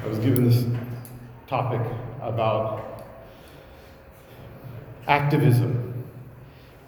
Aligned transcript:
I 0.00 0.06
was 0.06 0.18
given 0.20 0.48
this 0.48 0.64
topic 1.48 1.80
about 2.22 3.04
activism, 5.08 6.04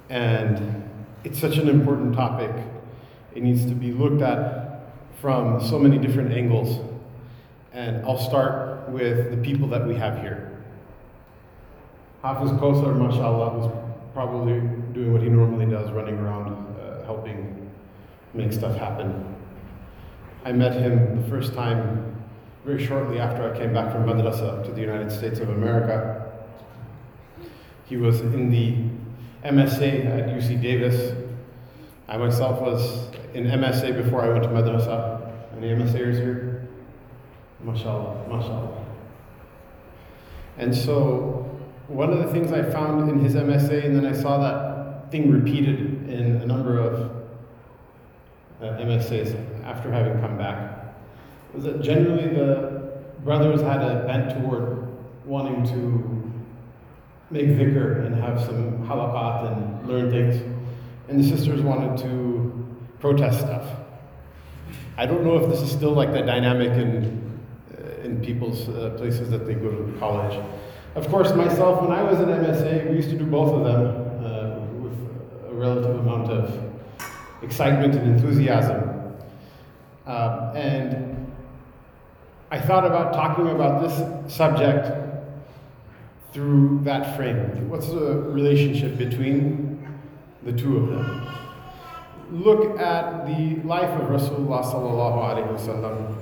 and 0.09 0.89
it's 1.25 1.41
such 1.41 1.57
an 1.57 1.69
important 1.69 2.15
topic. 2.15 2.53
It 3.35 3.43
needs 3.43 3.65
to 3.67 3.75
be 3.75 3.91
looked 3.91 4.23
at 4.23 4.93
from 5.21 5.61
so 5.61 5.77
many 5.77 5.99
different 5.99 6.33
angles. 6.33 6.79
And 7.73 8.05
I'll 8.07 8.19
start 8.19 8.89
with 8.89 9.31
the 9.31 9.37
people 9.39 9.67
that 9.69 9.87
we 9.87 9.97
have 9.97 10.21
here. 10.21 10.63
Hafiz 12.23 12.51
Kosar, 12.53 12.97
mashallah, 12.97 13.59
was 13.59 13.73
probably 14.15 14.61
doing 14.93 15.13
what 15.13 15.23
he 15.23 15.29
normally 15.29 15.67
does, 15.67 15.91
running 15.91 16.19
around 16.19 16.53
uh, 16.79 17.05
helping 17.05 17.71
make 18.35 18.53
stuff 18.53 18.77
happen. 18.77 19.35
I 20.45 20.53
met 20.53 20.75
him 20.75 21.21
the 21.21 21.29
first 21.29 21.55
time 21.55 22.10
very 22.65 22.85
shortly 22.85 23.19
after 23.19 23.53
I 23.53 23.59
came 23.59 23.73
back 23.73 23.93
from 23.93 24.05
madrasa 24.05 24.65
to 24.65 24.73
the 24.73 24.81
United 24.81 25.11
States 25.11 25.41
of 25.41 25.49
America. 25.49 26.31
He 27.87 27.97
was 27.97 28.21
in 28.21 28.51
the 28.51 28.77
MSA 29.49 30.07
at 30.07 30.29
UC 30.29 30.61
Davis. 30.61 31.17
I 32.09 32.17
myself 32.17 32.61
was 32.61 33.09
in 33.35 33.45
MSA 33.45 34.03
before 34.03 34.23
I 34.23 34.29
went 34.29 34.45
to 34.45 34.51
madrasa. 34.51 35.33
Any 35.57 35.69
MSAers 35.69 36.17
here? 36.17 36.69
MashaAllah, 37.65 38.29
MashaAllah. 38.29 38.85
And 40.59 40.75
so, 40.75 41.61
one 41.89 42.13
of 42.13 42.19
the 42.19 42.33
things 42.33 42.53
I 42.53 42.63
found 42.63 43.11
in 43.11 43.21
his 43.21 43.35
MSA, 43.35 43.85
and 43.85 43.97
then 43.97 44.07
I 44.07 44.13
saw 44.13 44.39
that 44.39 45.11
thing 45.11 45.31
repeated 45.31 46.09
in 46.09 46.37
a 46.37 46.47
number 46.47 46.79
of 46.79 47.11
uh, 48.61 48.65
MSAs 48.65 49.35
after 49.65 49.91
having 49.91 50.21
come 50.21 50.37
back, 50.37 50.70
was 51.55 51.65
that 51.65 51.83
generally 51.83 52.29
the 52.29 52.93
brothers 53.25 53.61
had 53.61 53.83
a 53.83 54.05
bent 54.07 54.31
toward 54.41 54.89
wanting 55.25 55.65
to 55.67 56.31
make 57.31 57.47
dhikr 57.47 58.05
and 58.07 58.15
have 58.15 58.41
some 58.41 58.87
halaqat 58.87 59.53
and 59.53 59.89
learn 59.89 60.11
things, 60.11 60.43
and 61.09 61.23
the 61.23 61.29
sisters 61.29 61.61
wanted 61.63 61.97
to 61.99 62.77
protest 62.99 63.41
stuff. 63.41 63.65
I 64.97 65.07
don't 65.07 65.25
know 65.25 65.37
if 65.37 65.51
this 65.51 65.61
is 65.63 65.71
still 65.71 65.93
like 65.93 66.13
the 66.13 66.23
dynamic 66.23 66.71
in, 66.73 67.41
uh, 67.79 68.05
in 68.05 68.21
people's 68.21 68.69
uh, 68.69 68.95
places 68.99 69.31
that 69.31 69.47
they 69.47 69.55
go 69.55 69.71
to 69.71 69.99
college. 69.99 70.39
Of 70.95 71.09
course, 71.09 71.33
myself, 71.35 71.81
when 71.83 71.93
I 71.93 72.03
was 72.03 72.19
in 72.19 72.27
MSA, 72.27 72.91
we 72.91 72.97
used 72.97 73.11
to 73.11 73.17
do 73.17 73.25
both 73.25 73.55
of 73.55 73.65
them 73.65 74.25
uh, 74.25 74.59
with 74.83 75.51
a 75.51 75.55
relative 75.55 76.01
amount 76.01 76.31
of 76.31 76.73
excitement 77.43 77.95
and 77.95 78.17
enthusiasm. 78.17 79.15
Uh, 80.07 80.53
and 80.57 81.30
I 82.53 82.59
thought 82.59 82.85
about 82.85 83.13
talking 83.13 83.49
about 83.49 83.81
this 83.81 84.35
subject 84.35 84.91
through 86.33 86.81
that 86.83 87.17
frame. 87.17 87.69
What's 87.69 87.89
the 87.89 88.15
relationship 88.23 88.99
between 88.99 89.87
the 90.43 90.53
two 90.53 90.79
of 90.79 90.89
them? 90.89 91.29
Look 92.33 92.79
at 92.79 93.27
the 93.27 93.57
life 93.67 93.91
of 94.01 94.09
Rasulullah 94.09 94.65
sallallahu. 94.65 96.17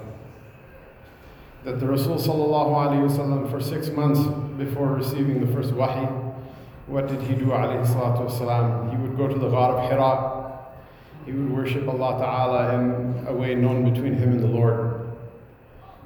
That 1.64 1.80
the 1.80 1.86
Rasul 1.86 2.16
sallallahu 2.16 3.50
for 3.50 3.60
six 3.60 3.88
months 3.88 4.20
before 4.58 4.88
receiving 4.88 5.44
the 5.46 5.52
first 5.52 5.72
wahi, 5.72 6.06
what 6.86 7.08
did 7.08 7.20
he 7.22 7.34
do 7.34 7.46
alayhi 7.46 7.86
salatu 7.86 8.28
wasalam? 8.30 8.90
He 8.90 8.96
would 8.96 9.16
go 9.16 9.28
to 9.28 9.34
the 9.34 9.48
Ghar 9.48 9.78
of 9.78 9.90
Hira. 9.90 10.58
He 11.26 11.32
would 11.32 11.52
worship 11.52 11.86
Allah 11.86 12.18
Ta'ala 12.18 12.74
in 12.74 13.26
a 13.26 13.32
way 13.34 13.54
known 13.54 13.90
between 13.92 14.14
him 14.14 14.32
and 14.32 14.40
the 14.40 14.46
Lord. 14.46 14.87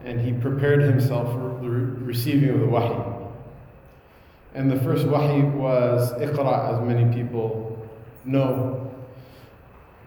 And 0.05 0.21
he 0.21 0.33
prepared 0.33 0.83
himself 0.83 1.33
for 1.33 1.59
the 1.63 1.69
receiving 1.69 2.51
of 2.51 2.61
the 2.61 2.67
wahi. 2.67 3.13
And 4.55 4.71
the 4.71 4.81
first 4.81 5.07
wahi 5.07 5.43
was 5.43 6.13
Iqra, 6.15 6.75
as 6.75 6.87
many 6.87 7.13
people 7.15 7.89
know. 8.25 8.93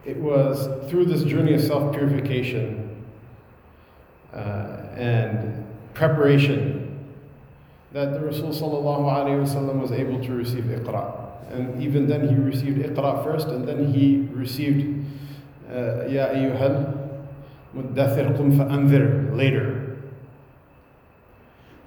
It 0.06 0.18
was 0.18 0.90
through 0.90 1.06
this 1.06 1.24
journey 1.24 1.56
of 1.56 1.62
self 1.62 1.94
purification 1.94 3.04
uh, 4.34 4.90
and 4.96 5.66
preparation 5.94 6.86
that 7.92 8.14
the 8.14 8.20
Rasul 8.20 8.50
was 8.50 9.92
able 9.92 10.24
to 10.24 10.34
receive 10.34 10.66
Iqra. 10.66 11.26
And 11.52 11.82
even 11.82 12.08
then, 12.08 12.28
he 12.28 12.36
received 12.36 12.78
Iqra 12.80 13.24
first, 13.24 13.48
and 13.48 13.68
then 13.68 13.94
he 13.94 14.28
received 14.34 15.06
uh, 15.72 16.06
Ya 16.06 16.28
ayyuhal 16.28 17.20
muddathir 17.76 18.36
qum 18.36 18.58
fa'anzir 18.58 19.36
later. 19.36 19.85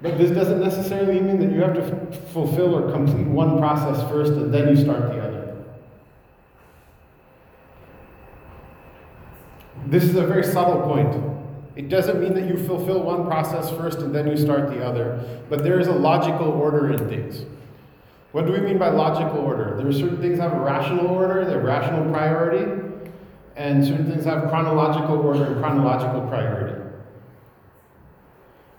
But 0.01 0.17
this 0.17 0.31
doesn't 0.31 0.61
necessarily 0.61 1.19
mean 1.19 1.39
that 1.39 1.51
you 1.51 1.61
have 1.61 1.73
to 1.73 1.83
f- 1.83 2.29
fulfill 2.31 2.73
or 2.75 2.91
complete 2.91 3.27
one 3.27 3.57
process 3.57 4.01
first 4.09 4.31
and 4.31 4.53
then 4.53 4.69
you 4.69 4.81
start 4.81 5.01
the 5.11 5.19
other. 5.19 5.65
This 9.85 10.03
is 10.03 10.15
a 10.15 10.25
very 10.25 10.43
subtle 10.43 10.81
point. 10.83 11.15
It 11.75 11.89
doesn't 11.89 12.21
mean 12.21 12.33
that 12.33 12.47
you 12.47 12.57
fulfill 12.65 13.03
one 13.03 13.25
process 13.25 13.69
first 13.71 13.99
and 13.99 14.13
then 14.13 14.27
you 14.27 14.37
start 14.37 14.69
the 14.69 14.85
other, 14.85 15.41
but 15.49 15.63
there 15.63 15.79
is 15.79 15.87
a 15.87 15.93
logical 15.93 16.47
order 16.47 16.91
in 16.91 17.09
things. 17.09 17.45
What 18.31 18.45
do 18.45 18.51
we 18.51 18.59
mean 18.59 18.77
by 18.77 18.89
logical 18.89 19.39
order? 19.39 19.75
There 19.75 19.87
are 19.87 19.93
certain 19.93 20.21
things 20.21 20.37
that 20.37 20.51
have 20.51 20.59
a 20.59 20.63
rational 20.63 21.07
order, 21.07 21.43
they 21.45 21.53
have 21.53 21.63
rational 21.63 22.09
priority, 22.11 22.83
and 23.55 23.83
certain 23.83 24.09
things 24.09 24.25
have 24.25 24.49
chronological 24.49 25.19
order 25.19 25.45
and 25.45 25.61
chronological 25.61 26.21
priority. 26.27 26.88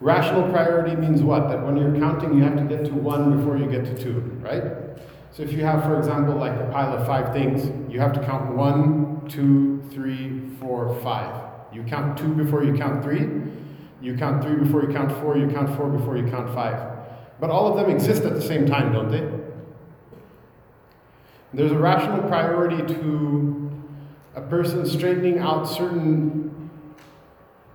Rational 0.00 0.50
priority 0.50 0.97
means 0.97 1.22
what? 1.22 1.49
That 1.50 1.62
when 1.62 1.77
you're 1.77 1.94
counting, 1.99 2.34
you 2.34 2.43
have 2.43 2.56
to 2.56 2.65
get 2.65 2.87
to 2.87 2.93
one 2.93 3.37
before 3.37 3.59
you 3.59 3.71
get 3.71 3.84
to 3.84 4.03
two, 4.03 4.21
right? 4.41 4.62
So 5.31 5.43
if 5.43 5.53
you 5.53 5.62
have, 5.62 5.84
for 5.84 5.99
example, 5.99 6.34
like 6.34 6.59
a 6.59 6.71
pile 6.72 6.97
of 6.97 7.06
five 7.06 7.34
things, 7.34 7.71
you 7.93 8.00
have 8.00 8.15
to 8.15 8.25
count 8.25 8.56
one, 8.56 9.28
two, 9.28 9.83
three, 9.93 10.49
four, 10.59 10.99
five. 11.03 11.49
You 11.72 11.83
count 11.83 12.19
two 12.19 12.34
before 12.34 12.65
you 12.65 12.75
count 12.75 13.05
three, 13.05 13.28
you 14.00 14.16
count 14.16 14.43
three 14.43 14.56
before 14.56 14.83
you 14.83 14.89
count 14.89 15.12
four, 15.21 15.37
you 15.37 15.49
count 15.49 15.77
four 15.77 15.89
before 15.91 16.16
you 16.16 16.28
count 16.31 16.53
five. 16.55 16.99
But 17.39 17.50
all 17.50 17.69
of 17.69 17.77
them 17.77 17.94
exist 17.94 18.22
at 18.22 18.34
the 18.34 18.43
same 18.43 18.66
time, 18.66 18.94
don't 18.94 19.10
they? 19.10 19.28
There's 21.53 21.72
a 21.72 21.78
rational 21.78 22.27
priority 22.27 22.94
to 22.94 23.71
a 24.34 24.41
person 24.41 24.87
straightening 24.87 25.41
out 25.41 25.65
certain 25.65 26.71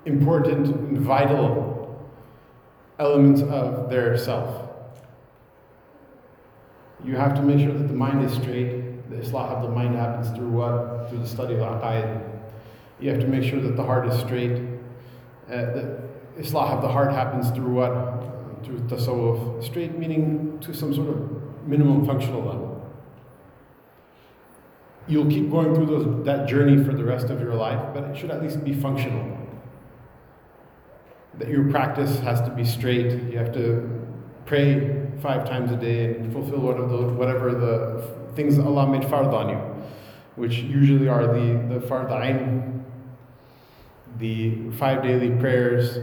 important 0.05 0.67
and 0.67 0.97
vital 0.99 1.74
elements 2.99 3.41
of 3.41 3.89
their 3.89 4.17
self. 4.17 4.69
You 7.03 7.15
have 7.15 7.35
to 7.35 7.41
make 7.41 7.59
sure 7.59 7.73
that 7.73 7.87
the 7.87 7.93
mind 7.93 8.23
is 8.25 8.33
straight. 8.33 9.09
The 9.09 9.17
islah 9.17 9.55
of 9.55 9.63
the 9.63 9.69
mind 9.69 9.95
happens 9.95 10.35
through 10.35 10.49
what? 10.49 11.09
Through 11.09 11.19
the 11.19 11.27
study 11.27 11.53
of 11.53 11.59
aqaid. 11.59 12.21
You 12.99 13.11
have 13.11 13.19
to 13.19 13.27
make 13.27 13.43
sure 13.43 13.59
that 13.59 13.75
the 13.75 13.83
heart 13.83 14.07
is 14.07 14.19
straight. 14.19 14.61
Uh, 15.47 15.55
the 15.75 16.01
islah 16.39 16.71
of 16.71 16.81
the 16.81 16.87
heart 16.87 17.11
happens 17.11 17.51
through 17.51 17.73
what? 17.73 18.63
Through 18.63 18.79
tasawwuf. 18.87 19.63
Straight 19.63 19.97
meaning 19.97 20.57
to 20.61 20.73
some 20.73 20.93
sort 20.93 21.09
of 21.09 21.67
minimum 21.67 22.05
functional 22.05 22.41
level. 22.41 22.71
You'll 25.07 25.29
keep 25.29 25.51
going 25.51 25.75
through 25.75 25.85
those, 25.85 26.25
that 26.25 26.47
journey 26.47 26.83
for 26.83 26.93
the 26.93 27.03
rest 27.03 27.29
of 27.29 27.39
your 27.39 27.53
life, 27.53 27.93
but 27.93 28.03
it 28.05 28.17
should 28.17 28.31
at 28.31 28.41
least 28.41 28.63
be 28.63 28.73
functional 28.73 29.34
that 31.37 31.49
your 31.49 31.69
practice 31.69 32.19
has 32.19 32.41
to 32.41 32.49
be 32.49 32.63
straight. 32.63 33.11
You 33.31 33.37
have 33.37 33.53
to 33.53 34.07
pray 34.45 35.07
five 35.21 35.47
times 35.47 35.71
a 35.71 35.75
day 35.75 36.15
and 36.15 36.31
fulfill 36.31 36.59
one 36.59 36.77
of 36.77 36.89
those, 36.89 37.11
whatever 37.13 37.53
the 37.53 38.07
things 38.35 38.59
Allah 38.59 38.87
made 38.87 39.03
fard 39.03 39.33
on 39.33 39.49
you, 39.49 39.57
which 40.35 40.55
usually 40.55 41.07
are 41.07 41.27
the, 41.27 41.79
the 41.79 41.85
fard 41.87 42.11
ain, 42.11 42.85
the 44.17 44.71
five 44.71 45.03
daily 45.03 45.31
prayers, 45.31 45.97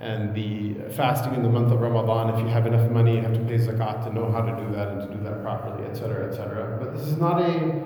and 0.00 0.34
the 0.34 0.74
fasting 0.94 1.34
in 1.34 1.44
the 1.44 1.48
month 1.48 1.72
of 1.72 1.80
Ramadan. 1.80 2.34
If 2.34 2.40
you 2.40 2.48
have 2.48 2.66
enough 2.66 2.90
money, 2.90 3.16
you 3.16 3.22
have 3.22 3.34
to 3.34 3.40
pay 3.40 3.56
zakat 3.56 4.04
to 4.04 4.12
know 4.12 4.32
how 4.32 4.40
to 4.40 4.64
do 4.64 4.72
that 4.74 4.88
and 4.88 5.00
to 5.08 5.16
do 5.16 5.22
that 5.22 5.42
properly, 5.42 5.84
etc., 5.84 6.28
etc. 6.28 6.76
But 6.80 6.96
this 6.96 7.06
is 7.06 7.18
not 7.18 7.40
a 7.40 7.82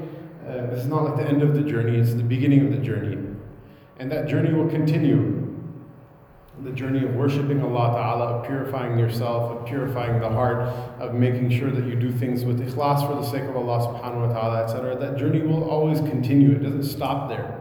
uh, 0.49 0.67
this 0.71 0.79
is 0.79 0.87
not 0.87 1.03
like 1.05 1.17
the 1.17 1.29
end 1.29 1.43
of 1.43 1.55
the 1.55 1.63
journey; 1.63 1.99
it's 1.99 2.15
the 2.15 2.23
beginning 2.23 2.65
of 2.65 2.73
the 2.73 2.79
journey, 2.79 3.19
and 3.99 4.11
that 4.11 4.29
journey 4.29 4.55
will 4.55 4.69
continue 4.69 5.36
the 6.67 6.73
journey 6.73 7.05
of 7.05 7.15
worshiping 7.15 7.63
Allah 7.63 7.93
Ta'ala, 7.97 8.25
of 8.27 8.47
purifying 8.47 8.99
yourself, 8.99 9.53
of 9.53 9.67
purifying 9.67 10.21
the 10.21 10.29
heart, 10.29 10.63
of 10.99 11.15
making 11.15 11.51
sure 11.51 11.71
that 11.71 11.85
you 11.87 11.95
do 11.95 12.11
things 12.11 12.45
with 12.45 12.59
ikhlas 12.59 13.07
for 13.07 13.15
the 13.15 13.25
sake 13.25 13.45
of 13.45 13.57
Allah 13.57 13.87
Subhanahu 13.87 14.27
wa 14.27 14.33
Ta'ala, 14.33 14.65
etc. 14.65 14.97
That 14.99 15.17
journey 15.17 15.43
will 15.43 15.63
always 15.71 16.01
continue. 16.01 16.51
It 16.57 16.65
doesn't 16.65 16.83
stop 16.83 17.29
there. 17.29 17.61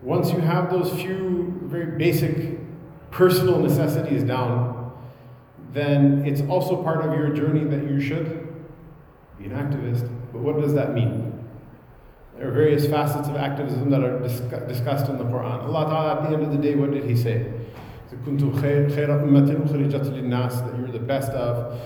Once 0.00 0.30
you 0.30 0.38
have 0.38 0.70
those 0.70 0.92
few 0.92 1.58
very 1.64 1.98
basic 1.98 2.60
personal 3.10 3.58
necessities 3.58 4.22
down, 4.22 4.92
then 5.72 6.24
it's 6.24 6.42
also 6.42 6.80
part 6.84 7.04
of 7.04 7.18
your 7.18 7.30
journey 7.30 7.64
that 7.64 7.90
you 7.90 8.00
should 8.00 8.46
be 9.38 9.46
an 9.46 9.52
activist. 9.52 10.08
But 10.32 10.42
what 10.42 10.60
does 10.60 10.74
that 10.74 10.94
mean? 10.94 11.32
There 12.38 12.48
are 12.48 12.52
various 12.52 12.86
facets 12.86 13.28
of 13.28 13.34
activism 13.34 13.90
that 13.90 14.04
are 14.04 14.20
discussed 14.20 15.08
in 15.08 15.18
the 15.18 15.24
Quran. 15.24 15.64
Allah 15.64 15.84
Ta'ala, 15.86 16.16
at 16.16 16.28
the 16.28 16.36
end 16.36 16.44
of 16.44 16.52
the 16.52 16.58
day, 16.58 16.76
what 16.76 16.92
did 16.92 17.04
He 17.04 17.16
say? 17.16 17.52
kuntum 18.25 18.53
khayra 18.53 19.21
ummatin 19.23 19.67
ukhrijat 19.67 20.05
linnas, 20.11 20.65
that 20.65 20.77
you 20.77 20.85
were 20.85 20.91
the 20.91 20.99
best 20.99 21.31
of 21.31 21.79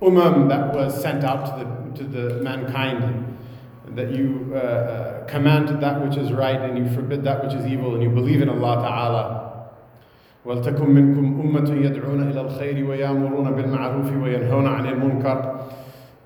umam 0.00 0.48
that 0.48 0.74
was 0.74 1.00
sent 1.00 1.24
out 1.24 1.58
to 1.58 1.64
the, 1.64 1.98
to 1.98 2.04
the 2.04 2.42
mankind, 2.42 3.36
that 3.94 4.10
you 4.10 4.52
uh, 4.52 4.56
uh, 4.56 5.24
command 5.26 5.82
that 5.82 6.00
which 6.06 6.16
is 6.16 6.32
right 6.32 6.60
and 6.60 6.78
you 6.78 6.94
forbid 6.94 7.24
that 7.24 7.42
which 7.42 7.54
is 7.54 7.66
evil 7.66 7.94
and 7.94 8.02
you 8.02 8.10
believe 8.10 8.42
in 8.42 8.48
Allah 8.48 8.82
Ta'ala. 8.82 9.44
ولتكن 10.44 10.90
منكم 10.90 11.40
أمة 11.40 11.74
يدعون 11.74 12.30
إلى 12.30 12.40
الخير 12.40 12.88
ويأمرون 12.88 13.50
بالمعروف 13.50 14.12
وينهون 14.22 14.66
عن 14.66 14.86
المنكر 14.86 15.60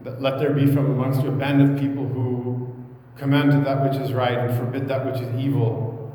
that 0.03 0.21
let 0.21 0.39
there 0.39 0.53
be 0.53 0.67
from 0.67 0.91
amongst 0.91 1.23
you 1.23 1.29
a 1.29 1.33
band 1.33 1.63
of 1.63 1.81
people 1.81 2.07
who 2.07 2.69
command 3.17 3.65
that 3.65 3.83
which 3.83 4.01
is 4.01 4.13
right 4.13 4.37
and 4.37 4.57
forbid 4.59 4.89
that 4.89 5.07
which 5.07 5.21
is 5.21 5.35
evil 5.41 6.13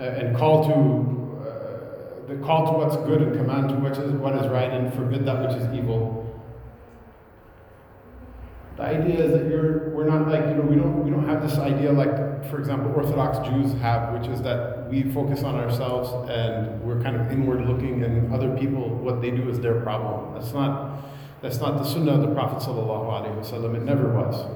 uh, 0.00 0.04
and 0.04 0.36
call 0.36 0.64
to 0.64 1.21
the 2.33 2.45
call 2.45 2.71
to 2.71 2.77
what's 2.77 2.95
good 3.07 3.21
and 3.21 3.35
command 3.35 3.69
to 3.69 3.75
which 3.75 3.97
is 3.97 4.11
what 4.13 4.35
is 4.35 4.47
right 4.47 4.71
and 4.71 4.93
forbid 4.93 5.25
that 5.25 5.41
which 5.41 5.57
is 5.57 5.67
evil. 5.73 6.19
The 8.77 8.83
idea 8.83 9.25
is 9.25 9.31
that 9.31 9.49
you're 9.49 9.89
we're 9.91 10.05
not 10.05 10.27
like 10.27 10.45
you 10.47 10.55
know 10.55 10.63
we 10.63 10.75
don't 10.75 11.03
we 11.03 11.11
don't 11.11 11.27
have 11.27 11.41
this 11.43 11.57
idea 11.59 11.91
like 11.91 12.15
for 12.49 12.59
example 12.59 12.91
orthodox 12.95 13.37
jews 13.47 13.73
have 13.79 14.17
which 14.17 14.27
is 14.27 14.41
that 14.41 14.89
we 14.89 15.03
focus 15.11 15.43
on 15.43 15.55
ourselves 15.55 16.09
and 16.29 16.81
we're 16.81 17.01
kind 17.01 17.15
of 17.15 17.31
inward 17.31 17.65
looking 17.67 18.03
and 18.03 18.33
other 18.33 18.55
people 18.57 18.89
what 18.89 19.21
they 19.21 19.29
do 19.29 19.47
is 19.49 19.59
their 19.59 19.81
problem. 19.81 20.33
That's 20.33 20.53
not 20.53 21.03
that's 21.41 21.59
not 21.59 21.77
the 21.77 21.83
sunnah 21.83 22.13
of 22.13 22.21
the 22.21 22.33
prophet 22.33 22.67
wasallam 22.67 23.75
it 23.75 23.83
never 23.83 24.09
was. 24.09 24.49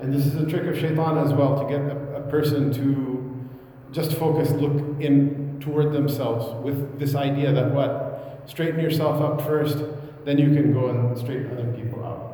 And 0.00 0.12
this 0.12 0.26
is 0.26 0.34
a 0.34 0.46
trick 0.46 0.64
of 0.64 0.76
shaitan 0.76 1.18
as 1.18 1.32
well 1.32 1.60
to 1.62 1.68
get 1.68 1.82
a, 1.82 2.16
a 2.16 2.30
person 2.30 2.72
to 2.72 3.48
just 3.92 4.14
focus 4.14 4.50
look 4.50 5.00
in 5.00 5.39
toward 5.60 5.92
themselves 5.92 6.62
with 6.64 6.98
this 6.98 7.14
idea 7.14 7.52
that 7.52 7.72
what 7.72 8.42
straighten 8.46 8.80
yourself 8.80 9.20
up 9.20 9.46
first 9.46 9.78
then 10.24 10.38
you 10.38 10.54
can 10.54 10.72
go 10.72 10.88
and 10.90 11.16
straighten 11.16 11.50
other 11.52 11.72
people 11.72 12.04
out 12.04 12.30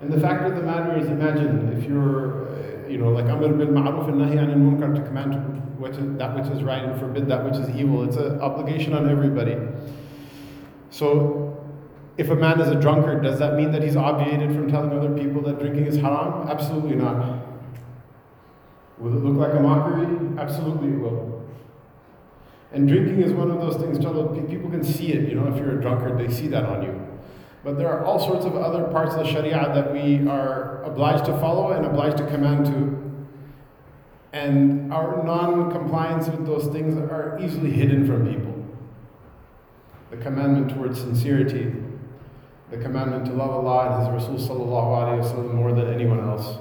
and 0.00 0.12
the 0.12 0.20
fact 0.20 0.44
of 0.44 0.54
the 0.54 0.62
matter 0.62 0.98
is, 0.98 1.06
imagine 1.06 1.72
if 1.72 1.88
you're, 1.88 2.48
uh, 2.48 2.88
you 2.88 2.98
know, 2.98 3.08
like 3.10 3.24
Amr 3.26 3.48
bil 3.48 3.68
Ma'ruf 3.68 4.08
and 4.08 4.20
Nahi 4.20 4.36
anil 4.36 4.56
Munkar 4.56 4.94
to 4.94 5.02
command 5.02 5.34
which 5.80 5.92
is, 5.92 6.16
that 6.18 6.34
which 6.34 6.46
is 6.54 6.62
right 6.62 6.84
and 6.84 6.98
forbid 7.00 7.28
that 7.28 7.44
which 7.44 7.54
is 7.54 7.68
evil. 7.70 8.04
It's 8.06 8.16
an 8.16 8.40
obligation 8.40 8.92
on 8.92 9.08
everybody. 9.10 9.56
So, 10.90 11.64
if 12.18 12.30
a 12.30 12.34
man 12.34 12.60
is 12.60 12.68
a 12.68 12.74
drunkard, 12.74 13.22
does 13.22 13.38
that 13.38 13.54
mean 13.54 13.72
that 13.72 13.82
he's 13.82 13.96
obviated 13.96 14.54
from 14.54 14.70
telling 14.70 14.90
other 14.92 15.10
people 15.10 15.42
that 15.42 15.58
drinking 15.58 15.86
is 15.86 15.96
haram? 15.96 16.48
Absolutely 16.48 16.96
not. 16.96 17.44
Will 18.98 19.16
it 19.16 19.22
look 19.22 19.36
like 19.36 19.58
a 19.58 19.60
mockery? 19.60 20.06
Absolutely 20.38 20.88
it 20.88 20.98
will. 20.98 21.35
And 22.76 22.86
drinking 22.86 23.22
is 23.22 23.32
one 23.32 23.50
of 23.50 23.58
those 23.58 23.76
things, 23.76 23.96
people 23.96 24.68
can 24.68 24.84
see 24.84 25.10
it, 25.14 25.30
you 25.30 25.34
know, 25.34 25.48
if 25.50 25.56
you're 25.56 25.78
a 25.78 25.80
drunkard, 25.80 26.18
they 26.18 26.30
see 26.30 26.46
that 26.48 26.66
on 26.66 26.82
you. 26.82 27.06
But 27.64 27.78
there 27.78 27.88
are 27.88 28.04
all 28.04 28.20
sorts 28.20 28.44
of 28.44 28.54
other 28.54 28.84
parts 28.88 29.14
of 29.14 29.24
the 29.24 29.32
Sharia 29.32 29.72
that 29.74 29.94
we 29.94 30.28
are 30.28 30.82
obliged 30.82 31.24
to 31.24 31.32
follow 31.40 31.72
and 31.72 31.86
obliged 31.86 32.18
to 32.18 32.26
command 32.26 32.66
to. 32.66 33.28
And 34.34 34.92
our 34.92 35.24
non 35.24 35.70
compliance 35.72 36.28
with 36.28 36.44
those 36.44 36.66
things 36.66 36.98
are 36.98 37.38
easily 37.42 37.70
hidden 37.70 38.06
from 38.06 38.28
people. 38.30 38.54
The 40.10 40.18
commandment 40.18 40.74
towards 40.74 41.00
sincerity, 41.00 41.72
the 42.70 42.76
commandment 42.76 43.24
to 43.24 43.32
love 43.32 43.52
Allah 43.52 43.86
and 43.86 44.02
His 44.02 44.28
Rasul 44.28 44.36
sallallahu 44.36 45.54
more 45.54 45.72
than 45.72 45.94
anyone 45.94 46.20
else, 46.20 46.58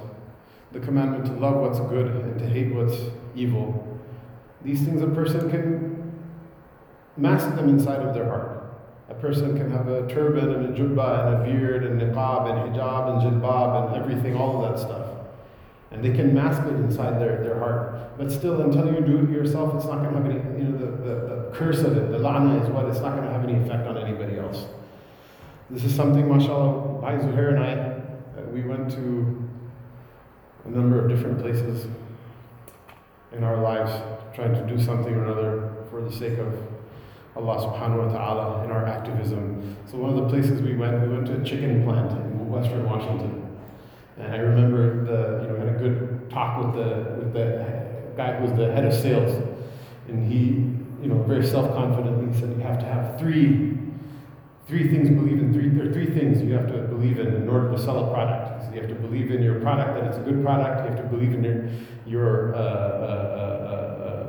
the 0.71 0.79
commandment 0.79 1.25
to 1.25 1.33
love 1.33 1.57
what's 1.57 1.81
good 1.81 2.07
and 2.07 2.39
to 2.39 2.47
hate 2.47 2.73
what's 2.73 2.95
evil. 3.35 3.99
These 4.63 4.81
things 4.81 5.01
a 5.01 5.07
person 5.07 5.51
can 5.51 5.84
mask 7.17 7.55
them 7.55 7.69
inside 7.69 8.01
of 8.01 8.13
their 8.13 8.25
heart. 8.25 8.63
A 9.09 9.13
person 9.13 9.55
can 9.55 9.69
have 9.71 9.87
a 9.87 10.07
turban 10.07 10.49
and 10.51 10.75
a 10.75 10.79
jubba 10.79 11.27
and 11.27 11.35
a 11.35 11.45
beard 11.45 11.83
and 11.83 12.01
niqab 12.01 12.49
and 12.49 12.75
hijab 12.75 13.09
and 13.09 13.21
jilbab 13.21 13.87
and 13.87 14.03
everything, 14.03 14.35
all 14.35 14.63
of 14.63 14.71
that 14.71 14.79
stuff. 14.83 15.07
And 15.91 16.03
they 16.03 16.11
can 16.11 16.33
mask 16.33 16.61
it 16.63 16.73
inside 16.73 17.21
their, 17.21 17.43
their 17.43 17.59
heart. 17.59 18.17
But 18.17 18.31
still, 18.31 18.61
until 18.61 18.93
you 18.93 19.01
do 19.01 19.19
it 19.19 19.29
yourself, 19.29 19.75
it's 19.75 19.85
not 19.85 20.01
going 20.01 20.15
to 20.15 20.21
have 20.21 20.25
any, 20.25 20.59
you 20.59 20.69
know, 20.69 20.77
the, 20.77 20.85
the, 20.85 21.15
the 21.27 21.51
curse 21.53 21.79
of 21.79 21.95
it, 21.95 22.11
the 22.11 22.17
lana 22.17 22.63
is 22.63 22.69
what, 22.69 22.85
it's 22.85 22.99
not 22.99 23.15
going 23.15 23.27
to 23.27 23.31
have 23.31 23.43
any 23.43 23.53
effect 23.53 23.87
on 23.87 23.97
anybody 23.97 24.37
else. 24.39 24.65
This 25.69 25.83
is 25.83 25.95
something, 25.95 26.27
mashallah, 26.27 27.01
Bhai 27.01 27.17
Zuhair 27.17 27.55
and 27.55 27.59
I, 27.59 27.71
uh, 28.39 28.45
we 28.51 28.61
went 28.61 28.89
to 28.91 29.49
a 30.65 30.69
number 30.69 30.99
of 30.99 31.09
different 31.09 31.39
places 31.39 31.87
in 33.31 33.43
our 33.43 33.57
lives 33.61 33.91
trying 34.33 34.53
to 34.53 34.65
do 34.67 34.81
something 34.81 35.13
or 35.13 35.23
another 35.25 35.73
for 35.89 36.01
the 36.01 36.11
sake 36.11 36.37
of 36.39 36.53
Allah 37.35 37.57
subhanahu 37.57 38.07
wa 38.07 38.13
ta'ala 38.13 38.63
in 38.63 38.71
our 38.71 38.85
activism. 38.85 39.75
So 39.91 39.97
one 39.97 40.17
of 40.17 40.23
the 40.23 40.29
places 40.29 40.61
we 40.61 40.75
went, 40.75 41.01
we 41.01 41.09
went 41.09 41.27
to 41.27 41.41
a 41.41 41.43
chicken 41.43 41.83
plant 41.83 42.11
in 42.11 42.49
western 42.49 42.85
Washington. 42.85 43.57
And 44.17 44.33
I 44.33 44.37
remember 44.37 45.03
the, 45.03 45.43
you 45.43 45.51
know, 45.51 45.59
had 45.59 45.75
a 45.75 45.77
good 45.77 46.29
talk 46.29 46.63
with 46.63 46.75
the, 46.75 47.15
with 47.19 47.33
the 47.33 48.13
guy 48.15 48.37
who 48.37 48.43
was 48.47 48.57
the 48.57 48.71
head 48.71 48.85
of 48.85 48.93
sales. 48.93 49.35
And 50.07 50.31
he, 50.31 50.71
you 51.03 51.13
know, 51.13 51.21
very 51.23 51.45
self-confidently 51.45 52.39
said 52.39 52.51
you 52.51 52.63
have 52.63 52.79
to 52.79 52.85
have 52.85 53.19
three, 53.19 53.77
three 54.67 54.89
things 54.89 55.09
believe 55.09 55.39
in, 55.39 55.53
three, 55.53 55.67
there 55.67 55.89
are 55.89 55.93
three 55.93 56.17
things 56.17 56.41
you 56.41 56.53
have 56.53 56.67
to 56.67 56.83
believe 56.83 57.19
in 57.19 57.27
in 57.35 57.49
order 57.49 57.69
to 57.71 57.77
sell 57.77 58.05
a 58.05 58.13
product. 58.13 58.63
So 58.63 58.73
you 58.73 58.79
have 58.79 58.89
to 58.89 58.95
believe 58.95 59.31
in 59.31 59.43
your 59.43 59.59
product, 59.59 59.95
that 59.95 60.05
it's 60.05 60.17
a 60.17 60.21
good 60.21 60.41
product. 60.41 60.89
You 60.89 60.95
have 60.95 61.03
to 61.03 61.09
believe 61.09 61.33
in 61.33 61.43
your, 61.43 61.69
your 62.05 62.55
uh, 62.55 62.59
uh, 62.59 62.61
uh 62.61 63.54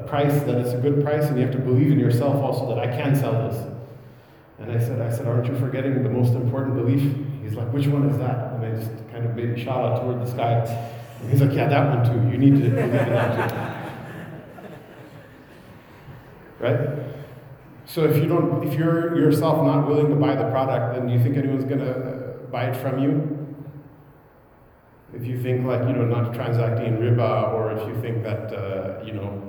price 0.06 0.42
that 0.44 0.58
it's 0.58 0.72
a 0.72 0.78
good 0.78 1.02
price, 1.02 1.24
and 1.24 1.38
you 1.38 1.44
have 1.44 1.54
to 1.54 1.60
believe 1.60 1.90
in 1.90 1.98
yourself 1.98 2.36
also 2.36 2.74
that 2.74 2.78
I 2.78 2.86
can 2.86 3.14
sell 3.14 3.32
this. 3.32 3.76
And 4.58 4.72
I 4.72 4.78
said, 4.78 5.00
I 5.00 5.10
said, 5.10 5.26
aren't 5.26 5.46
you 5.46 5.58
forgetting 5.58 6.02
the 6.02 6.08
most 6.08 6.32
important 6.32 6.76
belief? 6.76 7.14
He's 7.42 7.54
like, 7.54 7.70
which 7.72 7.86
one 7.86 8.08
is 8.08 8.16
that? 8.18 8.54
And 8.54 8.64
I 8.64 8.70
just 8.70 8.90
kind 9.10 9.26
of 9.26 9.36
made 9.36 9.50
a 9.50 9.58
shout 9.62 9.84
out 9.84 10.00
toward 10.02 10.20
the 10.20 10.30
sky. 10.30 10.64
And 11.20 11.30
he's 11.30 11.40
like, 11.40 11.52
yeah, 11.52 11.68
that 11.68 11.94
one 11.94 12.04
too. 12.04 12.30
You 12.30 12.38
need 12.38 12.62
to 12.62 12.70
believe 12.70 12.78
in 12.78 12.90
that 12.90 13.50
too. 13.50 14.66
right? 16.64 16.88
So 17.84 18.04
if 18.04 18.16
you 18.16 18.26
don't, 18.26 18.66
if 18.66 18.74
you're 18.74 19.18
yourself 19.18 19.64
not 19.64 19.86
willing 19.86 20.08
to 20.08 20.16
buy 20.16 20.34
the 20.34 20.50
product, 20.50 20.96
then 20.96 21.08
you 21.08 21.22
think 21.22 21.36
anyone's 21.36 21.64
to 21.64 21.92
uh, 21.92 22.46
buy 22.50 22.64
it 22.64 22.76
from 22.76 22.98
you? 22.98 23.46
If 25.14 25.24
you 25.24 25.40
think 25.40 25.64
like, 25.64 25.82
you 25.82 25.92
know, 25.92 26.04
not 26.04 26.34
transacting 26.34 26.96
riba, 26.96 27.52
or 27.52 27.72
if 27.72 27.86
you 27.86 28.00
think 28.02 28.24
that, 28.24 28.52
uh, 28.52 29.04
you 29.04 29.12
know, 29.12 29.40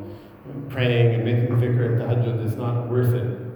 praying 0.70 1.16
and 1.16 1.26
making 1.26 1.56
dhikr 1.58 1.86
and 1.86 2.02
tahajjud 2.02 2.46
is 2.46 2.56
not 2.56 2.90
worth 2.90 3.14
it. 3.14 3.48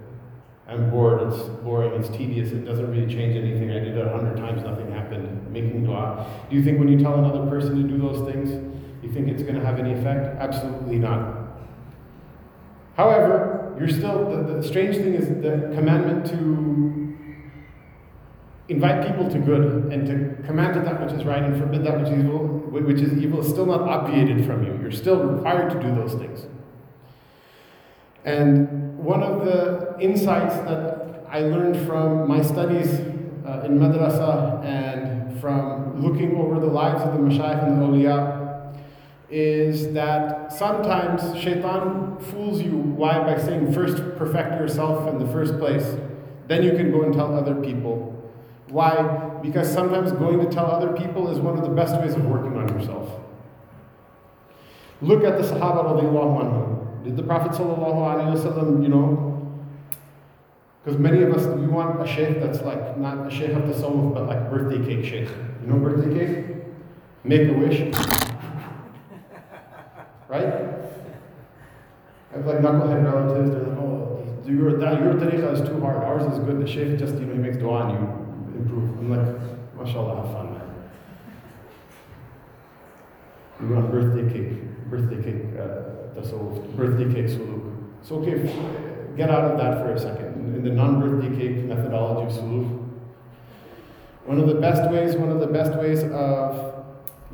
I'm 0.67 0.89
bored, 0.89 1.21
it's 1.21 1.43
boring, 1.63 1.91
it's 2.01 2.09
tedious, 2.09 2.51
it 2.51 2.63
doesn't 2.63 2.89
really 2.89 3.13
change 3.13 3.35
anything. 3.35 3.71
I 3.71 3.79
did 3.79 3.97
it 3.97 4.07
a 4.07 4.09
hundred 4.09 4.37
times, 4.37 4.63
nothing 4.63 4.89
happened. 4.91 5.51
Making 5.51 5.83
dua. 5.83 6.25
Do 6.49 6.55
you 6.55 6.63
think 6.63 6.79
when 6.79 6.87
you 6.87 6.97
tell 6.97 7.15
another 7.15 7.49
person 7.49 7.75
to 7.75 7.83
do 7.83 7.97
those 7.97 8.25
things, 8.31 8.49
you 9.03 9.11
think 9.11 9.27
it's 9.27 9.43
going 9.43 9.55
to 9.55 9.65
have 9.65 9.79
any 9.79 9.93
effect? 9.93 10.39
Absolutely 10.39 10.97
not. 10.97 11.41
However, 12.95 13.75
you're 13.77 13.89
still, 13.89 14.29
the, 14.29 14.53
the 14.53 14.63
strange 14.63 14.95
thing 14.95 15.13
is 15.13 15.27
the 15.27 15.73
commandment 15.75 16.25
to 16.27 17.17
invite 18.69 19.05
people 19.05 19.29
to 19.29 19.39
good 19.39 19.91
and 19.91 20.07
to 20.07 20.47
command 20.47 20.85
that 20.85 21.01
which 21.01 21.11
is 21.11 21.25
right 21.25 21.43
and 21.43 21.59
forbid 21.59 21.83
that 21.83 21.99
which 21.99 22.07
is 22.07 22.19
evil, 22.23 22.47
which 22.47 23.01
is 23.01 23.11
evil 23.21 23.41
is 23.41 23.49
still 23.49 23.65
not 23.65 23.81
obviated 23.81 24.45
from 24.45 24.63
you. 24.63 24.77
You're 24.81 24.91
still 24.91 25.21
required 25.21 25.69
to 25.71 25.81
do 25.81 25.93
those 25.93 26.13
things. 26.13 26.45
And 28.25 28.97
one 28.97 29.23
of 29.23 29.45
the 29.45 29.95
insights 29.99 30.55
that 30.55 31.25
I 31.29 31.39
learned 31.39 31.87
from 31.87 32.27
my 32.27 32.41
studies 32.41 32.99
uh, 33.45 33.63
in 33.65 33.79
madrasa 33.79 34.63
and 34.63 35.39
from 35.41 36.01
looking 36.01 36.37
over 36.37 36.59
the 36.59 36.67
lives 36.67 37.01
of 37.01 37.13
the 37.13 37.19
mashayikh 37.19 37.63
and 37.63 37.81
the 37.81 37.85
awliya 37.85 38.41
is 39.29 39.93
that 39.93 40.51
sometimes 40.51 41.39
shaitan 41.41 42.19
fools 42.19 42.61
you. 42.61 42.77
Why? 42.77 43.19
By 43.19 43.37
saying 43.41 43.73
first 43.73 43.97
perfect 44.17 44.59
yourself 44.59 45.07
in 45.07 45.19
the 45.19 45.27
first 45.31 45.57
place, 45.57 45.95
then 46.47 46.63
you 46.63 46.71
can 46.71 46.91
go 46.91 47.03
and 47.03 47.13
tell 47.13 47.33
other 47.33 47.55
people. 47.55 48.11
Why? 48.67 49.39
Because 49.41 49.71
sometimes 49.71 50.11
going 50.11 50.39
to 50.39 50.51
tell 50.51 50.65
other 50.65 50.93
people 50.93 51.29
is 51.29 51.39
one 51.39 51.57
of 51.57 51.63
the 51.63 51.69
best 51.69 51.99
ways 52.01 52.13
of 52.13 52.25
working 52.25 52.57
on 52.57 52.67
yourself. 52.67 53.09
Look 55.01 55.23
at 55.23 55.37
the 55.37 55.43
Sahaba 55.43 55.85
radiallahu 55.85 56.43
anhu. 56.43 56.80
Did 57.03 57.17
the 57.17 57.23
Prophet 57.23 57.51
ﷺ, 57.53 58.83
you 58.83 58.89
know, 58.89 59.31
because 60.83 60.99
many 60.99 61.21
of 61.23 61.33
us, 61.33 61.45
we 61.57 61.67
want 61.67 62.01
a 62.01 62.07
sheikh 62.07 62.39
that's 62.39 62.61
like, 62.61 62.97
not 62.97 63.27
a 63.27 63.31
sheikh 63.31 63.51
of 63.51 63.67
the 63.67 63.73
soul, 63.73 64.11
but 64.13 64.27
like 64.27 64.49
birthday 64.49 64.83
cake 64.83 65.05
sheikh. 65.05 65.29
You 65.61 65.67
know 65.67 65.77
birthday 65.77 66.13
cake? 66.13 66.45
Make 67.23 67.49
a 67.49 67.53
wish. 67.53 67.79
right? 70.27 70.45
I 72.31 72.37
have 72.37 72.45
like 72.45 72.59
knucklehead 72.59 73.03
relatives, 73.03 73.51
they're 73.51 73.61
like, 73.61 73.77
oh, 73.77 74.25
your, 74.45 74.77
that, 74.77 75.01
your 75.01 75.13
tariqah 75.13 75.53
is 75.53 75.61
too 75.67 75.79
hard. 75.81 76.03
Ours 76.03 76.33
is 76.33 76.39
good. 76.39 76.59
The 76.59 76.67
sheikh 76.67 76.97
just, 76.97 77.13
you 77.15 77.25
know, 77.25 77.33
he 77.33 77.39
makes 77.39 77.57
dua 77.57 77.87
and 77.87 77.99
you 77.99 78.59
improve. 78.59 78.89
I'm 78.97 79.09
like, 79.09 79.27
mashallah, 79.77 80.15
have 80.23 80.31
fun, 80.33 80.53
man. 80.53 80.61
We 83.59 83.67
want 83.75 83.91
birthday 83.91 84.33
cake, 84.33 84.89
birthday 84.89 85.21
cake. 85.21 85.59
Uh, 85.59 86.00
tasawwuf, 86.15 86.75
birthday 86.75 87.13
cake 87.13 87.27
suluk. 87.27 87.75
So 88.01 88.15
okay, 88.15 88.53
get 89.15 89.29
out 89.29 89.51
of 89.51 89.57
that 89.57 89.83
for 89.83 89.93
a 89.93 89.99
second. 89.99 90.55
In 90.55 90.63
the 90.63 90.71
non-birthday 90.71 91.35
cake 91.37 91.65
methodology 91.65 92.35
of 92.35 92.43
suluk, 92.43 92.89
one 94.25 94.39
of 94.39 94.47
the 94.47 94.55
best 94.55 94.89
ways, 94.91 95.15
one 95.15 95.29
of 95.29 95.39
the 95.39 95.47
best 95.47 95.77
ways 95.77 96.03
of 96.03 96.85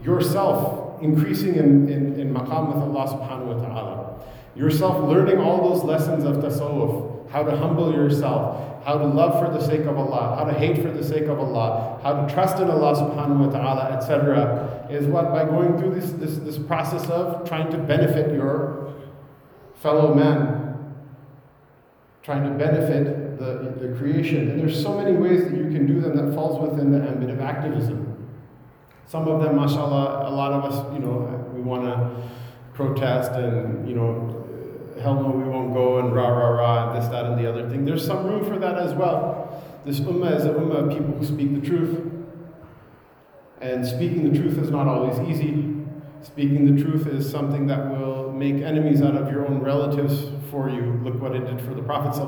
yourself 0.03 1.01
increasing 1.01 1.55
in, 1.55 1.89
in, 1.89 2.19
in 2.19 2.34
maqam 2.34 2.74
with 2.74 2.84
Allah 2.84 3.07
subhanahu 3.07 3.55
wa 3.55 3.62
ta'ala. 3.62 4.19
Yourself 4.55 5.07
learning 5.07 5.38
all 5.38 5.69
those 5.69 5.84
lessons 5.84 6.24
of 6.24 6.38
tasawwuf, 6.38 7.07
how 7.29 7.43
to 7.43 7.55
humble 7.55 7.91
yourself, 7.93 8.84
how 8.86 8.98
to 8.98 9.05
love 9.05 9.38
for 9.39 9.51
the 9.51 9.65
sake 9.65 9.81
of 9.81 9.98
Allah, 9.98 10.36
how 10.38 10.46
to 10.46 10.53
hate 10.53 10.81
for 10.81 10.89
the 10.89 11.03
sake 11.03 11.25
of 11.25 11.39
Allah, 11.39 12.00
how 12.03 12.25
to 12.25 12.34
trust 12.34 12.60
in 12.60 12.69
Allah 12.69 12.96
subhanahu 12.96 13.48
wa 13.48 13.51
ta'ala, 13.51 13.98
etc., 13.98 14.88
is 14.89 15.05
what 15.07 15.31
by 15.31 15.43
going 15.43 15.77
through 15.77 16.00
this, 16.00 16.12
this, 16.12 16.38
this 16.38 16.57
process 16.57 17.10
of 17.10 17.48
trying 17.48 17.69
to 17.72 17.77
benefit 17.77 18.34
your 18.34 18.93
fellow 19.75 20.13
man, 20.13 20.96
trying 22.24 22.43
to 22.43 22.51
benefit 22.51 23.38
the, 23.38 23.75
the 23.79 23.98
creation. 23.98 24.50
And 24.50 24.60
there's 24.60 24.81
so 24.81 24.98
many 24.98 25.15
ways 25.15 25.43
that 25.43 25.57
you 25.57 25.69
can 25.69 25.86
do 25.86 26.00
them 26.00 26.15
that 26.15 26.34
falls 26.34 26.69
within 26.69 26.91
the 26.91 27.05
ambit 27.05 27.29
of 27.29 27.41
activism. 27.41 28.03
Some 29.05 29.27
of 29.27 29.41
them, 29.41 29.55
mashallah, 29.55 30.29
a 30.29 30.31
lot 30.31 30.51
of 30.51 30.65
us, 30.65 30.93
you 30.93 31.00
know, 31.00 31.50
we 31.53 31.62
want 31.62 31.84
to 31.84 32.24
protest 32.74 33.31
and, 33.31 33.88
you 33.88 33.96
know, 33.96 34.47
hell 35.01 35.16
no, 35.16 35.30
we 35.30 35.44
won't 35.44 35.74
go 35.74 36.00
and 36.00 36.16
rah, 36.16 36.27
rah, 36.27 36.50
rah, 36.50 36.89
and 36.89 37.01
this, 37.01 37.10
that, 37.10 37.25
and 37.25 37.38
the 37.38 37.50
other 37.50 37.70
thing. 37.70 37.86
There's 37.86 38.06
some 38.06 38.25
room 38.25 38.46
for 38.46 38.60
that 38.60 38.77
as 38.77 38.94
well. 38.94 39.63
This 39.86 40.00
ummah 40.00 40.36
is 40.36 40.46
a 40.46 40.50
ummah 40.50 40.86
of 40.86 40.89
people 40.89 41.13
who 41.13 41.25
speak 41.25 41.54
the 41.60 41.66
truth. 41.66 42.12
And 43.62 43.86
speaking 43.86 44.32
the 44.32 44.38
truth 44.38 44.58
is 44.58 44.70
not 44.70 44.88
always 44.88 45.20
easy. 45.30 45.74
Speaking 46.22 46.75
the 46.75 46.82
truth 46.82 47.08
is 47.08 47.30
something 47.30 47.68
that 47.68 47.89
will 47.92 48.32
make 48.32 48.56
enemies 48.56 49.01
out 49.01 49.16
of 49.16 49.32
your 49.32 49.48
own 49.48 49.60
relatives 49.60 50.25
for 50.51 50.70
you. 50.70 51.00
Look 51.04 51.22
what 51.22 51.36
it 51.36 51.46
did 51.46 51.62
for 51.62 51.74
the 51.74 51.82
Prophet. 51.82 52.20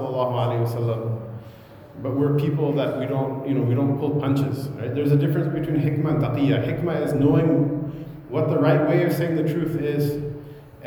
But 2.01 2.15
we're 2.15 2.39
people 2.39 2.71
that 2.73 2.97
we 2.97 3.05
don't, 3.05 3.47
you 3.47 3.53
know, 3.53 3.61
we 3.61 3.75
don't 3.75 3.99
pull 3.99 4.19
punches. 4.21 4.69
Right? 4.69 4.95
There's 4.95 5.11
a 5.11 5.17
difference 5.17 5.53
between 5.53 5.81
hikmah 5.81 6.15
and 6.15 6.23
taqiyya. 6.23 6.65
Hikmah 6.65 7.05
is 7.05 7.13
knowing 7.13 7.75
what 8.29 8.49
the 8.49 8.57
right 8.57 8.87
way 8.87 9.03
of 9.03 9.11
saying 9.11 9.35
the 9.35 9.43
truth 9.43 9.75
is 9.81 10.28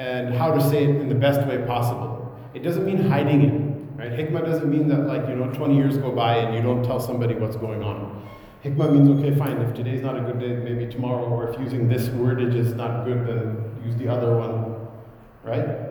and 0.01 0.33
how 0.33 0.53
to 0.53 0.61
say 0.61 0.83
it 0.83 0.89
in 0.89 1.09
the 1.09 1.15
best 1.15 1.47
way 1.47 1.57
possible. 1.65 2.37
It 2.53 2.63
doesn't 2.63 2.85
mean 2.85 3.09
hiding 3.09 3.41
it. 3.41 3.99
Right? 3.99 4.11
Hikmah 4.11 4.45
doesn't 4.45 4.69
mean 4.69 4.87
that 4.89 5.07
like, 5.07 5.27
you 5.27 5.35
know, 5.35 5.51
20 5.51 5.75
years 5.75 5.97
go 5.97 6.11
by 6.11 6.37
and 6.37 6.55
you 6.55 6.61
don't 6.61 6.83
tell 6.83 6.99
somebody 6.99 7.33
what's 7.33 7.55
going 7.55 7.81
on. 7.81 8.27
Hikmah 8.63 8.91
means, 8.91 9.09
okay, 9.19 9.35
fine, 9.35 9.57
if 9.57 9.73
today's 9.73 10.01
not 10.01 10.17
a 10.17 10.21
good 10.21 10.39
day, 10.39 10.55
maybe 10.55 10.91
tomorrow, 10.91 11.25
or 11.25 11.49
if 11.49 11.59
using 11.59 11.87
this 11.87 12.07
wordage 12.09 12.55
is 12.55 12.73
not 12.73 13.05
good, 13.05 13.25
then 13.27 13.57
use 13.85 13.95
the 13.95 14.07
other 14.07 14.35
one, 14.37 14.87
right? 15.43 15.87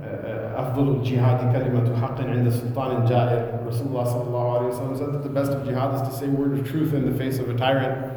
أفضل 0.00 0.88
الجهاد 0.88 1.52
كلمة 1.52 2.00
حق 2.00 2.20
عند 2.20 2.48
سلطان 2.48 3.04
جائر 3.04 3.60
Rasulullah 3.70 4.06
sallallahu 4.06 4.72
alayhi 4.72 4.90
wa 4.90 4.96
said 4.96 5.12
that 5.12 5.22
the 5.22 5.28
best 5.28 5.52
of 5.52 5.64
jihad 5.64 5.94
is 5.94 6.08
to 6.08 6.18
say 6.18 6.26
word 6.26 6.58
of 6.58 6.68
truth 6.68 6.94
in 6.94 7.10
the 7.10 7.16
face 7.16 7.38
of 7.38 7.48
a 7.48 7.54
tyrant. 7.54 8.12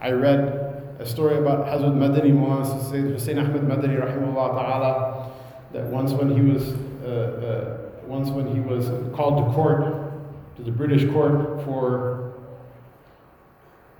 I 0.00 0.10
read 0.10 0.71
a 1.03 1.05
story 1.05 1.37
about 1.37 1.65
Hazrat 1.65 1.93
Madani 1.93 2.89
Sayyid 2.89 3.05
Hussein 3.11 3.37
Ahmed 3.37 3.63
Madani 3.63 3.99
rahimahullah 3.99 4.55
ta'ala 4.55 5.31
that 5.73 5.83
once 5.87 6.13
when 6.13 6.31
he 6.33 6.41
was 6.41 6.73
uh, 7.03 7.07
uh, 7.07 8.07
once 8.07 8.29
when 8.29 8.47
he 8.47 8.61
was 8.61 8.87
called 9.13 9.45
to 9.45 9.53
court 9.53 10.13
to 10.55 10.63
the 10.63 10.71
British 10.71 11.11
court 11.11 11.61
for 11.65 12.35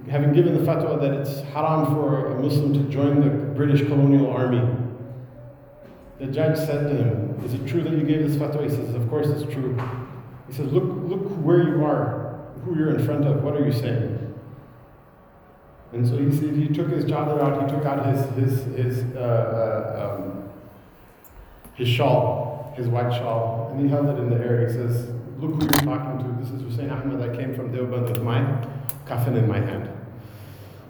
having 0.09 0.31
given 0.31 0.53
the 0.53 0.71
fatwa 0.71 0.99
that 1.01 1.11
it's 1.11 1.41
haram 1.51 1.85
for 1.87 2.37
a 2.37 2.41
Muslim 2.41 2.73
to 2.73 2.89
join 2.89 3.19
the 3.19 3.29
British 3.53 3.81
colonial 3.81 4.31
army 4.31 4.61
the 6.19 6.27
judge 6.27 6.57
said 6.57 6.87
to 6.87 6.95
him, 6.95 7.41
Is 7.43 7.53
it 7.53 7.67
true 7.67 7.83
that 7.83 7.91
you 7.91 8.03
gave 8.03 8.25
this 8.25 8.37
fatwa? 8.37 8.63
He 8.63 8.69
says, 8.69 8.95
Of 8.95 9.09
course 9.09 9.27
it's 9.27 9.51
true. 9.51 9.77
He 10.47 10.53
says, 10.53 10.71
Look, 10.71 10.85
look 10.85 11.21
where 11.43 11.63
you 11.63 11.83
are, 11.83 12.39
who 12.63 12.77
you're 12.77 12.95
in 12.95 13.05
front 13.05 13.25
of, 13.25 13.43
what 13.43 13.55
are 13.55 13.65
you 13.65 13.73
saying? 13.73 14.22
And 15.93 16.07
so 16.07 16.17
he 16.17 16.65
he 16.65 16.73
took 16.73 16.89
his 16.89 17.09
out, 17.11 17.61
he 17.61 17.75
took 17.75 17.85
out 17.85 18.05
his 18.05 18.25
his 18.35 18.63
his 18.75 19.15
uh, 19.15 19.19
uh, 19.19 20.17
um, 20.17 20.49
his 21.75 21.87
shawl, 21.87 22.73
his 22.75 22.87
white 22.87 23.13
shawl, 23.13 23.69
and 23.71 23.79
he 23.81 23.87
held 23.87 24.07
it 24.07 24.17
in 24.17 24.29
the 24.29 24.37
air. 24.37 24.67
He 24.67 24.73
says, 24.73 25.09
Look 25.37 25.51
who 25.55 25.61
you're 25.61 25.97
talking 25.97 26.19
to. 26.19 26.41
This 26.41 26.51
is 26.51 26.61
Hussein 26.61 26.89
Ahmed. 26.89 27.21
I 27.21 27.35
came 27.35 27.53
from 27.55 27.71
Deoband 27.71 28.09
with 28.09 28.21
my 28.23 28.65
coffin 29.05 29.35
in 29.35 29.47
my 29.47 29.59
hand, 29.59 29.89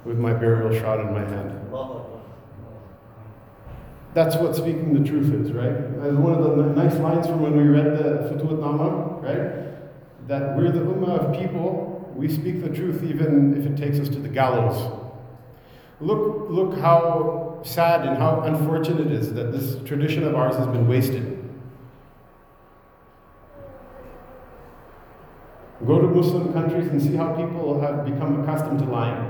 with 0.06 0.18
my 0.18 0.34
burial 0.34 0.78
shroud 0.80 1.00
in 1.02 1.14
my 1.14 1.22
hand. 1.22 1.60
That's 4.14 4.36
what 4.36 4.56
speaking 4.56 4.94
the 4.94 5.10
truth 5.10 5.34
is, 5.34 5.52
right? 5.52 5.74
As 6.06 6.14
one 6.14 6.34
of 6.34 6.56
the 6.56 6.64
nice 6.82 6.94
lines 7.00 7.26
from 7.26 7.42
when 7.42 7.58
we 7.58 7.64
read 7.64 7.98
the 7.98 8.30
Futuhat 8.30 8.60
Nama, 8.60 9.20
right? 9.22 10.28
That 10.28 10.56
we're 10.56 10.72
the 10.72 10.82
ummah 10.82 11.20
of 11.20 11.42
people, 11.42 11.93
we 12.16 12.28
speak 12.28 12.62
the 12.62 12.70
truth 12.70 13.04
even 13.04 13.60
if 13.60 13.66
it 13.66 13.78
takes 13.78 14.00
us 14.00 14.10
to 14.10 14.20
the 14.20 14.30
gallows. 14.30 15.00
Look, 16.00 16.50
look 16.50 16.78
how 16.80 17.62
sad 17.64 18.06
and 18.06 18.18
how 18.18 18.42
unfortunate 18.42 19.08
it 19.08 19.12
is 19.14 19.34
that 19.34 19.52
this 19.52 19.78
tradition 19.88 20.24
of 20.24 20.36
ours 20.36 20.56
has 20.56 20.68
been 20.68 20.88
wasted. 20.88 21.40
Go 25.86 26.00
to 26.00 26.08
Muslim 26.08 26.54
countries 26.54 26.88
and 26.88 27.02
see 27.02 27.16
how 27.16 27.34
people 27.34 27.82
have 27.82 28.06
become 28.06 28.42
accustomed 28.42 28.80
to 28.80 28.86
lying. 28.86 29.30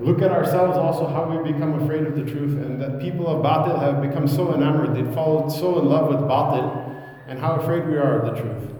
Look 0.00 0.22
at 0.22 0.30
ourselves 0.30 0.76
also 0.78 1.08
how 1.08 1.24
we 1.24 1.52
become 1.52 1.82
afraid 1.82 2.06
of 2.06 2.14
the 2.14 2.22
truth 2.22 2.62
and 2.62 2.80
that 2.80 3.00
people 3.00 3.26
of 3.26 3.44
batil 3.44 3.80
have 3.80 4.00
become 4.00 4.28
so 4.28 4.54
enamored, 4.54 4.94
they've 4.94 5.12
fallen 5.14 5.50
so 5.50 5.78
in 5.80 5.86
love 5.86 6.08
with 6.08 6.18
batil 6.18 6.88
and 7.26 7.38
how 7.38 7.56
afraid 7.56 7.86
we 7.86 7.96
are 7.96 8.20
of 8.20 8.34
the 8.34 8.40
truth. 8.40 8.77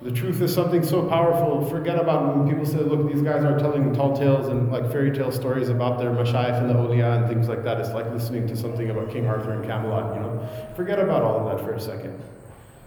The 0.00 0.12
truth 0.12 0.40
is 0.40 0.54
something 0.54 0.84
so 0.84 1.08
powerful. 1.08 1.68
Forget 1.68 1.98
about 1.98 2.36
when 2.36 2.48
people 2.48 2.64
say, 2.64 2.78
look, 2.78 3.12
these 3.12 3.22
guys 3.22 3.44
are 3.44 3.58
telling 3.58 3.92
tall 3.94 4.16
tales 4.16 4.46
and 4.46 4.70
like 4.70 4.92
fairy 4.92 5.10
tale 5.10 5.32
stories 5.32 5.70
about 5.70 5.98
their 5.98 6.10
mashayikh 6.10 6.60
and 6.60 6.70
the 6.70 6.74
awliya 6.74 7.18
and 7.18 7.28
things 7.28 7.48
like 7.48 7.64
that. 7.64 7.80
It's 7.80 7.90
like 7.90 8.08
listening 8.12 8.46
to 8.46 8.56
something 8.56 8.90
about 8.90 9.10
King 9.10 9.26
Arthur 9.26 9.52
and 9.52 9.64
Camelot, 9.64 10.14
you 10.14 10.20
know. 10.20 10.48
Forget 10.76 11.00
about 11.00 11.22
all 11.22 11.40
of 11.40 11.56
that 11.56 11.64
for 11.64 11.72
a 11.72 11.80
second. 11.80 12.16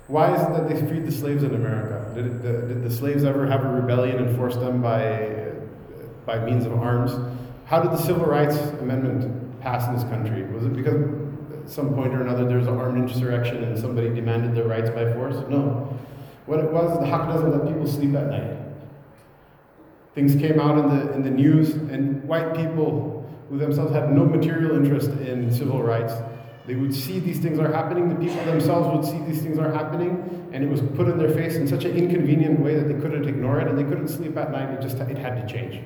Why 0.08 0.34
is 0.34 0.42
it 0.42 0.54
that 0.54 0.70
they 0.70 0.88
freed 0.88 1.06
the 1.06 1.12
slaves 1.12 1.44
in 1.44 1.54
America? 1.54 2.14
Did, 2.16 2.26
it, 2.28 2.44
the, 2.44 2.52
did 2.74 2.84
the 2.84 2.92
slaves 2.92 3.26
ever 3.26 3.46
have 3.46 3.66
a 3.66 3.70
rebellion 3.70 4.18
and 4.18 4.38
force 4.38 4.56
them 4.56 4.82
by 4.82 5.52
by 6.26 6.40
means 6.40 6.66
of 6.66 6.74
arms. 6.74 7.12
How 7.66 7.82
did 7.82 7.92
the 7.92 7.98
Civil 7.98 8.26
Rights 8.26 8.58
Amendment 8.80 9.62
pass 9.62 9.88
in 9.88 9.96
this 9.96 10.04
country? 10.04 10.44
Was 10.54 10.66
it 10.66 10.74
because 10.74 10.96
at 11.64 11.70
some 11.70 11.94
point 11.94 12.14
or 12.14 12.22
another 12.22 12.46
there 12.46 12.58
was 12.58 12.68
an 12.68 12.78
armed 12.78 12.98
insurrection 13.10 13.64
and 13.64 13.78
somebody 13.78 14.10
demanded 14.10 14.56
their 14.56 14.68
rights 14.68 14.90
by 14.90 15.12
force? 15.14 15.36
No. 15.50 15.98
What 16.46 16.60
it 16.60 16.72
was, 16.72 17.00
the 17.00 17.06
Haqq 17.06 17.28
doesn't 17.28 17.52
let 17.52 17.68
people 17.68 17.88
sleep 17.88 18.16
at 18.16 18.28
night. 18.28 18.58
Things 20.16 20.36
came 20.36 20.60
out 20.60 20.78
in 20.78 20.90
the, 20.90 21.14
in 21.14 21.24
the 21.24 21.30
news, 21.30 21.74
and 21.74 22.24
white 22.26 22.56
people 22.56 23.30
who 23.50 23.58
themselves 23.58 23.94
had 23.94 24.12
no 24.12 24.26
material 24.26 24.76
interest 24.76 25.12
in 25.22 25.54
civil 25.54 25.82
rights, 25.82 26.14
they 26.68 26.76
would 26.76 26.94
see 26.94 27.20
these 27.20 27.40
things 27.40 27.60
are 27.60 27.72
happening, 27.72 28.08
the 28.10 28.16
people 28.16 28.44
themselves 28.46 28.88
would 28.88 29.06
see 29.06 29.24
these 29.26 29.42
things 29.42 29.58
are 29.58 29.72
happening, 29.74 30.50
and 30.54 30.64
it 30.64 30.70
was 30.70 30.82
put 30.96 31.08
in 31.08 31.18
their 31.18 31.32
face 31.32 31.56
in 31.56 31.68
such 31.68 31.86
an 31.86 31.96
inconvenient 31.96 32.60
way 32.60 32.76
that 32.76 32.88
they 32.88 33.00
couldn't 33.02 33.28
ignore 33.28 33.60
it, 33.60 33.68
and 33.68 33.78
they 33.78 33.84
couldn't 33.84 34.08
sleep 34.08 34.38
at 34.38 34.52
night, 34.52 34.70
it 34.70 34.82
just 34.82 34.98
it 34.98 35.18
had 35.18 35.36
to 35.36 35.54
change. 35.54 35.82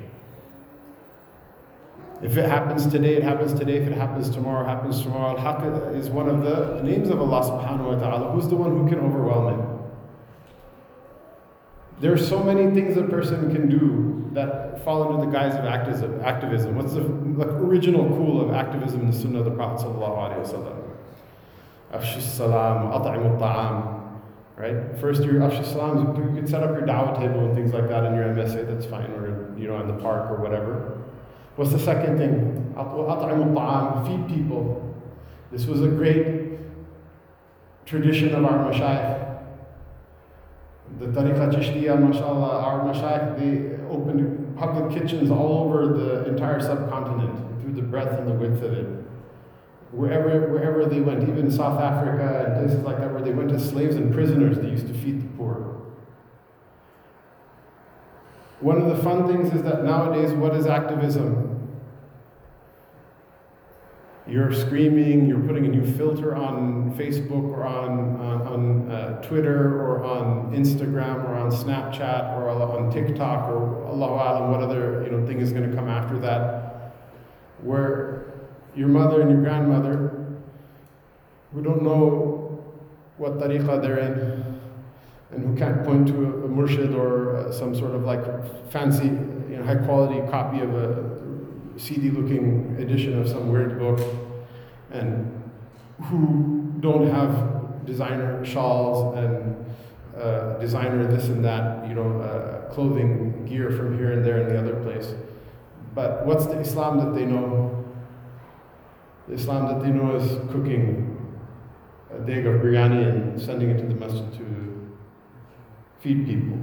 If 2.22 2.38
it 2.38 2.50
happens 2.50 2.88
today, 2.88 3.16
it 3.16 3.24
happens 3.24 3.54
today. 3.54 3.76
If 3.78 3.88
it 3.88 3.94
happens 3.98 4.30
tomorrow, 4.30 4.66
it 4.66 4.70
happens 4.70 5.02
tomorrow. 5.02 5.38
Al-Haqq 5.38 5.96
is 5.96 6.10
one 6.10 6.30
of 6.30 6.44
the 6.44 6.82
names 6.82 7.10
of 7.10 7.20
Allah 7.20 7.42
subhanahu 7.44 7.94
wa 7.94 8.00
ta'ala. 8.00 8.32
Who's 8.32 8.48
the 8.48 8.56
one 8.56 8.72
who 8.72 8.88
can 8.88 9.00
overwhelm 9.00 9.60
it? 9.60 9.75
There 12.00 12.12
are 12.12 12.18
so 12.18 12.44
many 12.44 12.74
things 12.74 12.98
a 12.98 13.04
person 13.04 13.54
can 13.54 13.70
do 13.70 14.30
that 14.34 14.84
fall 14.84 15.14
under 15.14 15.26
the 15.26 15.32
guise 15.32 15.56
of 15.56 15.66
activism. 16.22 16.76
What's 16.76 16.94
the 16.94 17.02
like, 17.02 17.48
original 17.48 18.06
cool 18.10 18.42
of 18.42 18.54
activism 18.54 19.02
in 19.02 19.12
the 19.12 19.18
Sunnah 19.18 19.40
of 19.40 19.46
the 19.46 19.52
Prophet 19.52 19.86
sallallahu 19.86 20.18
alaihi 20.18 20.42
wasallam? 20.46 20.84
Afshi 21.94 22.22
salam, 22.22 22.92
at'imu 22.92 23.40
ta'am. 23.40 24.22
Right? 24.58 25.00
First, 25.00 25.24
your 25.24 25.36
afshi 25.36 25.64
salam, 25.66 26.16
you 26.16 26.42
could 26.42 26.50
set 26.50 26.64
up 26.64 26.72
your 26.72 26.86
dawah 26.86 27.18
table 27.18 27.46
and 27.46 27.56
things 27.56 27.74
like 27.74 27.88
that 27.88 28.04
in 28.04 28.16
your 28.16 28.26
MSA, 28.26 28.68
that's 28.68 28.86
fine, 28.86 29.10
or 29.12 29.54
you 29.58 29.68
know, 29.68 29.80
in 29.80 29.88
the 29.88 29.94
park 30.02 30.30
or 30.30 30.42
whatever. 30.42 31.02
What's 31.56 31.72
the 31.72 31.80
second 31.80 32.18
thing? 32.18 32.74
Feed 32.76 34.28
people. 34.28 34.94
This 35.52 35.66
was 35.66 35.82
a 35.82 35.88
great 35.88 36.60
tradition 37.86 38.36
of 38.36 38.44
our 38.44 38.72
mashayikh. 38.72 39.35
The 41.00 41.08
Tariqa 41.08 41.54
Chishtiya, 41.54 42.00
mashallah, 42.00 42.60
our 42.60 42.80
mashayikh, 42.94 43.38
they 43.38 43.84
opened 43.94 44.56
public 44.58 44.98
kitchens 44.98 45.30
all 45.30 45.66
over 45.66 45.88
the 45.88 46.26
entire 46.30 46.62
subcontinent 46.62 47.62
through 47.62 47.74
the 47.74 47.82
breadth 47.82 48.18
and 48.18 48.28
the 48.28 48.34
width 48.34 48.64
of 48.64 48.74
it. 48.74 48.88
Wherever, 49.92 50.52
wherever 50.52 50.86
they 50.86 51.02
went, 51.02 51.24
even 51.24 51.52
South 51.52 51.80
Africa 51.80 52.46
and 52.46 52.66
places 52.66 52.84
like 52.84 53.00
that, 53.00 53.12
where 53.12 53.22
they 53.22 53.32
went 53.32 53.50
to 53.50 53.60
slaves 53.60 53.96
and 53.96 54.14
prisoners, 54.14 54.58
they 54.58 54.70
used 54.70 54.88
to 54.88 54.94
feed 54.94 55.22
the 55.22 55.38
poor. 55.38 55.82
One 58.62 58.82
of 58.82 58.96
the 58.96 59.04
fun 59.04 59.28
things 59.28 59.54
is 59.54 59.64
that 59.64 59.84
nowadays, 59.84 60.32
what 60.32 60.56
is 60.56 60.66
activism? 60.66 61.55
You're 64.28 64.52
screaming, 64.52 65.28
you're 65.28 65.40
putting 65.40 65.66
a 65.66 65.70
new 65.70 65.86
filter 65.98 66.36
on 66.36 66.92
Facebook 66.98 67.44
or 67.44 67.64
on, 67.64 68.16
on, 68.20 68.42
on 68.48 68.92
uh, 68.92 69.22
Twitter 69.22 69.80
or 69.80 70.04
on 70.04 70.52
Instagram 70.52 71.24
or 71.30 71.36
on 71.36 71.52
Snapchat 71.52 72.36
or 72.36 72.50
on 72.50 72.92
TikTok 72.92 73.50
or 73.50 73.86
Allahu 73.86 74.14
Alam, 74.16 74.52
what 74.52 74.62
other 74.62 75.04
you 75.04 75.12
know, 75.12 75.26
thing 75.28 75.40
is 75.40 75.52
going 75.52 75.70
to 75.70 75.76
come 75.76 75.88
after 75.88 76.18
that, 76.20 76.96
where 77.62 78.34
your 78.76 78.88
mother 78.88 79.22
and 79.22 79.30
your 79.30 79.42
grandmother, 79.42 80.26
who 81.54 81.62
don't 81.62 81.84
know 81.84 82.64
what 83.18 83.38
tariqah 83.38 83.80
they're 83.82 84.00
in, 84.00 84.60
and 85.32 85.44
who 85.46 85.56
can't 85.56 85.86
point 85.86 86.08
to 86.08 86.14
a, 86.14 86.46
a 86.46 86.50
murshid 86.50 86.96
or 86.96 87.38
uh, 87.38 87.52
some 87.52 87.76
sort 87.76 87.94
of 87.94 88.04
like 88.04 88.24
fancy, 88.72 89.06
you 89.06 89.58
know, 89.58 89.64
high 89.64 89.76
quality 89.76 90.20
copy 90.32 90.62
of 90.62 90.74
a 90.74 91.15
CD 91.78 92.10
looking 92.10 92.76
edition 92.80 93.20
of 93.20 93.28
some 93.28 93.52
weird 93.52 93.80
book, 93.80 94.00
and 94.92 95.44
who 96.04 96.74
don't 96.80 97.08
have 97.10 97.86
designer 97.86 98.44
shawls 98.46 99.18
and 99.18 99.66
uh, 100.18 100.58
designer 100.60 101.08
this 101.08 101.26
and 101.26 101.44
that, 101.44 101.88
you 101.88 101.94
know, 101.94 102.22
uh, 102.22 102.74
clothing 102.74 103.46
gear 103.46 103.72
from 103.72 103.98
here 103.98 104.12
and 104.14 104.26
there 104.26 104.42
and 104.42 104.52
the 104.52 104.58
other 104.58 104.82
place. 104.84 105.14
But 105.94 106.26
what's 106.26 106.46
the 106.46 106.60
Islam 106.60 106.98
that 107.00 107.18
they 107.18 107.26
know? 107.26 107.84
The 109.28 109.34
Islam 109.34 109.68
that 109.68 109.84
they 109.84 109.90
know 109.90 110.16
is 110.16 110.30
cooking 110.52 111.12
a 112.14 112.20
dig 112.20 112.46
of 112.46 112.62
biryani 112.62 113.10
and 113.10 113.42
sending 113.42 113.70
it 113.70 113.78
to 113.80 113.86
the 113.86 113.96
masjid 113.96 114.32
to 114.34 114.90
feed 116.00 116.26
people. 116.26 116.60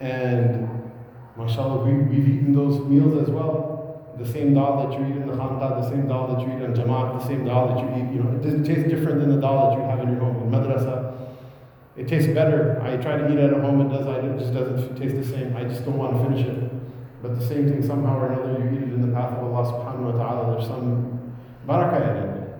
And 0.00 0.68
mashallah, 1.36 1.84
we, 1.84 1.94
we've 1.94 2.28
eaten 2.28 2.52
those 2.52 2.80
meals 2.80 3.22
as 3.22 3.30
well 3.30 3.71
the 4.22 4.32
same 4.32 4.54
dal 4.54 4.88
that 4.88 4.98
you 4.98 5.04
eat 5.06 5.16
in 5.16 5.26
the 5.26 5.34
khanqah, 5.34 5.82
the 5.82 5.88
same 5.88 6.06
dal 6.06 6.28
that 6.28 6.40
you 6.40 6.46
eat 6.54 6.62
in 6.62 6.72
jamaat, 6.74 7.18
the 7.18 7.26
same 7.26 7.44
dal 7.44 7.68
that 7.68 7.78
you 7.82 7.88
eat, 7.98 8.14
you 8.14 8.22
know, 8.22 8.30
it 8.38 8.64
tastes 8.64 8.88
different 8.88 9.20
than 9.20 9.30
the 9.34 9.40
dal 9.40 9.70
that 9.70 9.78
you 9.78 9.84
have 9.84 10.00
in 10.00 10.10
your 10.10 10.20
home 10.20 10.42
in 10.42 10.50
madrasa. 10.50 11.12
It 11.96 12.08
tastes 12.08 12.32
better. 12.32 12.80
I 12.82 12.96
try 12.96 13.18
to 13.18 13.30
eat 13.30 13.38
it 13.38 13.52
at 13.52 13.60
home, 13.60 13.80
it 13.80 13.88
does, 13.88 14.06
it 14.06 14.38
just 14.38 14.54
doesn't 14.54 14.96
taste 14.96 15.16
the 15.16 15.24
same. 15.24 15.56
I 15.56 15.64
just 15.64 15.84
don't 15.84 15.98
want 15.98 16.16
to 16.16 16.24
finish 16.24 16.46
it. 16.46 16.72
But 17.22 17.38
the 17.38 17.46
same 17.46 17.68
thing, 17.68 17.86
somehow 17.86 18.18
or 18.18 18.32
another, 18.32 18.64
you 18.64 18.76
eat 18.76 18.82
it 18.82 18.94
in 18.94 19.02
the 19.02 19.14
path 19.14 19.32
of 19.38 19.44
Allah 19.44 19.70
subhanahu 19.70 20.12
wa 20.12 20.24
ta'ala, 20.24 20.56
there's 20.56 20.68
some 20.68 21.34
barakah 21.66 22.10
in 22.10 22.16
it. 22.16 22.58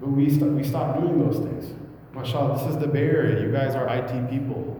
But 0.00 0.08
we, 0.10 0.30
st- 0.30 0.52
we 0.52 0.64
stop 0.64 0.98
doing 0.98 1.18
those 1.18 1.38
things. 1.38 1.74
MashaAllah, 2.14 2.58
this 2.58 2.74
is 2.74 2.80
the 2.80 2.88
Bay 2.88 3.04
Area. 3.04 3.42
You 3.42 3.52
guys 3.52 3.74
are 3.74 3.86
IT 3.88 4.30
people. 4.30 4.79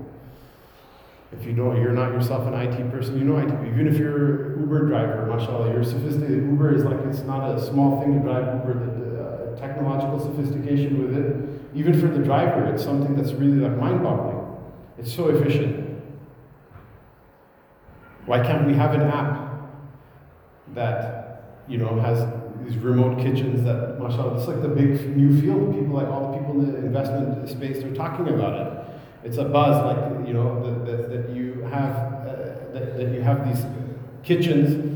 If 1.33 1.47
you 1.47 1.53
don't, 1.53 1.81
you're 1.81 1.93
not 1.93 2.13
yourself 2.13 2.47
an 2.49 2.55
IT 2.55 2.91
person, 2.91 3.17
you 3.17 3.25
know 3.25 3.39
IT. 3.39 3.49
Even 3.73 3.87
if 3.87 3.97
you're 3.97 4.59
Uber 4.61 4.89
driver, 4.89 5.27
mashallah, 5.27 5.73
you're 5.73 5.85
sophisticated. 5.85 6.43
Uber 6.45 6.75
is 6.75 6.85
like, 6.85 6.99
it's 7.07 7.21
not 7.21 7.55
a 7.55 7.65
small 7.65 8.01
thing 8.01 8.15
to 8.15 8.21
drive 8.21 8.47
Uber. 8.67 8.75
The, 8.75 9.23
uh, 9.23 9.57
technological 9.61 10.19
sophistication 10.19 11.03
with 11.03 11.17
it, 11.17 11.61
even 11.75 11.99
for 12.01 12.09
the 12.09 12.19
driver, 12.19 12.65
it's 12.73 12.83
something 12.83 13.15
that's 13.15 13.33
really 13.33 13.59
like 13.59 13.77
mind-boggling. 13.77 14.57
It's 14.99 15.13
so 15.13 15.29
efficient. 15.29 16.03
Why 18.27 18.41
can't 18.41 18.67
we 18.67 18.75
have 18.75 18.95
an 18.95 19.03
app 19.03 19.71
that, 20.75 21.63
you 21.69 21.79
know, 21.79 22.01
has 22.01 22.27
these 22.65 22.77
remote 22.79 23.19
kitchens 23.19 23.63
that, 23.65 24.01
mashallah, 24.01 24.39
it's 24.39 24.49
like 24.49 24.63
the 24.63 24.69
big 24.69 25.17
new 25.17 25.41
field. 25.41 25.75
People 25.75 25.95
like 25.95 26.09
all 26.09 26.33
the 26.33 26.39
people 26.39 26.61
in 26.61 26.73
the 26.73 26.79
investment 26.79 27.49
space, 27.49 27.83
they're 27.83 27.95
talking 27.95 28.29
about 28.29 28.55
it 28.55 28.70
it's 29.25 29.37
a 29.37 29.45
buzz 29.45 29.85
like 29.85 30.27
you 30.27 30.35
know 30.35 30.63
that, 30.63 30.87
that, 30.87 31.11
that 31.11 31.35
you 31.35 31.63
have 31.71 31.95
uh, 31.95 32.73
that, 32.73 32.97
that 32.97 33.13
you 33.13 33.21
have 33.21 33.47
these 33.47 33.65
kitchens 34.23 34.91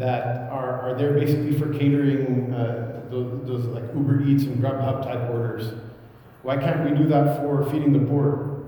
that 0.00 0.50
are, 0.50 0.80
are 0.80 0.94
there 0.94 1.12
basically 1.12 1.58
for 1.58 1.72
catering 1.74 2.52
uh, 2.54 3.02
those, 3.10 3.46
those, 3.46 3.64
like 3.66 3.84
Uber 3.94 4.22
Eats 4.22 4.44
and 4.44 4.62
Grubhub 4.62 5.02
type 5.02 5.28
orders. 5.30 5.74
Why 6.42 6.56
can't 6.56 6.88
we 6.88 6.96
do 6.96 7.06
that 7.08 7.36
for 7.38 7.68
feeding 7.70 7.92
the 7.92 8.06
poor? 8.06 8.62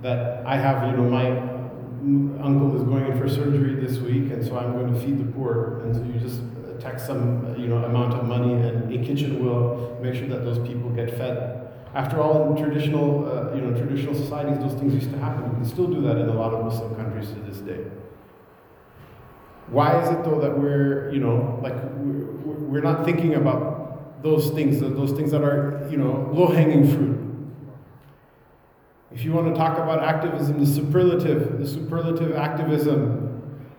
That 0.00 0.44
I 0.46 0.56
have, 0.56 0.86
you 0.90 0.96
know, 0.96 1.08
my 1.08 1.30
uncle 2.42 2.76
is 2.76 2.82
going 2.82 3.06
in 3.06 3.18
for 3.18 3.28
surgery 3.28 3.74
this 3.74 3.98
week, 3.98 4.30
and 4.30 4.44
so 4.44 4.58
I'm 4.58 4.72
going 4.72 4.92
to 4.92 5.00
feed 5.00 5.18
the 5.18 5.32
poor. 5.32 5.80
And 5.84 5.94
so 5.94 6.02
you 6.02 6.18
just 6.20 6.40
text 6.80 7.06
some, 7.06 7.54
you 7.58 7.68
know, 7.68 7.84
amount 7.84 8.14
of 8.14 8.26
money, 8.26 8.52
and 8.52 8.92
a 8.92 9.04
kitchen 9.04 9.44
will 9.44 9.98
make 10.02 10.14
sure 10.14 10.28
that 10.28 10.44
those 10.44 10.58
people 10.66 10.90
get 10.90 11.16
fed. 11.16 11.59
After 11.94 12.20
all, 12.20 12.54
in 12.54 12.62
traditional, 12.62 13.26
uh, 13.26 13.54
you 13.54 13.62
know, 13.62 13.76
traditional 13.76 14.14
societies, 14.14 14.58
those 14.58 14.74
things 14.74 14.94
used 14.94 15.10
to 15.10 15.18
happen. 15.18 15.44
You 15.44 15.56
can 15.56 15.64
still 15.64 15.88
do 15.88 16.00
that 16.02 16.18
in 16.18 16.28
a 16.28 16.34
lot 16.34 16.54
of 16.54 16.64
Muslim 16.64 16.94
countries 16.94 17.30
to 17.30 17.40
this 17.40 17.58
day. 17.58 17.84
Why 19.68 20.00
is 20.00 20.08
it 20.08 20.24
though 20.24 20.40
that 20.40 20.56
we're, 20.56 21.12
you 21.12 21.20
know, 21.20 21.58
like 21.62 21.74
we're, 21.96 22.54
we're 22.70 22.80
not 22.80 23.04
thinking 23.04 23.34
about 23.34 24.22
those 24.22 24.50
things, 24.50 24.80
those 24.80 25.12
things 25.12 25.32
that 25.32 25.42
are, 25.42 25.88
you 25.90 25.96
know, 25.96 26.30
low-hanging 26.32 26.88
fruit? 26.88 27.18
If 29.12 29.24
you 29.24 29.32
want 29.32 29.48
to 29.48 29.54
talk 29.54 29.76
about 29.78 30.04
activism, 30.04 30.60
the 30.60 30.66
superlative, 30.66 31.58
the 31.58 31.66
superlative 31.66 32.36
activism, 32.36 33.26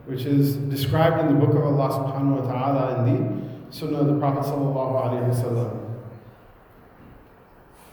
which 0.06 0.26
is 0.26 0.58
described 0.58 1.22
in 1.22 1.28
the 1.28 1.46
book 1.46 1.56
of 1.56 1.64
Allah 1.64 1.90
subhanahu 1.90 2.44
wa 2.44 2.52
ta'ala 2.52 3.06
in 3.06 3.40
the 3.70 3.74
Sunnah 3.74 4.00
of 4.00 4.08
the 4.08 4.20
Prophet 4.20 4.44
sallallahu 4.44 5.02
alaihi 5.02 5.30
wasallam. 5.34 5.81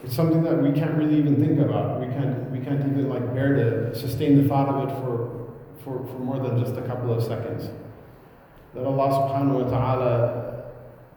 It's 0.03 0.15
something 0.15 0.43
that 0.43 0.61
we 0.61 0.71
can't 0.71 0.95
really 0.95 1.17
even 1.17 1.35
think 1.35 1.59
about. 1.59 1.99
We 1.99 2.07
can't, 2.07 2.49
we 2.51 2.59
can't 2.59 2.79
even 2.79 3.09
like 3.09 3.33
bear 3.33 3.55
to 3.55 3.95
sustain 3.95 4.41
the 4.41 4.47
thought 4.47 4.69
of 4.69 4.89
it 4.89 4.93
for, 5.01 5.51
for, 5.83 6.07
for 6.07 6.19
more 6.19 6.39
than 6.39 6.57
just 6.63 6.77
a 6.77 6.81
couple 6.83 7.13
of 7.13 7.21
seconds. 7.21 7.69
That 8.73 8.85
Allah 8.85 9.09
subhanahu 9.09 9.65
wa 9.65 9.69
ta'ala 9.69 10.63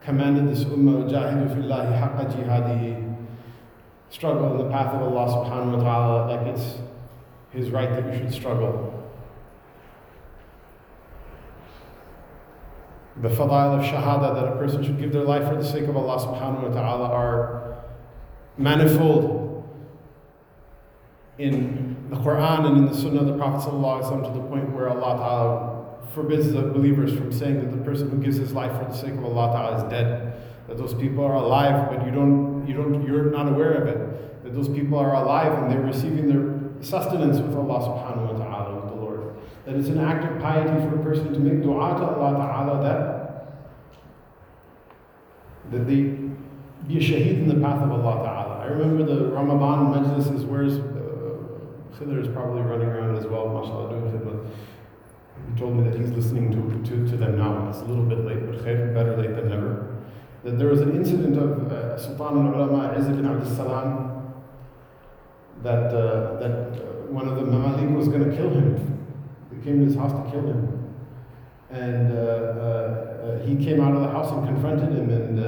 commanded 0.01 0.49
this 0.51 0.65
ummah, 0.65 1.09
jahidu 1.09 1.65
jihadihi, 1.65 3.17
struggle 4.11 4.53
in 4.53 4.59
the 4.59 4.71
path 4.71 4.95
of 4.95 5.03
Allah 5.03 5.31
subhanahu 5.31 5.79
wa 5.79 5.83
ta'ala 5.83 6.37
like 6.37 6.47
it's 6.55 6.79
His 7.53 7.71
right 7.71 7.89
that 7.89 8.11
we 8.11 8.19
should 8.19 8.33
struggle. 8.33 8.89
The 13.21 13.29
fadail 13.29 13.79
of 13.79 13.85
shahada 13.85 14.35
that 14.35 14.53
a 14.55 14.57
person 14.57 14.83
should 14.83 14.99
give 14.99 15.13
their 15.13 15.23
life 15.23 15.47
for 15.49 15.55
the 15.55 15.65
sake 15.65 15.85
of 15.85 15.97
Allah 15.97 16.19
subhanahu 16.19 16.69
wa 16.69 16.75
ta'ala 16.75 17.09
are 17.11 17.62
manifold 18.59 19.43
in 21.39 22.09
the 22.11 22.17
Quran 22.17 22.67
and 22.67 22.77
in 22.79 22.87
the 22.87 22.95
Sunnah 22.95 23.21
of 23.21 23.27
the 23.27 23.37
Prophet 23.37 23.65
to 23.65 24.31
the 24.33 24.47
point 24.49 24.71
where 24.71 24.91
Allah 24.91 25.17
Ta'ala 25.17 25.83
forbids 26.15 26.53
the 26.53 26.63
believers 26.63 27.15
from 27.15 27.33
saying 27.33 27.61
that 27.61 27.77
the 27.77 27.83
person 27.85 28.11
who 28.11 28.19
gives 28.19 28.37
his 28.37 28.53
life 28.53 28.73
for 28.79 28.85
the 28.85 28.95
sake 28.95 29.13
of 29.15 29.25
Allah 29.25 29.53
Ta'ala 29.53 29.77
is 29.85 29.91
dead. 29.91 30.35
That 30.69 30.77
those 30.77 30.95
people 30.95 31.25
are 31.25 31.35
alive, 31.35 31.91
but 31.91 32.05
you 32.07 32.13
don't, 32.13 32.67
you 32.67 32.75
don't, 32.75 33.07
you're 33.07 33.31
not 33.31 33.49
aware 33.49 33.73
of 33.73 33.89
it. 33.89 34.45
That 34.45 34.55
those 34.55 34.69
people 34.69 34.99
are 34.99 35.15
alive 35.15 35.53
and 35.55 35.71
they're 35.71 35.81
receiving 35.81 36.29
their 36.29 36.85
sustenance 36.85 37.39
with 37.39 37.57
Allah 37.57 37.81
Subhanahu 37.81 38.33
wa 38.33 38.45
Ta'ala, 38.45 38.81
with 38.81 38.91
the 38.91 39.01
Lord. 39.01 39.35
That 39.65 39.77
it's 39.77 39.89
an 39.89 40.01
act 40.01 40.25
of 40.25 40.41
piety 40.41 40.69
for 40.69 41.01
a 41.01 41.03
person 41.03 41.33
to 41.33 41.41
make 41.41 41.63
dua 41.63 41.97
to 41.99 42.05
Allah 42.05 42.33
Ta'ala 42.37 42.83
that, 42.83 43.01
that 45.73 45.87
they 45.87 46.03
be 46.87 46.99
a 46.99 47.01
shaheed 47.01 47.39
in 47.39 47.49
the 47.49 47.67
path 47.67 47.83
of 47.83 47.91
Allah 47.91 48.25
Ta'ala. 48.25 48.42
I 48.63 48.67
remember 48.67 49.03
the 49.05 49.27
Ramadan 49.27 49.93
majlises, 49.93 50.47
where's 50.47 50.75
uh, 50.75 51.99
Khidr 51.99 52.23
is 52.23 52.29
probably 52.29 52.63
running 52.63 52.87
around 52.87 53.17
as 53.17 53.27
well, 53.27 53.49
mashallah, 53.49 53.91
doing 53.91 54.13
khidmah. 54.13 54.47
He 55.53 55.61
told 55.61 55.77
me 55.77 55.91
that 55.91 55.99
he's 55.99 56.11
listening 56.11 56.53
to, 56.53 56.89
to, 56.89 57.11
to 57.11 57.17
them 57.17 57.39
now. 57.39 57.69
It's 57.71 57.79
a 57.81 57.85
little 57.85 58.05
bit 58.05 58.25
late, 58.25 58.47
but 58.47 58.65
khair, 58.65 58.95
better 58.95 59.17
late 59.17 59.35
than 59.35 59.49
never. 59.49 59.97
That 60.45 60.59
there 60.59 60.69
was 60.69 60.81
an 60.81 60.95
incident 60.95 61.37
of 61.37 61.73
uh, 61.73 61.99
Sultan 61.99 62.47
al-Ulama 62.47 62.97
Izz 62.97 63.09
ibn 63.09 63.27
Abdul 63.27 63.51
Salam 63.51 64.33
that, 65.65 65.93
uh, 65.93 66.39
that 66.39 66.79
uh, 66.79 67.11
one 67.11 67.27
of 67.27 67.35
the 67.35 67.43
Mamalik 67.43 67.93
was 67.97 68.07
going 68.07 68.31
to 68.31 68.37
kill 68.37 68.51
him. 68.51 69.09
They 69.51 69.65
came 69.65 69.81
to 69.81 69.87
his 69.87 69.97
house 69.97 70.13
to 70.13 70.31
kill 70.31 70.47
him. 70.47 70.95
And 71.71 72.13
uh, 72.13 72.17
uh, 72.17 73.41
uh, 73.41 73.47
he 73.47 73.57
came 73.57 73.81
out 73.81 73.97
of 73.97 74.03
the 74.03 74.09
house 74.09 74.31
and 74.31 74.47
confronted 74.47 74.91
him 74.91 75.11
and 75.11 75.39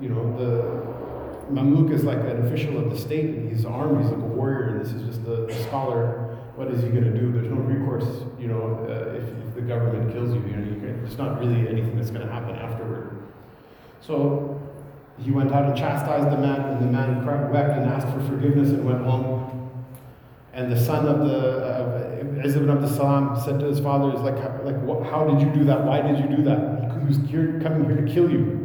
you 0.00 0.08
know, 0.08 0.36
the 0.38 0.89
Mamluk 1.50 1.92
is 1.92 2.04
like 2.04 2.18
an 2.18 2.46
official 2.46 2.78
of 2.78 2.90
the 2.90 2.98
state, 2.98 3.30
and 3.30 3.50
he's 3.50 3.64
armed, 3.64 4.02
he's 4.02 4.10
like 4.10 4.20
a 4.20 4.26
warrior, 4.26 4.68
and 4.68 4.80
this 4.80 4.92
is 4.92 5.02
just 5.02 5.26
a, 5.26 5.64
scholar. 5.64 6.36
What 6.56 6.68
is 6.68 6.82
he 6.82 6.88
going 6.88 7.04
to 7.04 7.18
do? 7.18 7.32
There's 7.32 7.48
no 7.48 7.56
recourse, 7.56 8.24
you 8.38 8.48
know, 8.48 8.86
uh, 8.88 9.14
if, 9.16 9.24
if, 9.24 9.54
the 9.54 9.62
government 9.62 10.12
kills 10.12 10.34
you, 10.34 10.40
you 10.42 10.56
know, 10.56 10.64
you 10.64 10.80
can, 10.80 11.02
there's 11.02 11.18
not 11.18 11.40
really 11.40 11.68
anything 11.68 11.96
that's 11.96 12.10
going 12.10 12.26
to 12.26 12.32
happen 12.32 12.54
afterward. 12.54 13.32
So 14.00 14.60
he 15.18 15.30
went 15.30 15.52
out 15.52 15.64
and 15.66 15.76
chastised 15.76 16.30
the 16.30 16.38
man, 16.38 16.60
and 16.60 16.82
the 16.82 16.86
man 16.86 17.24
wept 17.24 17.78
and 17.78 17.88
asked 17.90 18.08
for 18.08 18.20
forgiveness 18.26 18.70
and 18.70 18.84
went 18.84 19.02
home. 19.02 19.70
And 20.52 20.70
the 20.70 20.78
son 20.78 21.06
of 21.06 21.20
the 21.20 21.64
uh, 21.64 22.44
Izz 22.44 22.56
ibn 22.56 22.88
Salam 22.88 23.40
said 23.40 23.60
to 23.60 23.66
his 23.66 23.80
father, 23.80 24.14
"Is 24.14 24.20
like, 24.20 24.36
like, 24.64 24.80
what, 24.82 25.04
how 25.04 25.24
did 25.24 25.40
you 25.40 25.52
do 25.54 25.64
that? 25.64 25.84
Why 25.84 26.02
did 26.02 26.18
you 26.18 26.36
do 26.36 26.42
that? 26.44 26.98
He 26.98 27.06
was 27.06 27.18
here, 27.30 27.60
coming 27.62 27.84
here 27.84 28.04
to 28.04 28.12
kill 28.12 28.30
you." 28.30 28.60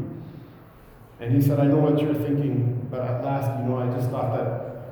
And 1.19 1.33
he 1.33 1.41
said, 1.41 1.59
I 1.59 1.65
know 1.65 1.77
what 1.77 1.99
you're 2.01 2.13
thinking, 2.13 2.74
but 2.95 3.07
at 3.09 3.23
last, 3.25 3.59
you 3.59 3.65
know, 3.67 3.77
I 3.77 3.93
just 3.93 4.09
thought 4.09 4.37
that 4.37 4.85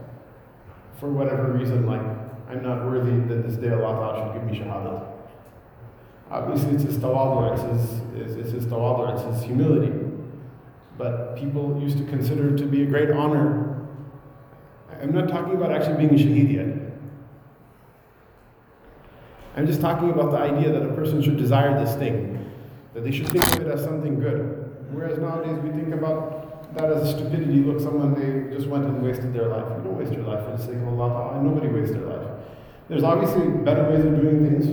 for 0.99 1.09
whatever 1.09 1.53
reason, 1.53 1.85
like, 1.85 2.01
I'm 2.49 2.61
not 2.61 2.85
worthy 2.85 3.15
that 3.33 3.47
this 3.47 3.55
day 3.55 3.71
Allah 3.71 4.33
should 4.33 4.41
give 4.41 4.51
me 4.51 4.59
shahadat. 4.59 5.07
Obviously, 6.29 6.71
it's 6.71 6.83
his 6.83 6.97
tawadu, 6.97 7.53
it's 7.53 7.61
his, 7.61 8.37
it's 8.37 8.51
his 8.51 8.65
tawadu, 8.65 9.13
it's 9.13 9.35
his 9.35 9.43
humility. 9.45 9.93
But 10.97 11.37
people 11.37 11.79
used 11.81 11.97
to 11.97 12.03
consider 12.03 12.53
it 12.53 12.57
to 12.57 12.65
be 12.65 12.83
a 12.83 12.85
great 12.85 13.09
honor. 13.09 13.87
I'm 15.01 15.13
not 15.13 15.29
talking 15.29 15.55
about 15.55 15.71
actually 15.71 16.05
being 16.05 16.19
a 16.19 16.23
shaheed 16.23 16.53
yet. 16.53 16.93
I'm 19.55 19.65
just 19.65 19.79
talking 19.79 20.09
about 20.09 20.31
the 20.31 20.39
idea 20.39 20.73
that 20.73 20.83
a 20.83 20.93
person 20.93 21.21
should 21.21 21.37
desire 21.37 21.81
this 21.81 21.95
thing, 21.95 22.51
that 22.93 23.05
they 23.05 23.11
should 23.11 23.29
think 23.29 23.47
of 23.47 23.61
it 23.61 23.67
as 23.67 23.81
something 23.81 24.19
good. 24.19 24.89
Whereas 24.91 25.17
nowadays 25.19 25.57
we 25.63 25.69
think 25.69 25.93
about 25.93 26.42
that 26.75 26.91
a 26.91 27.05
stupidity. 27.05 27.63
Look, 27.63 27.79
someone 27.79 28.13
they 28.13 28.55
just 28.55 28.67
went 28.67 28.85
and 28.85 29.01
wasted 29.01 29.33
their 29.33 29.47
life. 29.47 29.65
You 29.77 29.83
don't 29.83 29.97
waste 29.97 30.13
your 30.13 30.23
life 30.23 30.45
for 30.45 30.51
the 30.51 30.63
sake 30.63 30.75
of 30.75 30.99
Allah. 30.99 31.35
And 31.35 31.45
Nobody 31.45 31.67
wastes 31.67 31.93
their 31.93 32.05
life. 32.05 32.27
There's 32.89 33.03
obviously 33.03 33.47
better 33.47 33.89
ways 33.89 34.05
of 34.05 34.19
doing 34.19 34.45
things, 34.45 34.67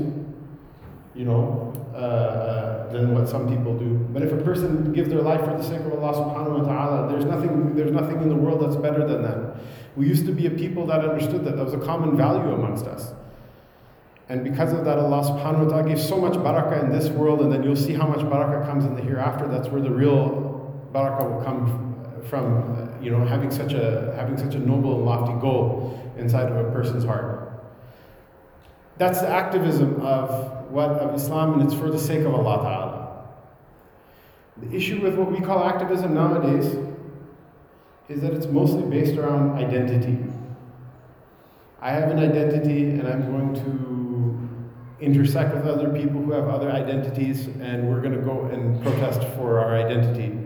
you 1.14 1.24
know, 1.24 1.72
uh, 1.94 1.96
uh, 1.96 2.92
than 2.92 3.14
what 3.14 3.28
some 3.28 3.48
people 3.48 3.78
do. 3.78 3.94
But 4.12 4.22
if 4.22 4.32
a 4.32 4.38
person 4.38 4.92
gives 4.92 5.08
their 5.08 5.22
life 5.22 5.40
for 5.40 5.56
the 5.56 5.62
sake 5.62 5.80
of 5.80 5.92
Allah 5.92 6.12
subhanahu 6.14 6.60
wa 6.60 6.64
ta'ala, 6.64 7.08
there's 7.12 7.24
nothing, 7.24 7.74
there's 7.74 7.92
nothing 7.92 8.20
in 8.20 8.28
the 8.28 8.34
world 8.34 8.62
that's 8.62 8.76
better 8.76 9.06
than 9.06 9.22
that. 9.22 9.56
We 9.96 10.06
used 10.06 10.26
to 10.26 10.32
be 10.32 10.46
a 10.46 10.50
people 10.50 10.86
that 10.86 11.04
understood 11.04 11.44
that. 11.44 11.56
That 11.56 11.64
was 11.64 11.74
a 11.74 11.78
common 11.78 12.16
value 12.16 12.52
amongst 12.52 12.86
us. 12.86 13.12
And 14.28 14.44
because 14.44 14.72
of 14.72 14.84
that, 14.84 14.98
Allah 14.98 15.22
subhanahu 15.24 15.64
wa 15.64 15.70
ta'ala 15.70 15.88
gave 15.88 16.00
so 16.00 16.16
much 16.16 16.34
barakah 16.34 16.84
in 16.84 16.90
this 16.90 17.08
world, 17.08 17.40
and 17.40 17.52
then 17.52 17.62
you'll 17.62 17.74
see 17.74 17.94
how 17.94 18.06
much 18.06 18.20
barakah 18.20 18.64
comes 18.64 18.84
in 18.84 18.94
the 18.94 19.02
hereafter. 19.02 19.48
That's 19.48 19.68
where 19.68 19.82
the 19.82 19.90
real 19.90 20.88
barakah 20.92 21.30
will 21.30 21.44
come 21.44 21.89
from, 22.28 22.72
uh, 22.76 23.02
you 23.02 23.10
know, 23.10 23.24
having 23.24 23.50
such 23.50 23.72
a 23.72 24.14
having 24.16 24.36
such 24.36 24.54
a 24.54 24.58
noble 24.58 24.96
and 24.96 25.04
lofty 25.04 25.38
goal 25.40 25.98
inside 26.16 26.50
of 26.50 26.56
a 26.56 26.70
person's 26.70 27.04
heart. 27.04 27.64
That's 28.98 29.20
the 29.20 29.28
activism 29.28 30.00
of 30.02 30.70
what 30.70 30.90
of 30.90 31.14
Islam, 31.14 31.54
and 31.54 31.62
it's 31.62 31.74
for 31.78 31.90
the 31.90 31.98
sake 31.98 32.20
of 32.20 32.34
Allah 32.34 32.56
Ta'ala. 32.62 33.00
The 34.58 34.76
issue 34.76 35.00
with 35.00 35.14
what 35.14 35.32
we 35.32 35.40
call 35.40 35.64
activism 35.64 36.14
nowadays 36.14 36.76
is 38.08 38.20
that 38.20 38.32
it's 38.34 38.46
mostly 38.46 38.82
based 38.82 39.16
around 39.16 39.52
identity. 39.52 40.18
I 41.80 41.92
have 41.92 42.10
an 42.10 42.18
identity 42.18 42.90
and 42.90 43.08
I'm 43.08 43.30
going 43.30 43.54
to 43.54 45.04
intersect 45.04 45.54
with 45.54 45.66
other 45.66 45.88
people 45.88 46.20
who 46.20 46.32
have 46.32 46.48
other 46.48 46.70
identities 46.70 47.46
and 47.46 47.88
we're 47.88 48.02
going 48.02 48.12
to 48.12 48.20
go 48.20 48.46
and 48.46 48.82
protest 48.82 49.22
for 49.36 49.58
our 49.60 49.76
identity. 49.76 50.38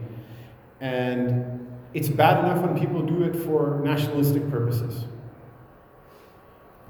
And 0.80 1.63
it's 1.94 2.08
bad 2.08 2.44
enough 2.44 2.60
when 2.60 2.78
people 2.78 3.02
do 3.02 3.22
it 3.22 3.36
for 3.44 3.80
nationalistic 3.84 4.50
purposes. 4.50 5.04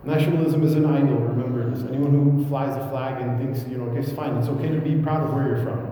Nationalism 0.03 0.63
is 0.63 0.75
an 0.75 0.87
idol, 0.87 1.17
remember. 1.17 1.63
Anyone 1.89 2.13
who 2.13 2.49
flies 2.49 2.75
a 2.77 2.89
flag 2.89 3.23
and 3.23 3.39
thinks, 3.39 3.69
you 3.71 3.79
know, 3.79 3.85
okay, 3.91 4.01
it's 4.01 4.13
fine, 4.13 4.37
it's 4.37 4.49
okay 4.49 4.69
to 4.69 4.81
be 4.81 4.97
proud 4.97 5.23
of 5.23 5.35
where 5.35 5.47
you're 5.47 5.63
from. 5.63 5.91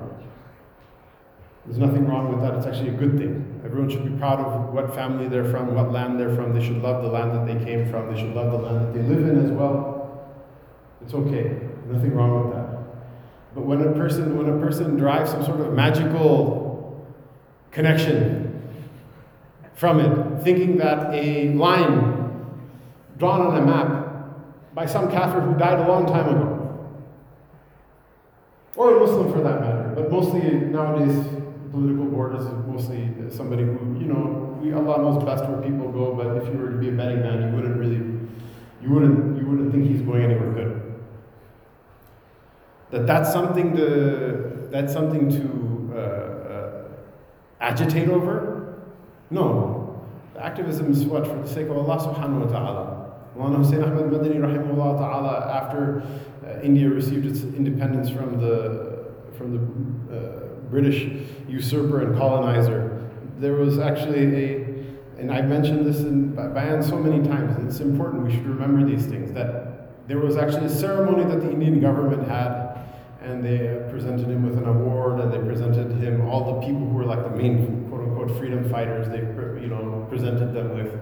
There's 1.67 1.79
nothing 1.79 2.07
wrong 2.07 2.33
with 2.33 2.41
that, 2.41 2.55
it's 2.55 2.67
actually 2.67 2.89
a 2.89 2.99
good 2.99 3.19
thing. 3.19 3.61
Everyone 3.65 3.89
should 3.89 4.05
be 4.05 4.19
proud 4.19 4.41
of 4.41 4.73
what 4.73 4.95
family 4.95 5.29
they're 5.29 5.51
from, 5.51 5.75
what 5.75 5.93
land 5.93 6.19
they're 6.19 6.35
from. 6.35 6.53
They 6.53 6.65
should 6.65 6.83
love 6.83 7.03
the 7.03 7.09
land 7.09 7.33
that 7.33 7.47
they 7.47 7.65
came 7.65 7.89
from, 7.91 8.13
they 8.13 8.21
should 8.21 8.35
love 8.35 8.51
the 8.51 8.59
land 8.59 8.87
that 8.87 8.95
they 8.95 9.03
live 9.03 9.29
in 9.29 9.45
as 9.45 9.51
well. 9.51 10.37
It's 11.03 11.15
okay, 11.15 11.61
nothing 11.87 12.15
wrong 12.15 12.45
with 12.45 12.57
that. 12.57 12.79
But 13.55 13.67
when 13.67 13.83
a 13.83 13.93
person 13.93 14.37
when 14.37 14.49
a 14.49 14.59
person 14.59 14.97
derives 14.97 15.31
some 15.31 15.45
sort 15.45 15.61
of 15.61 15.73
magical 15.73 17.07
connection 17.71 18.52
from 19.75 20.01
it, 20.01 20.43
thinking 20.43 20.77
that 20.79 21.13
a 21.13 21.51
line 21.55 22.13
drawn 23.19 23.41
on 23.41 23.57
a 23.57 23.65
map 23.65 24.75
by 24.75 24.87
some 24.87 25.11
kafir 25.11 25.41
who 25.41 25.59
died 25.59 25.79
a 25.79 25.89
long 25.89 26.07
time 26.07 26.29
ago. 26.29 26.59
Or 28.77 28.97
a 28.97 29.01
Muslim 29.01 29.33
for 29.33 29.41
that 29.43 29.61
matter, 29.61 29.93
but 29.95 30.11
mostly 30.11 30.41
nowadays 30.41 31.27
political 31.71 32.05
borders 32.07 32.45
is 32.45 32.67
mostly 32.67 33.11
somebody 33.31 33.65
who, 33.65 33.97
you 33.99 34.07
know, 34.07 34.59
we, 34.63 34.73
Allah 34.73 34.99
knows 34.99 35.25
best 35.25 35.45
where 35.45 35.61
people 35.63 35.91
go, 35.91 36.15
but 36.15 36.37
if 36.37 36.53
you 36.53 36.59
were 36.59 36.71
to 36.71 36.77
be 36.77 36.89
a 36.89 36.93
betting 36.93 37.21
man, 37.21 37.43
you 37.43 37.57
wouldn't 37.57 37.77
really, 37.77 38.03
you 38.83 38.91
wouldn't, 38.91 39.39
you 39.39 39.47
wouldn't 39.47 39.73
think 39.73 39.87
he's 39.87 40.03
going 40.03 40.23
anywhere 40.23 40.53
good. 40.53 41.03
That 42.91 43.07
that's 43.07 43.33
something 43.33 43.75
to, 43.77 44.69
that's 44.71 44.93
something 44.93 45.31
to 45.31 45.95
uh, 45.95 45.99
uh, 45.99 46.85
agitate 47.61 48.09
over? 48.09 48.52
No. 49.33 50.05
The 50.35 50.45
activism 50.45 50.93
is 50.93 51.05
what? 51.05 51.27
For 51.27 51.35
the 51.35 51.49
sake 51.49 51.69
of 51.69 51.77
Allah 51.79 51.99
subhanahu 51.99 52.47
wa 52.47 52.53
ta'ala. 52.53 53.03
Maulana 53.37 53.65
Hussein 53.65 53.83
Ahmad 53.83 54.11
Madani 54.11 54.37
rahimahullah 54.37 54.99
ta'ala, 54.99 55.51
after 55.51 56.03
uh, 56.47 56.61
India 56.61 56.89
received 56.89 57.25
its 57.25 57.41
independence 57.43 58.11
from 58.11 58.39
the, 58.39 59.07
from 59.39 59.53
the 59.57 60.17
uh, 60.17 60.47
British 60.71 61.09
usurper 61.49 62.03
and 62.03 62.17
colonizer, 62.19 63.09
there 63.39 63.55
was 63.55 63.79
actually 63.79 64.37
a, 64.37 64.55
and 65.19 65.33
I've 65.33 65.49
mentioned 65.49 65.87
this 65.87 66.01
in 66.01 66.35
Bayan 66.35 66.83
so 66.83 66.99
many 66.99 67.27
times, 67.27 67.57
it's 67.65 67.81
important, 67.81 68.25
we 68.25 68.33
should 68.33 68.47
remember 68.47 68.85
these 68.85 69.07
things, 69.07 69.33
that 69.33 70.09
there 70.09 70.19
was 70.19 70.37
actually 70.37 70.67
a 70.67 70.71
ceremony 70.71 71.25
that 71.25 71.41
the 71.41 71.51
Indian 71.51 71.81
government 71.81 72.29
had, 72.29 72.77
and 73.23 73.43
they 73.43 73.81
presented 73.91 74.29
him 74.29 74.45
with 74.45 74.59
an 74.59 74.69
award, 74.69 75.21
and 75.21 75.33
they 75.33 75.39
presented 75.39 75.91
him, 76.03 76.29
all 76.29 76.61
the 76.61 76.67
people 76.67 76.81
who 76.81 76.95
were 76.95 77.07
like 77.07 77.23
the 77.23 77.31
main 77.31 77.82
freedom 78.29 78.69
fighters, 78.71 79.09
they 79.09 79.19
you 79.61 79.69
know, 79.69 80.07
presented 80.09 80.53
them 80.53 80.75
with 80.77 80.99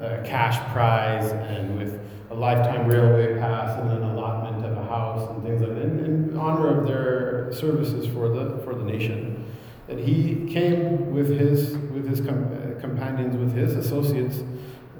a 0.00 0.22
cash 0.24 0.58
prize 0.72 1.30
and 1.30 1.78
with 1.78 2.00
a 2.30 2.34
lifetime 2.34 2.88
railway 2.88 3.38
pass 3.38 3.78
and 3.78 3.90
an 3.90 4.02
allotment 4.02 4.64
of 4.64 4.76
a 4.76 4.84
house 4.86 5.28
and 5.30 5.42
things 5.42 5.60
like 5.60 5.74
that 5.74 5.82
in, 5.82 6.04
in 6.04 6.36
honor 6.36 6.80
of 6.80 6.86
their 6.86 7.52
services 7.52 8.06
for 8.12 8.28
the 8.28 8.58
for 8.64 8.74
the 8.74 8.84
nation. 8.84 9.44
And 9.88 9.98
he 9.98 10.50
came 10.52 11.12
with 11.12 11.28
his 11.28 11.76
with 11.76 12.08
his 12.08 12.20
com- 12.20 12.50
uh, 12.54 12.80
companions, 12.80 13.36
with 13.36 13.54
his 13.54 13.76
associates, 13.76 14.42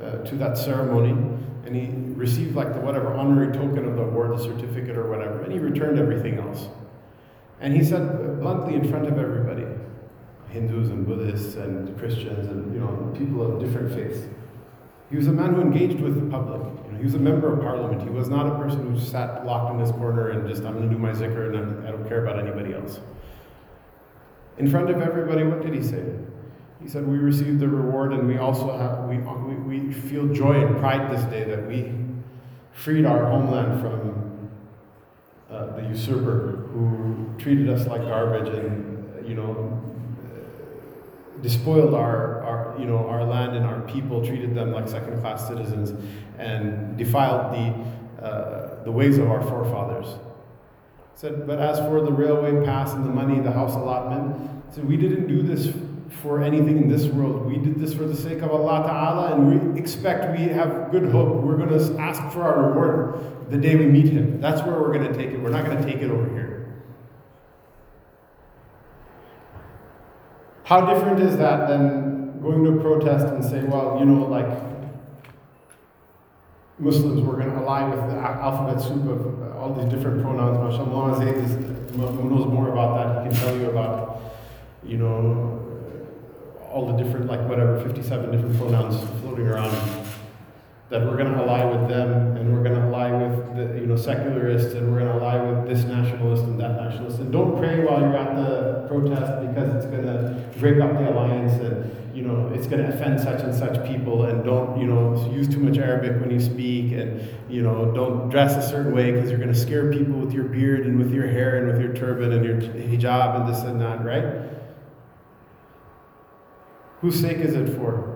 uh, 0.02 0.18
to 0.18 0.36
that 0.36 0.58
ceremony, 0.58 1.12
and 1.64 1.74
he 1.74 2.12
received 2.14 2.54
like 2.54 2.74
the 2.74 2.80
whatever 2.80 3.14
honorary 3.14 3.52
token 3.52 3.86
of 3.86 3.96
the 3.96 4.02
award, 4.02 4.36
the 4.36 4.42
certificate 4.42 4.98
or 4.98 5.08
whatever, 5.08 5.42
and 5.42 5.52
he 5.52 5.58
returned 5.58 5.98
everything 5.98 6.38
else. 6.38 6.68
And 7.60 7.74
he 7.74 7.84
said 7.84 8.40
bluntly 8.40 8.74
in 8.74 8.88
front 8.90 9.06
of 9.06 9.18
everybody, 9.18 9.64
Hindus 10.52 10.90
and 10.90 11.06
Buddhists 11.06 11.56
and 11.56 11.98
Christians 11.98 12.48
and 12.48 12.74
you 12.74 12.80
know 12.80 13.14
people 13.16 13.40
of 13.42 13.60
different 13.60 13.92
faiths. 13.94 14.20
He 15.10 15.16
was 15.16 15.26
a 15.26 15.32
man 15.32 15.54
who 15.54 15.60
engaged 15.60 16.00
with 16.00 16.14
the 16.14 16.30
public. 16.30 16.62
You 16.86 16.92
know, 16.92 16.98
he 16.98 17.04
was 17.04 17.14
a 17.14 17.18
member 17.18 17.52
of 17.52 17.60
parliament. 17.60 18.02
He 18.02 18.08
was 18.08 18.28
not 18.28 18.46
a 18.46 18.54
person 18.56 18.90
who 18.90 18.98
sat 18.98 19.44
locked 19.44 19.74
in 19.74 19.78
his 19.78 19.90
corner 19.92 20.30
and 20.30 20.48
just, 20.48 20.64
I'm 20.64 20.72
going 20.72 20.88
to 20.88 20.94
do 20.94 20.98
my 20.98 21.10
zikr 21.10 21.54
and 21.54 21.86
I 21.86 21.90
do 21.90 21.98
not 21.98 22.08
care 22.08 22.24
about 22.24 22.38
anybody 22.38 22.72
else. 22.72 22.98
In 24.56 24.70
front 24.70 24.88
of 24.88 25.02
everybody, 25.02 25.44
what 25.44 25.60
did 25.60 25.74
he 25.74 25.82
say? 25.82 26.02
He 26.82 26.88
said, 26.88 27.06
We 27.06 27.18
received 27.18 27.60
the 27.60 27.68
reward 27.68 28.14
and 28.14 28.26
we 28.26 28.38
also 28.38 28.74
have, 28.74 29.06
we, 29.06 29.18
we, 29.18 29.78
we 29.80 29.92
feel 29.92 30.28
joy 30.28 30.66
and 30.66 30.78
pride 30.78 31.10
this 31.10 31.24
day 31.24 31.44
that 31.44 31.66
we 31.68 31.92
freed 32.72 33.04
our 33.04 33.26
homeland 33.26 33.82
from 33.82 34.50
uh, 35.50 35.76
the 35.76 35.82
usurper 35.88 36.68
who 36.72 37.34
treated 37.36 37.68
us 37.68 37.86
like 37.86 38.00
garbage 38.00 38.48
and, 38.48 39.28
you 39.28 39.34
know, 39.34 39.81
despoiled 41.42 41.94
our, 41.94 42.42
our, 42.42 42.76
you 42.78 42.86
know, 42.86 43.06
our 43.08 43.24
land 43.24 43.56
and 43.56 43.66
our 43.66 43.80
people, 43.82 44.24
treated 44.24 44.54
them 44.54 44.72
like 44.72 44.88
second 44.88 45.20
class 45.20 45.46
citizens, 45.46 45.92
and 46.38 46.96
defiled 46.96 47.52
the, 47.52 48.24
uh, 48.24 48.84
the 48.84 48.92
ways 48.92 49.18
of 49.18 49.28
our 49.30 49.42
forefathers. 49.42 50.06
Said, 51.14 51.46
but 51.46 51.58
as 51.58 51.78
for 51.80 52.00
the 52.00 52.12
railway 52.12 52.64
pass 52.64 52.94
and 52.94 53.04
the 53.04 53.10
money, 53.10 53.40
the 53.40 53.52
house 53.52 53.74
allotment, 53.74 54.50
said, 54.72 54.86
we 54.88 54.96
didn't 54.96 55.26
do 55.26 55.42
this 55.42 55.72
for 56.22 56.42
anything 56.42 56.78
in 56.78 56.88
this 56.88 57.06
world. 57.06 57.46
We 57.46 57.58
did 57.58 57.78
this 57.78 57.94
for 57.94 58.04
the 58.04 58.16
sake 58.16 58.42
of 58.42 58.50
Allah 58.50 58.86
Ta'ala, 58.86 59.34
and 59.34 59.74
we 59.74 59.80
expect 59.80 60.38
we 60.38 60.44
have 60.48 60.90
good 60.90 61.10
hope. 61.10 61.42
We're 61.42 61.56
going 61.56 61.70
to 61.70 61.98
ask 62.00 62.32
for 62.32 62.42
our 62.42 62.68
reward 62.68 63.50
the 63.50 63.56
day 63.56 63.76
we 63.76 63.86
meet 63.86 64.06
Him. 64.06 64.40
That's 64.40 64.62
where 64.62 64.80
we're 64.80 64.92
going 64.92 65.10
to 65.10 65.14
take 65.16 65.30
it. 65.30 65.40
We're 65.40 65.50
not 65.50 65.64
going 65.64 65.78
to 65.78 65.84
take 65.84 66.02
it 66.02 66.10
over 66.10 66.28
here. 66.28 66.41
How 70.64 70.92
different 70.92 71.20
is 71.20 71.36
that 71.38 71.68
than 71.68 72.40
going 72.40 72.64
to 72.64 72.78
a 72.78 72.80
protest 72.80 73.26
and 73.26 73.44
say, 73.44 73.64
well, 73.64 73.98
you 73.98 74.04
know, 74.04 74.24
like 74.26 74.46
Muslims, 76.78 77.20
we're 77.20 77.36
going 77.36 77.50
to 77.50 77.56
ally 77.56 77.84
with 77.88 78.10
the 78.10 78.16
alphabet 78.16 78.82
soup 78.82 79.08
of 79.08 79.42
uh, 79.42 79.58
all 79.58 79.74
these 79.74 79.90
different 79.92 80.22
pronouns. 80.22 80.58
MashaAllah, 80.58 81.18
Zayd 81.18 81.36
is, 81.36 81.52
who 81.94 82.30
knows 82.30 82.46
more 82.46 82.70
about 82.70 82.96
that. 82.96 83.26
He 83.26 83.32
can 83.32 83.46
tell 83.46 83.56
you 83.56 83.70
about, 83.70 84.20
you 84.84 84.96
know, 84.96 85.58
all 86.70 86.86
the 86.96 87.02
different, 87.02 87.26
like 87.26 87.40
whatever, 87.48 87.80
57 87.80 88.32
different 88.32 88.56
pronouns 88.58 88.98
floating 89.20 89.46
around 89.46 89.70
that 90.92 91.04
we're 91.04 91.16
going 91.16 91.32
to 91.32 91.38
ally 91.38 91.64
with 91.64 91.88
them 91.88 92.36
and 92.36 92.52
we're 92.52 92.62
going 92.62 92.74
to 92.74 92.86
ally 92.86 93.10
with 93.10 93.56
the 93.56 93.80
you 93.80 93.86
know 93.86 93.96
secularists 93.96 94.74
and 94.74 94.92
we're 94.92 95.00
going 95.00 95.10
to 95.10 95.24
ally 95.24 95.36
with 95.50 95.68
this 95.68 95.84
nationalist 95.84 96.44
and 96.44 96.60
that 96.60 96.76
nationalist 96.76 97.18
and 97.18 97.32
don't 97.32 97.56
pray 97.56 97.82
while 97.84 98.00
you're 98.00 98.16
at 98.16 98.36
the 98.36 98.86
protest 98.88 99.48
because 99.48 99.74
it's 99.74 99.86
going 99.86 100.04
to 100.04 100.44
break 100.58 100.80
up 100.80 100.92
the 100.92 101.10
alliance 101.10 101.54
and 101.54 101.90
you 102.14 102.22
know, 102.22 102.50
it's 102.54 102.66
going 102.66 102.82
to 102.82 102.88
offend 102.92 103.18
such 103.20 103.40
and 103.40 103.54
such 103.54 103.86
people, 103.86 104.24
and 104.24 104.44
don't, 104.44 104.78
you 104.78 104.86
know, 104.86 105.30
use 105.32 105.48
too 105.48 105.60
much 105.60 105.78
Arabic 105.78 106.20
when 106.20 106.30
you 106.30 106.40
speak, 106.40 106.92
and, 106.92 107.26
you 107.48 107.62
know, 107.62 107.90
don't 107.92 108.28
dress 108.28 108.54
a 108.54 108.68
certain 108.68 108.94
way 108.94 109.12
because 109.12 109.30
you're 109.30 109.38
going 109.38 109.52
to 109.52 109.58
scare 109.58 109.90
people 109.90 110.18
with 110.18 110.32
your 110.32 110.44
beard 110.44 110.86
and 110.86 110.98
with 110.98 111.12
your 111.12 111.26
hair 111.26 111.56
and 111.56 111.72
with 111.72 111.80
your 111.80 111.94
turban 111.94 112.32
and 112.32 112.44
your 112.44 112.56
hijab 112.56 113.40
and 113.40 113.48
this 113.48 113.62
and 113.62 113.80
that, 113.80 114.04
right? 114.04 114.50
Whose 117.00 117.18
sake 117.18 117.38
is 117.38 117.54
it 117.54 117.76
for? 117.76 118.11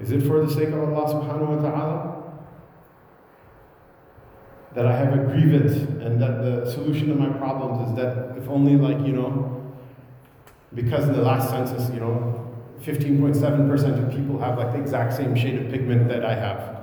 Is 0.00 0.12
it 0.12 0.22
for 0.26 0.44
the 0.44 0.52
sake 0.52 0.68
of 0.68 0.80
Allah 0.80 1.12
subhanahu 1.12 1.56
wa 1.56 1.70
ta'ala? 1.70 2.14
That 4.74 4.86
I 4.86 4.96
have 4.96 5.12
a 5.12 5.24
grievance 5.24 5.76
and 6.02 6.20
that 6.22 6.42
the 6.42 6.70
solution 6.70 7.08
to 7.08 7.14
my 7.14 7.30
problems 7.38 7.90
is 7.90 7.96
that 7.96 8.36
if 8.38 8.48
only 8.48 8.76
like, 8.76 9.04
you 9.06 9.12
know, 9.12 9.72
because 10.74 11.08
in 11.08 11.14
the 11.14 11.22
last 11.22 11.50
census, 11.50 11.92
you 11.92 12.00
know, 12.00 12.34
15.7% 12.82 14.06
of 14.06 14.10
people 14.14 14.38
have 14.38 14.58
like 14.58 14.72
the 14.72 14.80
exact 14.80 15.14
same 15.14 15.34
shade 15.34 15.60
of 15.60 15.70
pigment 15.70 16.08
that 16.08 16.24
I 16.24 16.34
have. 16.34 16.78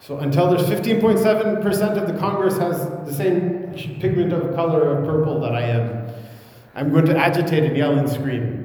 So 0.00 0.18
until 0.18 0.50
there's 0.50 0.68
15.7% 0.68 1.96
of 1.96 2.12
the 2.12 2.18
Congress 2.18 2.58
has 2.58 2.86
the 3.06 3.14
same 3.14 3.72
pigment 4.00 4.32
of 4.32 4.54
color 4.54 4.98
of 4.98 5.04
purple 5.06 5.40
that 5.40 5.54
I 5.54 5.62
am, 5.62 6.12
I'm 6.74 6.90
going 6.90 7.06
to 7.06 7.16
agitate 7.16 7.64
and 7.64 7.76
yell 7.76 7.96
and 7.96 8.10
scream. 8.10 8.61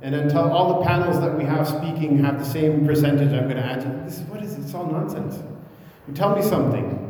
And 0.00 0.14
until 0.14 0.52
all 0.52 0.78
the 0.78 0.86
panels 0.86 1.20
that 1.20 1.36
we 1.36 1.44
have 1.44 1.66
speaking 1.66 2.22
have 2.22 2.38
the 2.38 2.44
same 2.44 2.86
percentage, 2.86 3.32
I'm 3.32 3.44
going 3.44 3.56
to 3.56 3.64
agitate. 3.64 4.04
This 4.04 4.18
is 4.18 4.22
what 4.22 4.42
is 4.42 4.54
it? 4.54 4.60
It's 4.60 4.74
all 4.74 4.86
nonsense. 4.86 5.42
You 6.06 6.14
tell 6.14 6.36
me 6.36 6.42
something. 6.42 7.04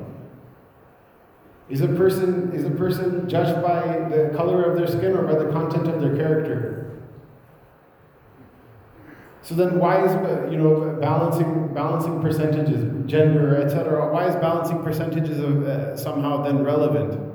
Is 1.69 1.83
a 1.83 1.89
person 1.89 2.51
is 2.55 2.65
a 2.65 2.71
person 2.71 3.29
judged 3.29 3.63
by 3.63 4.09
the 4.09 4.33
color 4.35 4.65
of 4.65 4.79
their 4.79 4.87
skin 4.87 5.15
or 5.15 5.23
by 5.25 5.35
the 5.35 5.51
content 5.53 5.87
of 5.87 6.01
their 6.01 6.17
character? 6.17 6.99
So 9.43 9.55
then, 9.55 9.79
why 9.79 10.05
is 10.05 10.13
you 10.51 10.59
know 10.59 10.97
balancing 10.99 11.75
balancing 11.75 12.23
percentages, 12.23 12.85
gender, 13.07 13.57
etc. 13.63 14.11
Why 14.11 14.29
is 14.29 14.37
balancing 14.37 14.83
percentages 14.83 15.39
of 15.41 15.65
uh, 15.65 15.97
somehow 15.97 16.43
then 16.43 16.65
relevant? 16.65 17.28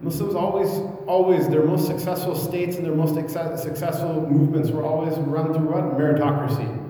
Muslims 0.00 0.34
always, 0.34 0.68
always 1.06 1.48
their 1.48 1.62
most 1.62 1.86
successful 1.86 2.36
states 2.36 2.76
and 2.76 2.84
their 2.84 2.94
most 2.94 3.14
successful 3.14 4.28
movements 4.28 4.70
were 4.70 4.84
always 4.84 5.16
run 5.20 5.54
through 5.54 5.68
what 5.68 5.96
meritocracy. 5.96 6.82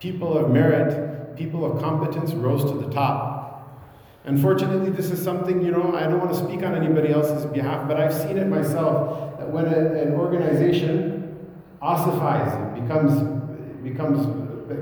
People 0.00 0.36
of 0.36 0.50
merit, 0.50 1.36
people 1.36 1.64
of 1.64 1.80
competence 1.80 2.32
rose 2.32 2.68
to 2.70 2.76
the 2.76 2.92
top. 2.92 3.38
Unfortunately, 4.24 4.90
this 4.90 5.10
is 5.10 5.22
something, 5.22 5.62
you 5.64 5.70
know, 5.70 5.94
I 5.94 6.02
don't 6.02 6.18
want 6.18 6.32
to 6.32 6.36
speak 6.36 6.62
on 6.64 6.74
anybody 6.74 7.12
else's 7.12 7.46
behalf, 7.46 7.86
but 7.86 7.98
I've 7.98 8.12
seen 8.12 8.36
it 8.36 8.48
myself 8.48 9.38
that 9.38 9.48
when 9.48 9.66
a, 9.66 10.02
an 10.02 10.14
organization 10.14 11.46
ossifies, 11.80 12.52
it 12.52 12.82
becomes, 12.82 13.12
becomes, 13.82 14.26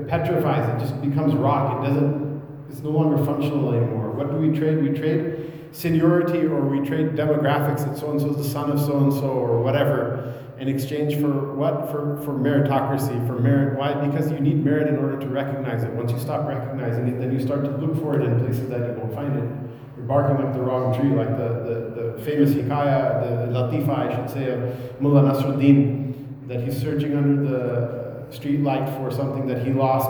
petrifies, 0.07 0.67
it 0.69 0.79
just 0.85 1.01
becomes 1.01 1.33
rock. 1.35 1.79
It 1.79 1.87
doesn't, 1.87 2.41
it's 2.69 2.81
no 2.81 2.89
longer 2.89 3.23
functional 3.23 3.73
anymore. 3.73 4.11
What 4.11 4.31
do 4.31 4.37
we 4.37 4.57
trade? 4.57 4.81
We 4.81 4.89
trade 4.89 5.48
seniority 5.71 6.45
or 6.45 6.61
we 6.65 6.85
trade 6.87 7.09
demographics 7.09 7.85
that 7.85 7.97
so 7.97 8.11
and 8.11 8.19
so 8.19 8.31
is 8.31 8.37
the 8.37 8.43
son 8.43 8.71
of 8.71 8.79
so 8.79 8.97
and 8.97 9.13
so 9.13 9.29
or 9.29 9.61
whatever 9.61 10.39
in 10.59 10.67
exchange 10.67 11.15
for 11.15 11.55
what? 11.55 11.89
For, 11.89 12.21
for 12.23 12.33
meritocracy, 12.33 13.25
for 13.25 13.39
merit. 13.39 13.79
Why? 13.79 13.93
Because 13.93 14.29
you 14.29 14.39
need 14.39 14.63
merit 14.63 14.87
in 14.87 14.97
order 14.97 15.17
to 15.17 15.27
recognize 15.27 15.83
it. 15.83 15.91
Once 15.91 16.11
you 16.11 16.19
stop 16.19 16.47
recognizing 16.47 17.07
it, 17.07 17.19
then 17.19 17.31
you 17.31 17.39
start 17.39 17.63
to 17.63 17.71
look 17.77 17.95
for 18.01 18.19
it 18.19 18.25
in 18.25 18.39
places 18.39 18.67
that 18.69 18.79
you 18.79 18.99
won't 18.99 19.13
find 19.15 19.35
it. 19.37 19.49
You're 19.95 20.05
barking 20.05 20.45
up 20.45 20.53
the 20.53 20.61
wrong 20.61 20.93
tree, 20.99 21.09
like 21.11 21.29
the, 21.29 21.93
the, 21.95 22.01
the 22.01 22.23
famous 22.23 22.51
hikayah, 22.51 23.21
the 23.21 23.53
latifa, 23.53 23.89
I 23.89 24.15
should 24.15 24.29
say, 24.29 24.49
of 24.51 25.01
Mullah 25.01 25.33
Nasruddin 25.33 26.47
that 26.49 26.61
he's 26.61 26.79
searching 26.79 27.15
under 27.15 27.41
the 27.41 28.35
street 28.35 28.59
light 28.59 28.89
for 28.97 29.11
something 29.11 29.47
that 29.47 29.65
he 29.65 29.71
lost. 29.71 30.09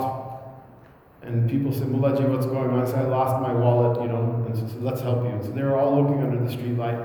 And 1.21 1.49
people 1.49 1.73
say, 1.73 1.81
Mulaji, 1.81 2.27
what's 2.29 2.45
going 2.45 2.69
on? 2.69 2.81
I 2.81 2.85
said, 2.85 3.05
I 3.05 3.07
lost 3.07 3.41
my 3.41 3.53
wallet, 3.53 4.01
you 4.01 4.07
know, 4.07 4.43
and 4.47 4.57
so, 4.57 4.67
so 4.67 4.79
let's 4.79 5.01
help 5.01 5.23
you. 5.23 5.29
And 5.29 5.43
so 5.43 5.51
they 5.51 5.63
were 5.63 5.77
all 5.77 6.01
looking 6.01 6.23
under 6.23 6.43
the 6.43 6.51
street 6.51 6.77
light. 6.77 6.99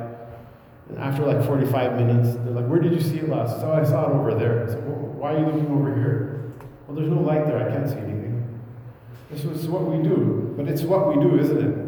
And 0.89 0.99
after 0.99 1.27
like 1.27 1.45
45 1.45 1.95
minutes, 1.95 2.37
they're 2.45 2.53
like, 2.53 2.67
where 2.67 2.81
did 2.81 2.93
you 2.93 3.01
see 3.01 3.19
it 3.19 3.29
last? 3.29 3.61
So 3.61 3.73
I 3.73 3.83
saw 3.83 4.11
it 4.11 4.15
over 4.15 4.35
there. 4.35 4.65
I 4.65 4.67
said, 4.69 4.87
well, 4.87 4.97
why 4.97 5.35
are 5.35 5.39
you 5.39 5.47
looking 5.47 5.71
over 5.73 5.95
here? 5.95 6.53
Well, 6.87 6.97
there's 6.97 7.11
no 7.11 7.21
light 7.21 7.47
there. 7.47 7.59
I 7.59 7.73
can't 7.73 7.89
see 7.89 7.97
anything. 7.97 8.61
This 9.31 9.45
is 9.45 9.67
what 9.67 9.83
we 9.83 10.03
do. 10.03 10.55
But 10.57 10.69
it's 10.69 10.83
what 10.83 11.09
we 11.09 11.23
do, 11.23 11.39
isn't 11.39 11.59
it? 11.59 11.85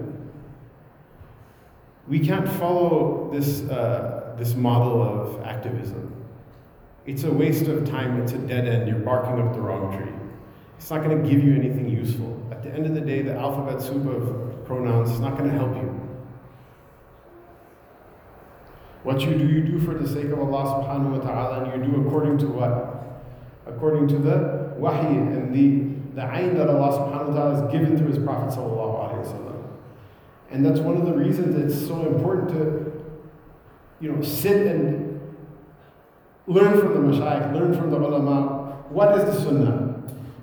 We 2.08 2.20
can't 2.20 2.48
follow 2.48 3.30
this, 3.32 3.62
uh, 3.62 4.34
this 4.38 4.54
model 4.54 5.02
of 5.02 5.42
activism. 5.42 6.12
It's 7.04 7.24
a 7.24 7.30
waste 7.30 7.66
of 7.66 7.88
time, 7.88 8.20
it's 8.20 8.32
a 8.32 8.38
dead 8.38 8.66
end. 8.66 8.88
You're 8.88 8.98
barking 8.98 9.40
up 9.40 9.54
the 9.54 9.60
wrong 9.60 9.96
tree. 9.96 10.12
It's 10.78 10.90
not 10.90 11.02
going 11.02 11.22
to 11.22 11.28
give 11.28 11.42
you 11.42 11.54
anything 11.54 11.88
useful. 11.88 12.46
At 12.50 12.62
the 12.62 12.70
end 12.70 12.86
of 12.86 12.94
the 12.94 13.00
day, 13.00 13.22
the 13.22 13.34
alphabet 13.34 13.82
soup 13.82 14.06
of 14.06 14.64
pronouns 14.66 15.10
is 15.10 15.20
not 15.20 15.36
going 15.36 15.50
to 15.50 15.56
help 15.56 15.74
you. 15.76 15.92
What 19.02 19.20
you 19.20 19.34
do, 19.34 19.46
you 19.46 19.62
do 19.62 19.80
for 19.80 19.94
the 19.94 20.08
sake 20.08 20.26
of 20.26 20.38
Allah 20.38 20.84
subhanahu 20.84 21.18
wa 21.18 21.24
ta'ala, 21.24 21.64
and 21.70 21.84
you 21.84 21.92
do 21.92 22.06
according 22.06 22.38
to 22.38 22.46
what? 22.46 23.22
According 23.66 24.08
to 24.08 24.18
the 24.18 24.74
wahi 24.76 25.06
and 25.06 25.54
the, 25.54 26.20
the 26.20 26.26
ayn 26.26 26.56
that 26.56 26.68
Allah 26.68 26.92
subhanahu 26.92 27.28
wa 27.28 27.34
ta'ala 27.34 27.62
has 27.62 27.72
given 27.72 27.96
through 27.96 28.08
His 28.08 28.18
Prophet 28.18 28.56
sallallahu 28.56 29.64
And 30.50 30.64
that's 30.64 30.80
one 30.80 30.96
of 30.96 31.06
the 31.06 31.12
reasons 31.12 31.56
it's 31.56 31.86
so 31.86 32.06
important 32.06 32.48
to, 32.50 33.02
you 34.00 34.12
know, 34.12 34.22
sit 34.22 34.66
and 34.66 35.06
Learn 36.46 36.78
from 36.78 36.94
the 36.94 37.00
mashayikh, 37.12 37.54
learn 37.54 37.74
from 37.74 37.90
the 37.90 37.96
ulama. 37.98 38.76
What 38.90 39.18
is 39.18 39.24
the 39.24 39.42
sunnah? 39.42 39.85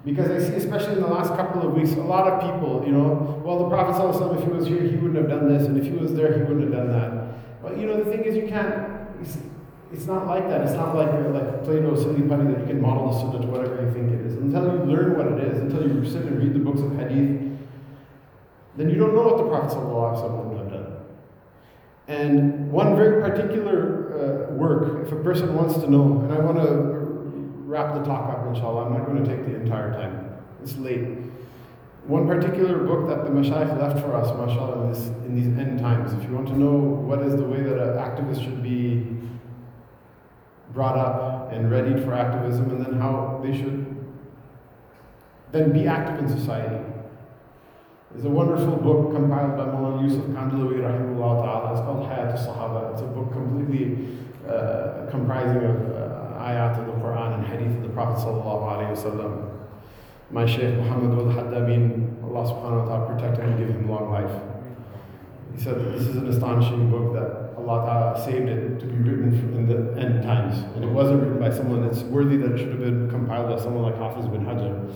Because 0.05 0.29
I 0.29 0.39
see, 0.49 0.55
especially 0.55 0.93
in 0.93 1.01
the 1.01 1.07
last 1.07 1.29
couple 1.29 1.65
of 1.65 1.73
weeks, 1.73 1.93
a 1.93 2.01
lot 2.01 2.27
of 2.27 2.41
people, 2.41 2.83
you 2.85 2.91
know, 2.91 3.41
well, 3.45 3.59
the 3.59 3.69
Prophet, 3.69 4.01
ﷺ, 4.01 4.37
if 4.37 4.43
he 4.43 4.49
was 4.49 4.67
here, 4.67 4.83
he 4.83 4.97
wouldn't 4.97 5.15
have 5.15 5.29
done 5.29 5.47
this, 5.47 5.65
and 5.65 5.77
if 5.77 5.85
he 5.85 5.91
was 5.91 6.13
there, 6.13 6.33
he 6.33 6.41
wouldn't 6.41 6.63
have 6.63 6.73
done 6.73 6.91
that. 6.91 7.61
But, 7.61 7.77
you 7.77 7.87
know, 7.87 8.03
the 8.03 8.11
thing 8.11 8.25
is, 8.25 8.35
you 8.35 8.47
can't, 8.49 9.07
it's, 9.21 9.37
it's 9.93 10.05
not 10.05 10.27
like 10.27 10.49
that. 10.49 10.61
It's 10.61 10.73
not 10.73 10.93
like, 10.93 11.09
like 11.31 11.63
Play-Doh, 11.63 11.95
silly 11.95 12.27
putty, 12.27 12.43
that 12.51 12.59
you 12.59 12.65
can 12.65 12.81
model 12.81 13.11
the 13.13 13.19
sunnah 13.19 13.45
to 13.45 13.47
whatever 13.47 13.81
you 13.81 13.93
think 13.93 14.11
it 14.11 14.25
is. 14.25 14.35
Until 14.35 14.63
you 14.63 14.83
learn 14.91 15.17
what 15.17 15.27
it 15.27 15.39
is, 15.47 15.59
until 15.59 15.87
you 15.87 16.03
sit 16.03 16.23
and 16.23 16.37
read 16.37 16.53
the 16.53 16.59
books 16.59 16.81
of 16.81 16.93
hadith, 16.97 17.39
then 18.75 18.89
you 18.89 18.95
don't 18.95 19.15
know 19.15 19.23
what 19.23 19.37
the 19.37 19.47
Prophet 19.47 19.71
ﷺ 19.77 20.45
would 20.45 20.57
have 20.57 20.69
done. 20.69 20.93
And 22.09 22.69
one 22.71 22.97
very 22.97 23.21
particular 23.21 24.49
uh, 24.51 24.53
work, 24.55 25.05
if 25.05 25.13
a 25.13 25.23
person 25.23 25.55
wants 25.55 25.75
to 25.75 25.89
know, 25.89 26.19
and 26.19 26.33
I 26.33 26.39
want 26.39 26.57
to 26.57 27.02
wrap 27.73 27.95
the 27.95 28.03
talk 28.03 28.29
up, 28.29 28.45
inshallah, 28.45 28.85
I'm 28.85 28.93
not 28.93 29.07
going 29.07 29.23
to 29.23 29.27
take 29.27 29.45
the 29.47 29.55
entire 29.55 29.91
time. 29.91 30.29
It's 30.61 30.77
late. 30.77 31.07
One 32.05 32.27
particular 32.27 32.77
book 32.77 33.07
that 33.07 33.23
the 33.23 33.31
Mashayikh 33.31 33.79
left 33.81 33.99
for 33.99 34.13
us, 34.13 34.27
mashallah, 34.37 34.83
in, 34.83 34.93
this, 34.93 35.07
in 35.25 35.35
these 35.35 35.47
end 35.57 35.79
times, 35.79 36.13
if 36.13 36.21
you 36.29 36.35
want 36.35 36.47
to 36.49 36.57
know 36.57 36.73
what 36.73 37.21
is 37.21 37.35
the 37.35 37.43
way 37.43 37.61
that 37.63 37.77
an 37.79 37.97
activist 37.97 38.43
should 38.43 38.61
be 38.61 39.07
brought 40.71 40.97
up 40.97 41.51
and 41.51 41.71
readied 41.71 42.03
for 42.03 42.13
activism, 42.13 42.69
and 42.69 42.85
then 42.85 42.99
how 42.99 43.41
they 43.43 43.57
should 43.57 44.05
then 45.51 45.71
be 45.71 45.87
active 45.87 46.19
in 46.19 46.27
society. 46.27 46.83
There's 48.11 48.25
a 48.25 48.29
wonderful 48.29 48.75
book 48.77 49.13
compiled 49.13 49.57
by 49.57 49.65
Mullah 49.65 50.03
Yusuf 50.03 50.25
Kandhlawi 50.25 50.81
rahimahullah 50.81 51.43
ta'ala. 51.43 51.71
It's 51.71 51.81
called 51.81 52.03
Hayat 52.09 52.37
al-Sahaba. 52.37 52.93
It's 52.93 53.01
a 53.01 53.05
book 53.05 53.31
completely 53.31 54.17
uh, 54.47 55.07
comprising 55.09 55.63
of 55.63 55.95
uh, 55.95 56.02
ayat 56.43 56.79
of 56.79 56.85
the 56.87 56.93
Quran 56.93 57.35
and 57.35 57.47
hadith 57.47 57.77
of 57.77 57.83
the 57.83 57.89
Prophet 57.89 58.19
wasallam. 58.27 59.49
My 60.29 60.45
Shaykh 60.45 60.75
Muhammad 60.75 61.17
al-Haddamin, 61.17 62.23
Allah 62.23 62.43
subhanahu 62.51 62.79
wa 62.81 62.85
ta'ala 62.85 63.15
protect 63.15 63.37
him 63.37 63.49
and 63.49 63.59
give 63.59 63.69
him 63.69 63.89
long 63.89 64.11
life. 64.11 64.41
He 65.55 65.61
said 65.63 65.75
that 65.75 65.91
this 65.97 66.07
is 66.07 66.15
an 66.15 66.27
astonishing 66.27 66.89
book 66.89 67.13
that 67.13 67.53
Allah 67.55 67.85
Ta'ala 67.85 68.25
saved 68.25 68.49
it 68.49 68.79
to 68.79 68.85
be 68.85 68.97
written 68.97 69.53
in 69.55 69.67
the 69.67 70.01
end 70.01 70.23
times. 70.23 70.57
And 70.75 70.83
it 70.83 70.89
wasn't 70.89 71.21
written 71.21 71.39
by 71.39 71.51
someone 71.51 71.81
that's 71.87 72.01
worthy 72.03 72.37
that 72.37 72.53
it 72.53 72.57
should 72.57 72.71
have 72.71 72.79
been 72.79 73.09
compiled 73.09 73.55
by 73.55 73.61
someone 73.61 73.83
like 73.83 73.97
Hafiz 73.97 74.25
bin 74.27 74.45
Hajar. 74.45 74.91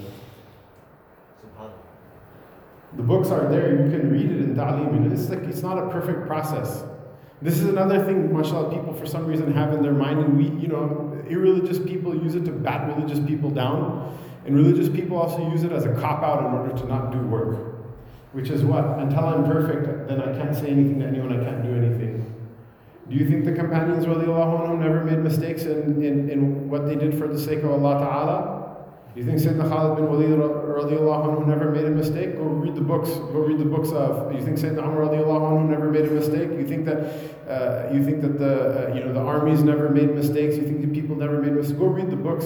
The 2.95 3.03
books 3.03 3.29
are 3.29 3.47
there, 3.47 3.71
you 3.71 3.91
can 3.91 4.09
read 4.11 4.31
it 4.31 4.41
in 4.41 4.55
ta'lim, 4.55 4.95
and 4.95 5.13
it's 5.13 5.29
like 5.29 5.43
it's 5.43 5.61
not 5.61 5.77
a 5.77 5.87
perfect 5.89 6.25
process. 6.25 6.83
This 7.41 7.59
is 7.59 7.65
another 7.65 8.03
thing, 8.03 8.33
mashallah, 8.33 8.73
people 8.73 8.93
for 8.93 9.05
some 9.05 9.27
reason 9.27 9.53
have 9.53 9.73
in 9.73 9.83
their 9.83 9.93
mind, 9.93 10.19
and 10.19 10.35
we, 10.35 10.45
you 10.59 10.67
know, 10.67 11.16
irreligious 11.29 11.79
people 11.79 12.15
use 12.15 12.35
it 12.35 12.45
to 12.45 12.51
bat 12.51 12.87
religious 12.95 13.19
people 13.25 13.49
down, 13.49 14.17
and 14.45 14.55
religious 14.55 14.89
people 14.89 15.17
also 15.17 15.49
use 15.51 15.63
it 15.63 15.71
as 15.71 15.85
a 15.85 15.93
cop 15.95 16.23
out 16.23 16.45
in 16.45 16.53
order 16.53 16.75
to 16.77 16.87
not 16.87 17.11
do 17.11 17.19
work. 17.19 17.75
Which 18.33 18.49
is 18.49 18.63
what? 18.63 18.83
Until 18.99 19.25
I'm 19.25 19.45
perfect, 19.45 20.07
then 20.07 20.21
I 20.21 20.37
can't 20.37 20.55
say 20.55 20.67
anything 20.67 20.99
to 20.99 21.05
anyone, 21.07 21.39
I 21.39 21.43
can't 21.43 21.63
do 21.63 21.75
anything. 21.75 22.23
Do 23.09 23.15
you 23.15 23.29
think 23.29 23.45
the 23.45 23.53
companions, 23.53 24.05
radiallahu 24.05 24.79
never 24.79 25.03
made 25.03 25.19
mistakes 25.19 25.63
in, 25.63 26.03
in, 26.03 26.29
in 26.29 26.69
what 26.69 26.85
they 26.85 26.95
did 26.95 27.17
for 27.17 27.27
the 27.27 27.39
sake 27.39 27.59
of 27.59 27.71
Allah 27.71 27.99
Ta'ala? 27.99 28.56
You 29.15 29.25
think 29.25 29.39
Sayyidina 29.39 29.67
Khalid 29.67 29.95
bin 29.97 30.07
Walid 30.09 30.29
radiallahu 30.37 31.25
anhu 31.25 31.47
never 31.47 31.71
made 31.71 31.85
a 31.85 31.89
mistake? 31.89 32.37
Go 32.37 32.43
read 32.43 32.75
the 32.75 32.81
books. 32.81 33.09
Go 33.09 33.39
read 33.39 33.57
the 33.57 33.65
books 33.65 33.91
of. 33.91 34.31
You 34.31 34.41
think 34.41 34.57
Sayyidina 34.57 34.83
Umar 34.83 35.07
radiallahu 35.07 35.57
anhu 35.57 35.69
never 35.69 35.89
made 35.89 36.05
a 36.05 36.11
mistake? 36.11 36.51
You 36.51 36.67
think 36.67 36.85
that 36.85 36.99
uh, 37.49 37.91
you 37.93 38.03
think 38.05 38.21
that 38.21 38.37
the 38.37 38.91
uh, 38.91 38.93
you 38.93 39.03
know 39.03 39.13
the 39.13 39.21
armies 39.21 39.63
never 39.63 39.89
made 39.89 40.13
mistakes? 40.13 40.55
You 40.55 40.63
think 40.63 40.81
the 40.81 40.87
people 40.87 41.15
never 41.15 41.41
made 41.41 41.53
mistakes? 41.53 41.79
Go 41.79 41.87
read 41.87 42.11
the 42.11 42.15
books. 42.15 42.45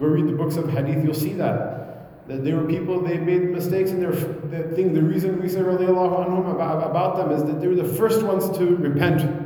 Go 0.00 0.06
read 0.06 0.26
the 0.26 0.32
books 0.32 0.56
of 0.56 0.70
hadith, 0.70 1.04
you'll 1.04 1.14
see 1.14 1.32
that. 1.34 2.28
That 2.28 2.44
they 2.44 2.52
were 2.52 2.64
people, 2.64 3.00
they 3.00 3.18
made 3.18 3.50
mistakes, 3.50 3.90
and 3.90 4.02
their 4.02 4.12
the 4.12 4.74
thing, 4.74 4.92
the 4.92 5.02
reason 5.02 5.40
we 5.40 5.48
say 5.48 5.60
radiallahu 5.60 6.26
anhum 6.26 6.50
about, 6.50 6.90
about 6.90 7.16
them 7.16 7.30
is 7.30 7.44
that 7.44 7.60
they 7.60 7.68
were 7.68 7.76
the 7.76 7.84
first 7.84 8.22
ones 8.22 8.50
to 8.58 8.76
repent. 8.76 9.45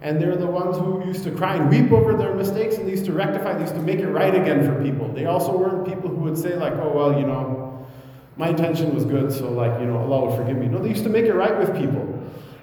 And 0.00 0.20
they're 0.20 0.36
the 0.36 0.46
ones 0.46 0.76
who 0.76 1.04
used 1.04 1.24
to 1.24 1.32
cry 1.32 1.56
and 1.56 1.68
weep 1.68 1.90
over 1.90 2.14
their 2.14 2.34
mistakes 2.34 2.76
and 2.76 2.86
they 2.86 2.92
used 2.92 3.06
to 3.06 3.12
rectify, 3.12 3.54
they 3.54 3.62
used 3.62 3.74
to 3.74 3.82
make 3.82 3.98
it 3.98 4.08
right 4.08 4.34
again 4.34 4.64
for 4.64 4.80
people. 4.82 5.08
They 5.12 5.26
also 5.26 5.56
weren't 5.56 5.86
people 5.86 6.08
who 6.08 6.22
would 6.22 6.38
say, 6.38 6.54
like, 6.54 6.74
oh, 6.74 6.92
well, 6.94 7.18
you 7.18 7.26
know, 7.26 7.86
my 8.36 8.48
intention 8.48 8.94
was 8.94 9.04
good, 9.04 9.32
so, 9.32 9.50
like, 9.50 9.80
you 9.80 9.86
know, 9.86 9.98
Allah 9.98 10.26
will 10.26 10.36
forgive 10.36 10.56
me. 10.56 10.68
No, 10.68 10.78
they 10.78 10.90
used 10.90 11.02
to 11.02 11.10
make 11.10 11.24
it 11.24 11.34
right 11.34 11.58
with 11.58 11.76
people. 11.76 12.04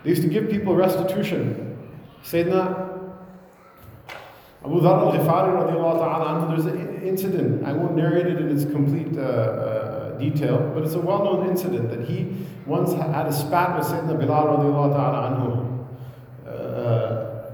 They 0.04 0.12
used 0.12 0.22
to 0.22 0.30
give 0.30 0.50
people 0.50 0.76
restitution. 0.76 1.78
Sayyidina 2.24 2.86
Abu 4.66 4.82
Dhar 4.82 5.14
radiAllahu 5.14 6.02
Anhu. 6.02 6.50
there's 6.50 6.66
an 6.66 7.04
incident, 7.04 7.64
I 7.68 7.72
won't 7.72 7.96
narrate 7.96 8.26
it 8.26 8.40
in 8.40 8.50
its 8.50 8.66
complete 8.66 9.16
uh, 9.16 9.22
uh, 9.22 10.18
detail, 10.18 10.72
but 10.74 10.84
it's 10.84 10.96
a 10.96 11.00
well-known 11.00 11.48
incident 11.48 11.92
that 11.92 12.08
he 12.10 12.36
once 12.66 12.94
had 12.94 13.28
a 13.28 13.34
spat 13.34 13.78
with 13.78 13.86
Sayyidina 13.86 14.20
Bilal 14.20 14.58
anhu. 14.58 15.55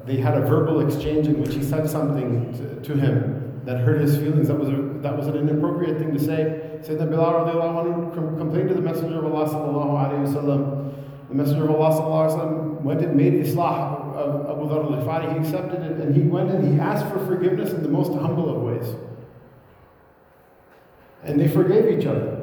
They 0.06 0.18
had 0.18 0.36
a 0.36 0.42
verbal 0.42 0.86
exchange 0.86 1.28
in 1.28 1.42
which 1.42 1.54
he 1.54 1.64
said 1.64 1.90
something 1.90 2.54
to, 2.54 2.82
to, 2.82 2.98
him 2.98 3.62
that 3.66 3.82
hurt 3.82 4.02
his 4.02 4.18
feelings. 4.18 4.48
That 4.48 4.60
was, 4.60 4.70
a, 4.70 5.00
that 5.02 5.16
was 5.16 5.28
an 5.28 5.36
inappropriate 5.38 6.00
thing 6.00 6.14
to 6.14 6.20
say. 6.20 6.80
Sayyidina 6.82 7.12
Bilal 7.12 7.46
anhu 7.46 8.38
complained 8.38 8.70
to 8.70 8.76
the 8.76 8.82
Messenger 8.82 9.20
of 9.20 9.34
Allah 9.34 9.50
sallallahu 9.50 10.34
alayhi 10.34 11.28
The 11.30 11.36
Messenger 11.36 11.66
of 11.66 11.72
Allah 11.72 11.92
sallallahu 11.92 12.40
alayhi 12.40 12.82
went 12.82 13.02
and 13.02 13.16
made 13.16 13.34
Islah 13.34 14.02
of 14.16 14.50
Abu 14.50 14.68
Dhar 14.68 14.84
al-Ghifari, 14.84 15.34
he 15.34 15.40
accepted 15.40 15.82
it 15.84 16.00
and 16.00 16.16
he 16.16 16.24
went 16.24 16.50
and 16.52 16.74
he 16.74 16.80
asked 16.80 17.08
for 17.14 17.26
forgiveness 17.26 17.72
in 17.72 17.84
the 17.84 17.90
most 17.90 18.12
humble 18.14 18.56
of 18.56 18.62
ways. 18.62 18.96
And 21.24 21.40
they 21.40 21.48
forgave 21.48 22.00
each 22.00 22.06
other. 22.06 22.40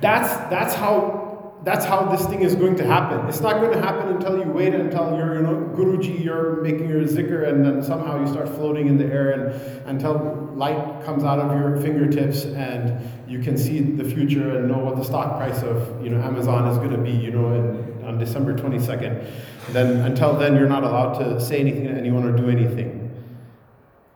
That's, 0.00 0.28
that's 0.50 0.74
how 0.74 1.19
that's 1.62 1.84
how 1.84 2.04
this 2.06 2.24
thing 2.26 2.40
is 2.40 2.54
going 2.54 2.76
to 2.76 2.86
happen. 2.86 3.26
It's 3.28 3.40
not 3.40 3.60
going 3.60 3.72
to 3.72 3.80
happen 3.80 4.08
until 4.08 4.38
you 4.38 4.50
wait 4.50 4.74
until 4.74 5.16
you're, 5.16 5.34
you 5.36 5.42
know, 5.42 5.56
Guruji, 5.76 6.24
you're 6.24 6.62
making 6.62 6.88
your 6.88 7.02
zikr, 7.02 7.48
and 7.48 7.64
then 7.64 7.82
somehow 7.82 8.18
you 8.18 8.26
start 8.26 8.48
floating 8.48 8.86
in 8.86 8.96
the 8.96 9.04
air, 9.04 9.32
and 9.32 9.88
until 9.88 10.50
light 10.54 11.04
comes 11.04 11.22
out 11.22 11.38
of 11.38 11.52
your 11.58 11.76
fingertips, 11.80 12.44
and 12.44 13.00
you 13.28 13.40
can 13.40 13.58
see 13.58 13.80
the 13.80 14.04
future 14.04 14.58
and 14.58 14.68
know 14.68 14.78
what 14.78 14.96
the 14.96 15.04
stock 15.04 15.36
price 15.36 15.62
of, 15.62 16.02
you 16.02 16.10
know, 16.10 16.20
Amazon 16.22 16.66
is 16.68 16.78
going 16.78 16.92
to 16.92 16.98
be, 16.98 17.12
you 17.12 17.30
know, 17.30 17.52
in, 17.54 18.04
on 18.04 18.18
December 18.18 18.54
22nd. 18.54 19.30
Then 19.70 19.98
until 19.98 20.32
then, 20.38 20.56
you're 20.56 20.68
not 20.68 20.84
allowed 20.84 21.18
to 21.18 21.40
say 21.40 21.60
anything 21.60 21.84
to 21.84 21.90
anyone 21.90 22.24
or 22.24 22.34
do 22.34 22.48
anything. 22.48 23.10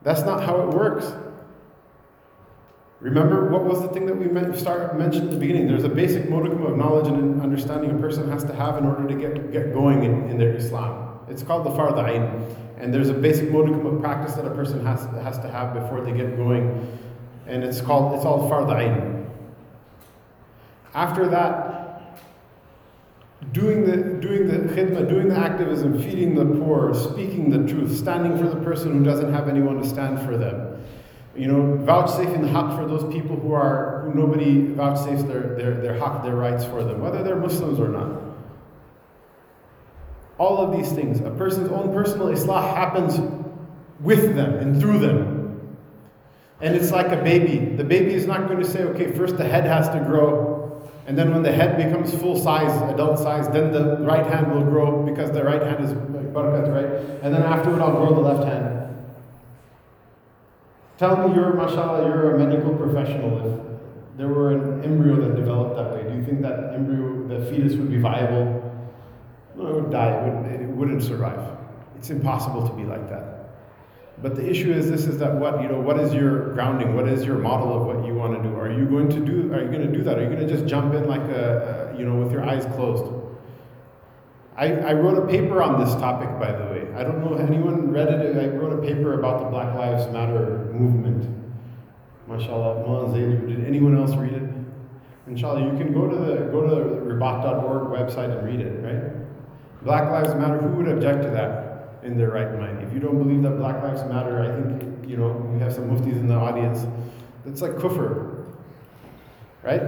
That's 0.03 0.23
not 0.23 0.43
how 0.43 0.61
it 0.63 0.69
works. 0.69 1.13
Remember, 3.05 3.51
what 3.51 3.65
was 3.65 3.83
the 3.83 3.89
thing 3.89 4.07
that 4.07 4.17
we 4.17 4.57
start, 4.59 4.99
mentioned 4.99 5.25
at 5.25 5.31
the 5.33 5.37
beginning? 5.37 5.69
There's 5.69 5.85
a 5.85 5.91
basic 5.91 6.31
modicum 6.31 6.65
of 6.65 6.79
knowledge 6.79 7.07
and 7.07 7.39
understanding 7.43 7.91
a 7.91 7.99
person 7.99 8.31
has 8.31 8.45
to 8.45 8.55
have 8.55 8.79
in 8.79 8.87
order 8.87 9.07
to 9.07 9.15
get, 9.15 9.53
get 9.53 9.75
going 9.75 10.05
in, 10.05 10.31
in 10.31 10.39
their 10.39 10.55
Islam. 10.55 11.21
It's 11.29 11.43
called 11.43 11.67
the 11.67 11.71
fard 11.71 11.97
ayn. 11.97 12.57
And 12.79 12.95
there's 12.95 13.11
a 13.11 13.15
basic 13.15 13.51
modicum 13.51 13.85
of 13.85 14.01
practice 14.01 14.33
that 14.37 14.47
a 14.47 14.55
person 14.55 14.83
has, 14.87 15.05
has 15.23 15.37
to 15.41 15.51
have 15.51 15.75
before 15.75 16.01
they 16.01 16.13
get 16.13 16.35
going. 16.39 16.99
And 17.47 17.63
it's 17.63 17.83
called, 17.83 18.15
it's 18.15 18.25
all 18.25 18.49
fard 18.51 18.69
ayn. 18.69 19.29
After 20.95 21.29
that, 21.29 22.23
doing 23.53 23.85
the, 23.85 23.99
doing 24.27 24.49
the 24.49 24.73
khidmah, 24.73 25.07
doing 25.11 25.29
the 25.29 25.37
activism, 25.37 26.03
feeding 26.03 26.35
the 26.35 26.47
poor, 26.59 26.95
speaking 26.95 27.51
the 27.51 27.71
truth, 27.71 27.95
standing 27.95 28.39
for 28.39 28.49
the 28.49 28.65
person 28.65 28.97
who 28.97 29.05
doesn't 29.05 29.31
have 29.31 29.47
anyone 29.47 29.83
to 29.83 29.87
stand 29.87 30.19
for 30.21 30.39
them 30.39 30.74
you 31.37 31.49
know, 31.49 31.77
vouchsafing 31.85 32.43
the 32.43 32.49
haqq 32.49 32.77
for 32.79 32.87
those 32.87 33.13
people 33.13 33.37
who 33.37 33.53
are 33.53 34.03
who 34.05 34.15
nobody 34.15 34.69
vouchsafes 34.69 35.27
their, 35.27 35.55
their, 35.57 35.81
their 35.81 35.99
haqq, 35.99 36.23
their 36.23 36.37
rights 36.37 36.65
for 36.65 36.85
them, 36.85 37.01
whether 37.01 37.23
they're 37.23 37.37
Muslims 37.37 37.81
or 37.81 37.89
not. 37.89 38.23
All 40.39 40.59
of 40.59 40.77
these 40.77 40.93
things, 40.93 41.21
a 41.21 41.31
person's 41.31 41.71
own 41.71 41.93
personal 41.93 42.27
islah 42.29 42.75
happens 42.75 43.21
with 44.01 44.35
them 44.35 44.55
and 44.55 44.81
through 44.81 44.99
them. 44.99 45.79
And 46.61 46.75
it's 46.75 46.91
like 46.91 47.09
a 47.09 47.23
baby. 47.23 47.59
The 47.77 47.85
baby 47.85 48.15
is 48.15 48.27
not 48.27 48.49
going 48.49 48.61
to 48.61 48.69
say, 48.69 48.83
okay, 48.83 49.13
first 49.13 49.37
the 49.37 49.45
head 49.45 49.65
has 49.65 49.89
to 49.91 50.01
grow, 50.01 50.65
and 51.07 51.19
then 51.19 51.33
when 51.33 51.43
the 51.43 51.53
head 51.53 51.77
becomes 51.77 52.15
full 52.15 52.39
size, 52.41 52.71
adult 52.91 53.19
size, 53.19 53.49
then 53.49 53.73
the 53.73 53.99
right 53.99 54.27
hand 54.27 54.51
will 54.53 54.65
grow 54.65 55.03
because 55.03 55.31
the 55.33 55.45
right 55.45 55.63
hand 55.63 55.85
is 55.85 55.93
barakat, 55.93 56.73
right? 56.73 57.23
And 57.23 57.35
then 57.35 57.43
afterward 57.43 57.83
I'll 57.83 57.93
grow 57.93 58.15
the 58.15 58.21
left 58.21 58.49
hand. 58.49 58.74
Tell 60.97 61.29
me 61.29 61.35
you're, 61.35 61.55
mashallah, 61.55 62.07
you're 62.07 62.37
a 62.37 62.39
medical 62.39 62.75
professional. 62.77 63.39
If 63.39 64.17
there 64.17 64.29
were 64.29 64.53
an 64.53 64.85
embryo 64.85 65.17
that 65.27 65.35
developed 65.35 65.77
that 65.77 65.91
way, 65.93 66.09
do 66.09 66.17
you 66.17 66.25
think 66.25 66.41
that 66.43 66.73
embryo, 66.75 67.27
the 67.27 67.51
fetus 67.51 67.75
would 67.75 67.91
be 67.91 67.99
viable? 67.99 68.61
No, 69.57 69.67
it 69.67 69.75
would 69.75 69.91
die. 69.91 70.11
It 70.11 70.23
wouldn't, 70.23 70.63
it 70.63 70.69
wouldn't 70.69 71.03
survive. 71.03 71.57
It's 71.97 72.11
impossible 72.11 72.69
to 72.69 72.75
be 72.75 72.85
like 72.85 73.09
that. 73.11 73.35
But 74.23 74.37
the 74.37 74.49
issue 74.49 74.73
is 74.73 74.89
this 74.89 75.07
is 75.07 75.19
that 75.19 75.35
what, 75.35 75.61
you 75.61 75.69
know, 75.69 75.81
what 75.81 75.99
is 75.99 76.15
your 76.15 76.55
grounding? 76.55 76.95
What 76.95 77.09
is 77.09 77.25
your 77.25 77.39
model 77.39 77.77
of 77.77 77.87
what 77.87 78.07
you 78.07 78.15
want 78.15 78.41
to 78.41 78.49
do? 78.49 78.55
Are 78.57 78.71
you 78.71 78.85
going 78.85 79.09
to 79.09 79.21
do, 79.21 79.53
are 79.53 79.63
you 79.63 79.69
going 79.69 79.91
to 79.91 79.93
do 79.93 80.05
that? 80.05 80.19
Are 80.19 80.23
you 80.23 80.29
going 80.29 80.47
to 80.47 80.53
just 80.53 80.67
jump 80.67 80.95
in 80.95 81.09
like 81.09 81.23
a, 81.23 81.93
a 81.93 81.99
you 81.99 82.05
know, 82.05 82.23
with 82.23 82.31
your 82.31 82.49
eyes 82.49 82.65
closed? 82.77 83.24
I, 84.57 84.73
I 84.73 84.93
wrote 84.93 85.19
a 85.19 85.27
paper 85.27 85.63
on 85.63 85.85
this 85.85 85.95
topic, 85.97 86.29
by 86.39 86.53
the 86.53 86.65
way. 86.67 86.87
I 86.95 87.03
don't 87.03 87.25
know 87.25 87.35
if 87.35 87.49
anyone 87.49 87.91
read 87.91 88.09
it. 88.09 88.37
I 88.37 88.57
wrote 88.57 88.73
a 88.73 88.83
paper 88.83 89.19
about 89.19 89.41
the 89.41 89.47
Black 89.47 89.75
Lives 89.75 90.11
Matter 90.13 90.71
movement. 90.73 91.29
MashaAllah, 92.29 93.49
did 93.49 93.67
anyone 93.67 93.97
else 93.97 94.15
read 94.15 94.33
it? 94.33 94.51
Inshallah, 95.27 95.61
you 95.61 95.79
can 95.79 95.93
go 95.93 96.09
to 96.09 96.17
the 96.17 96.35
go 96.53 96.63
to 96.63 96.75
the 96.75 96.81
ribat.org 96.83 97.89
website 97.89 98.37
and 98.37 98.47
read 98.47 98.61
it, 98.61 98.81
right? 98.83 99.83
Black 99.83 100.11
Lives 100.11 100.35
Matter, 100.35 100.59
who 100.59 100.77
would 100.77 100.89
object 100.89 101.23
to 101.23 101.31
that 101.31 101.99
in 102.05 102.17
their 102.17 102.31
right 102.31 102.59
mind? 102.59 102.83
If 102.83 102.93
you 102.93 103.01
don't 103.01 103.19
believe 103.19 103.43
that 103.43 103.59
Black 103.59 103.83
Lives 103.83 104.05
Matter, 104.05 104.41
I 104.41 104.79
think, 104.79 105.09
you 105.09 105.17
know, 105.17 105.33
we 105.33 105.59
have 105.61 105.73
some 105.73 105.91
muftis 105.91 106.13
in 106.13 106.29
the 106.29 106.35
audience. 106.35 106.87
It's 107.47 107.61
like 107.61 107.73
kufr, 107.73 108.47
right? 109.63 109.83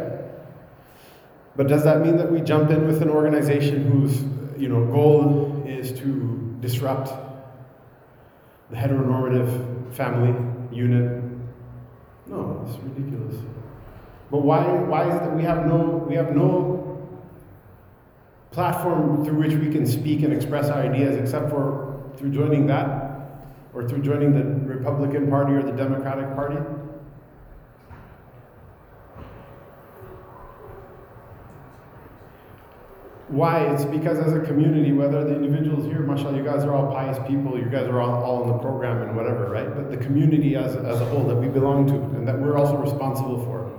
But 1.55 1.69
does 1.69 1.85
that 1.85 2.01
mean 2.01 2.17
that 2.17 2.31
we 2.31 2.41
jump 2.41 2.71
in 2.71 2.87
with 2.87 3.01
an 3.01 3.09
organization 3.09 3.91
whose 3.91 4.25
you 4.59 4.69
know, 4.69 4.85
goal 4.87 5.65
is 5.67 5.93
to 6.01 6.57
disrupt 6.61 7.09
the 8.71 8.77
heteronormative 8.77 9.93
family 9.95 10.35
unit. 10.77 11.23
No, 12.27 12.67
it's 12.67 12.79
ridiculous. 12.83 13.37
But 14.31 14.39
why, 14.39 14.67
why 14.67 15.09
is 15.09 15.15
it 15.15 15.21
that 15.21 15.37
we 15.37 15.45
have 15.45 15.67
no, 15.67 16.05
we 16.09 16.17
have 16.17 16.35
no 16.35 17.07
platform 18.51 19.25
through 19.25 19.39
which 19.39 19.55
we 19.55 19.71
can 19.71 19.87
speak 19.87 20.23
and 20.23 20.33
express 20.33 20.69
our 20.69 20.83
ideas 20.83 21.17
except 21.17 21.51
for 21.51 22.11
through 22.17 22.31
joining 22.31 22.67
that 22.67 23.07
or 23.75 23.87
through 23.87 24.03
joining 24.03 24.33
the 24.33 24.75
Republican 24.75 25.29
Party 25.29 25.53
or 25.53 25.63
the 25.63 25.73
Democratic 25.73 26.35
Party? 26.35 26.57
Why? 33.29 33.67
It's 33.73 33.85
because 33.85 34.19
as 34.19 34.35
a 34.35 34.41
community, 34.41 34.93
whether 34.93 35.25
the 35.25 35.35
individuals 35.35 35.85
here, 35.87 36.01
mashallah, 36.01 36.37
you 36.37 36.45
guys 36.45 36.63
are 36.63 36.73
all 36.73 36.93
pious 36.93 37.19
people, 37.27 37.59
you 37.59 37.65
guys 37.65 37.89
are 37.89 38.01
all, 38.01 38.23
all 38.23 38.43
in 38.45 38.49
the 38.49 38.59
program 38.59 39.03
and 39.03 39.17
whatever, 39.17 39.51
right? 39.51 39.75
But 39.75 39.91
the 39.91 39.97
community 39.97 40.55
as, 40.55 40.77
as 40.77 41.01
a 41.01 41.05
whole 41.07 41.27
that 41.27 41.35
we 41.35 41.49
belong 41.49 41.89
to 41.89 41.95
and 42.17 42.27
that 42.29 42.39
we're 42.39 42.57
also 42.57 42.77
responsible 42.77 43.45
for. 43.45 43.73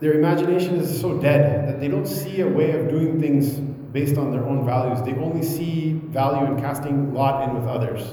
Their 0.00 0.14
imagination 0.14 0.74
is 0.74 1.00
so 1.00 1.16
dead 1.18 1.68
that 1.68 1.78
they 1.78 1.86
don't 1.86 2.06
see 2.06 2.40
a 2.40 2.48
way 2.48 2.72
of 2.72 2.88
doing 2.88 3.20
things 3.20 3.50
based 3.92 4.18
on 4.18 4.32
their 4.32 4.44
own 4.44 4.66
values. 4.66 5.00
They 5.02 5.12
only 5.12 5.44
see 5.44 5.92
value 5.92 6.52
in 6.52 6.60
casting 6.60 7.14
lot 7.14 7.48
in 7.48 7.54
with 7.54 7.68
others. 7.68 8.10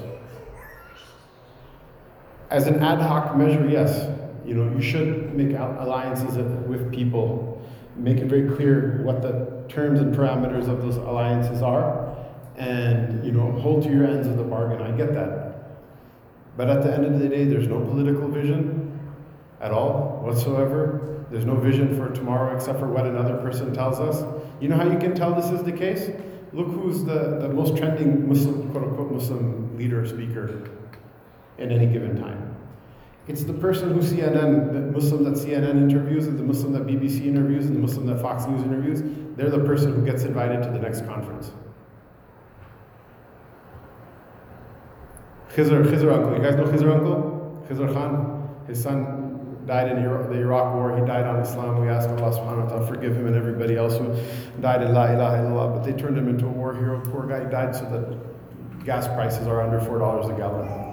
As 2.52 2.68
an 2.68 2.84
ad 2.84 3.00
hoc 3.00 3.36
measure, 3.36 3.68
yes, 3.68 4.08
you 4.46 4.54
know, 4.54 4.72
you 4.76 4.82
should 4.82 5.34
make 5.34 5.58
alliances 5.58 6.38
with 6.68 6.92
people 6.92 7.49
make 8.00 8.18
it 8.18 8.26
very 8.26 8.50
clear 8.56 9.02
what 9.04 9.22
the 9.22 9.64
terms 9.68 10.00
and 10.00 10.16
parameters 10.16 10.68
of 10.68 10.82
those 10.82 10.98
alliances 10.98 11.62
are, 11.62 12.16
and 12.58 13.24
you 13.26 13.32
know, 13.32 13.52
hold 13.60 13.84
to 13.84 13.90
your 13.90 14.06
ends 14.06 14.28
of 14.28 14.38
the 14.38 14.44
bargain. 14.44 14.82
I 14.82 14.92
get 14.96 15.14
that. 15.14 15.50
But 16.58 16.70
at 16.70 16.84
the 16.84 16.94
end 16.94 17.06
of 17.06 17.20
the 17.20 17.30
day, 17.30 17.46
there's 17.46 17.68
no 17.68 17.80
political 17.80 18.28
vision 18.28 19.00
at 19.62 19.72
all 19.72 20.22
whatsoever. 20.24 21.26
There's 21.32 21.46
no 21.46 21.56
vision 21.56 21.96
for 21.96 22.14
tomorrow 22.14 22.56
except 22.56 22.80
for 22.80 22.88
what 22.88 23.06
another 23.06 23.38
person 23.38 23.74
tells 23.74 24.00
us. 24.00 24.24
You 24.60 24.68
know 24.68 24.76
how 24.76 24.90
you 24.90 24.98
can 24.98 25.14
tell 25.16 25.34
this 25.34 25.52
is 25.52 25.64
the 25.64 25.72
case? 25.72 26.10
Look 26.52 26.68
who's 26.68 27.04
the, 27.04 27.38
the 27.40 27.50
most 27.50 27.78
trending 27.78 28.28
Muslim, 28.28 28.72
quote 28.72 28.84
unquote, 28.84 29.12
Muslim 29.12 29.78
leader 29.78 30.06
speaker 30.08 30.70
in 31.60 31.72
any 31.72 31.86
given 31.86 32.20
time. 32.20 32.49
It's 33.30 33.44
the 33.44 33.54
person 33.54 33.94
who 33.94 34.00
CNN, 34.00 34.74
the 34.74 34.92
Muslim 34.92 35.24
that 35.26 35.36
CNN 35.36 35.78
interviews, 35.84 36.26
and 36.26 36.40
the 36.40 36.44
Muslim 36.44 36.74
that 36.74 36.88
BBC 36.88 37.28
interviews, 37.28 37.68
and 37.68 37.76
the 37.76 37.80
Muslim 37.80 38.08
that 38.08 38.20
Fox 38.20 38.48
News 38.48 38.64
interviews, 38.64 39.04
they're 39.38 39.52
the 39.52 39.64
person 39.66 39.94
who 39.94 40.04
gets 40.04 40.24
invited 40.24 40.64
to 40.64 40.70
the 40.72 40.80
next 40.80 41.06
conference. 41.06 41.52
Khizr, 45.50 45.86
Khizr 45.86 46.12
uncle. 46.12 46.36
You 46.36 46.42
guys 46.42 46.56
know 46.56 46.64
Khizr 46.64 46.92
uncle? 46.92 47.68
Khizr 47.70 47.94
Khan? 47.94 48.50
His 48.66 48.82
son 48.82 49.64
died 49.68 49.92
in 49.92 50.04
the 50.04 50.34
Iraq 50.34 50.74
war. 50.74 50.98
He 50.98 51.06
died 51.06 51.28
on 51.28 51.40
Islam. 51.40 51.82
We 51.82 51.88
ask 51.88 52.10
Allah 52.10 52.36
subhanahu 52.36 52.64
wa 52.64 52.70
ta'ala 52.70 52.88
forgive 52.88 53.16
him 53.16 53.28
and 53.28 53.36
everybody 53.36 53.78
else 53.78 53.96
who 53.96 54.12
died 54.60 54.82
in 54.82 54.92
La 54.96 55.06
ilaha 55.06 55.44
illallah. 55.44 55.76
But 55.76 55.84
they 55.84 55.94
turned 55.94 56.18
him 56.18 56.30
into 56.30 56.48
a 56.48 56.50
war 56.50 56.74
hero. 56.74 57.00
Poor 57.12 57.28
guy 57.28 57.44
died 57.44 57.76
so 57.76 57.84
that 57.92 58.86
gas 58.86 59.08
prices 59.10 59.46
are 59.46 59.62
under 59.62 59.80
$4 59.80 60.34
a 60.34 60.36
gallon. 60.36 60.89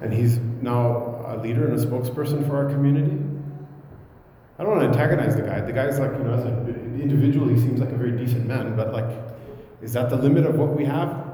And 0.00 0.12
he's 0.12 0.38
now 0.38 1.24
a 1.26 1.36
leader 1.36 1.66
and 1.66 1.78
a 1.78 1.84
spokesperson 1.84 2.46
for 2.48 2.56
our 2.56 2.70
community. 2.70 3.18
I 4.58 4.62
don't 4.62 4.76
want 4.76 4.92
to 4.92 4.98
antagonize 4.98 5.36
the 5.36 5.42
guy. 5.42 5.60
The 5.60 5.72
guy's 5.72 5.98
like, 5.98 6.12
you 6.12 6.18
know, 6.18 6.34
as 6.34 6.44
an 6.44 7.00
individual, 7.00 7.48
he 7.48 7.58
seems 7.58 7.80
like 7.80 7.90
a 7.90 7.96
very 7.96 8.12
decent 8.12 8.46
man, 8.46 8.76
but 8.76 8.92
like, 8.92 9.10
is 9.80 9.94
that 9.94 10.10
the 10.10 10.16
limit 10.16 10.44
of 10.44 10.56
what 10.56 10.76
we 10.76 10.84
have? 10.84 11.24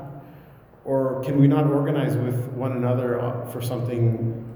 Or 0.84 1.22
can 1.24 1.40
we 1.40 1.48
not 1.48 1.66
organize 1.66 2.16
with 2.16 2.36
one 2.52 2.72
another 2.72 3.20
uh, 3.20 3.50
for 3.50 3.60
something 3.60 4.54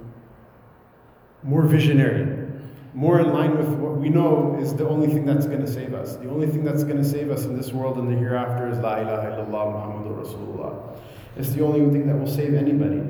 more 1.42 1.62
visionary, 1.62 2.46
more 2.94 3.18
in 3.18 3.32
line 3.32 3.58
with 3.58 3.66
what 3.66 3.96
we 3.96 4.08
know 4.08 4.56
is 4.60 4.74
the 4.74 4.88
only 4.88 5.08
thing 5.08 5.26
that's 5.26 5.46
going 5.46 5.60
to 5.62 5.66
save 5.66 5.92
us? 5.92 6.14
The 6.16 6.30
only 6.30 6.46
thing 6.46 6.62
that's 6.62 6.84
going 6.84 6.98
to 6.98 7.04
save 7.04 7.30
us 7.30 7.44
in 7.44 7.56
this 7.56 7.72
world 7.72 7.98
and 7.98 8.08
the 8.08 8.16
hereafter 8.16 8.68
is 8.68 8.78
La 8.78 8.98
ilaha 8.98 9.28
illallah 9.30 9.50
Muhammadur 9.50 10.24
Rasulullah. 10.24 10.96
It's 11.36 11.50
the 11.50 11.64
only 11.64 11.80
thing 11.92 12.06
that 12.06 12.16
will 12.16 12.32
save 12.32 12.54
anybody. 12.54 13.02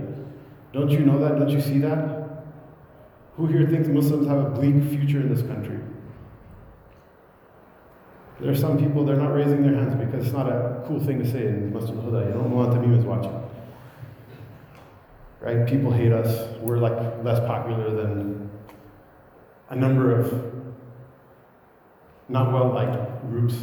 Don't 0.73 0.91
you 0.91 1.01
know 1.01 1.19
that? 1.19 1.39
Don't 1.39 1.51
you 1.51 1.61
see 1.61 1.79
that? 1.79 2.45
Who 3.37 3.47
here 3.47 3.67
thinks 3.67 3.89
Muslims 3.89 4.27
have 4.27 4.39
a 4.39 4.51
bleak 4.51 4.83
future 4.91 5.21
in 5.21 5.35
this 5.35 5.43
country? 5.43 5.79
There 8.41 8.51
are 8.51 8.57
some 8.57 8.79
people, 8.79 9.05
they're 9.05 9.17
not 9.17 9.35
raising 9.35 9.63
their 9.63 9.75
hands 9.75 9.95
because 9.95 10.27
it's 10.27 10.35
not 10.35 10.49
a 10.49 10.83
cool 10.87 11.01
thing 11.01 11.19
to 11.19 11.31
say 11.31 11.47
in 11.47 11.73
Masjid 11.73 11.95
al-Huda. 11.97 12.27
You 12.27 12.33
don't 12.33 12.51
want 12.51 12.73
the 12.73 12.99
is 12.99 13.05
watching. 13.05 13.43
Right? 15.41 15.67
People 15.67 15.91
hate 15.91 16.13
us. 16.13 16.49
We're 16.61 16.79
like 16.79 17.25
less 17.25 17.41
popular 17.41 17.95
than 17.95 18.51
a 19.69 19.77
number 19.77 20.19
of 20.19 20.51
not 22.29 22.53
well 22.53 22.71
liked 22.73 23.23
groups, 23.29 23.55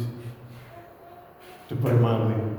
to 1.68 1.76
put 1.76 1.92
it 1.92 2.00
mildly. 2.00 2.57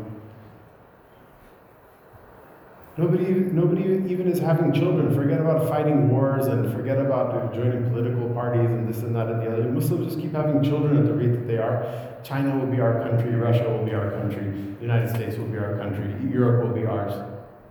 Nobody, 3.00 3.32
nobody 3.32 3.84
even 4.12 4.28
is 4.28 4.40
having 4.40 4.74
children. 4.74 5.16
Forget 5.16 5.40
about 5.40 5.70
fighting 5.70 6.10
wars 6.10 6.48
and 6.48 6.70
forget 6.74 6.98
about 6.98 7.54
joining 7.54 7.90
political 7.92 8.28
parties 8.32 8.70
and 8.70 8.90
this 8.90 9.04
and 9.04 9.16
that 9.16 9.28
and 9.28 9.42
the 9.42 9.50
other. 9.50 9.64
Muslims 9.72 10.08
just 10.08 10.20
keep 10.20 10.34
having 10.34 10.62
children 10.62 10.98
at 10.98 11.06
the 11.06 11.14
rate 11.14 11.32
that 11.32 11.48
they 11.48 11.58
are. 11.58 11.88
China 12.26 12.60
will 12.60 12.68
be 12.68 12.82
our 12.82 13.02
country, 13.02 13.34
Russia 13.36 13.70
will 13.70 13.86
be 13.86 13.94
our 13.94 14.12
country, 14.12 14.44
the 14.44 14.82
United 14.82 15.10
States 15.16 15.38
will 15.38 15.48
be 15.48 15.58
our 15.58 15.78
country, 15.78 16.14
Europe 16.30 16.68
will 16.68 16.74
be 16.74 16.86
ours. 16.86 17.14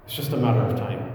It's 0.07 0.15
just 0.15 0.33
a 0.33 0.37
matter 0.39 0.61
of 0.61 0.79
time. 0.79 1.13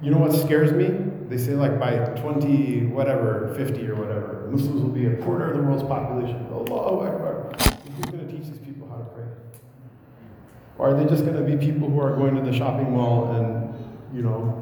You 0.00 0.10
know 0.10 0.18
what 0.18 0.32
scares 0.32 0.72
me? 0.72 0.88
They 1.28 1.36
say 1.36 1.52
like 1.52 1.78
by 1.78 1.96
20, 2.18 2.86
whatever, 2.86 3.52
50 3.58 3.86
or 3.88 3.96
whatever, 3.96 4.48
Muslims 4.50 4.80
will 4.80 4.88
be 4.88 5.04
a 5.04 5.16
quarter 5.16 5.50
of 5.50 5.58
the 5.58 5.62
world's 5.62 5.82
population. 5.82 6.46
Allahu 6.50 7.06
Akbar. 7.08 7.23
Or 10.78 10.90
are 10.90 10.94
they 10.94 11.08
just 11.08 11.24
going 11.24 11.36
to 11.36 11.42
be 11.42 11.56
people 11.56 11.88
who 11.88 12.00
are 12.00 12.16
going 12.16 12.34
to 12.34 12.42
the 12.42 12.56
shopping 12.56 12.92
mall 12.92 13.32
and, 13.32 14.16
you 14.16 14.22
know, 14.22 14.60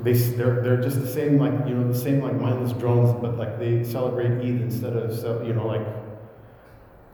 they, 0.00 0.12
they're, 0.12 0.60
they're 0.62 0.80
just 0.80 1.00
the 1.00 1.06
same, 1.06 1.38
like, 1.38 1.52
you 1.66 1.74
know, 1.74 1.90
the 1.90 1.98
same, 1.98 2.20
like, 2.22 2.34
mindless 2.34 2.72
drones, 2.72 3.12
but, 3.20 3.36
like, 3.36 3.58
they 3.58 3.84
celebrate 3.84 4.38
Eid 4.40 4.60
instead 4.60 4.96
of, 4.96 5.46
you 5.46 5.52
know, 5.52 5.66
like, 5.66 5.86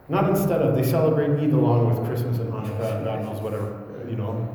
not 0.09 0.29
instead 0.29 0.61
of, 0.61 0.77
they 0.77 0.83
celebrate 0.83 1.31
Eid 1.43 1.53
along 1.53 1.89
with 1.89 2.07
Christmas 2.07 2.39
and 2.39 2.53
Hanukkah 2.53 2.97
and 2.97 3.05
God 3.05 3.23
knows 3.23 3.41
whatever, 3.41 3.85
you 4.09 4.17
know, 4.17 4.51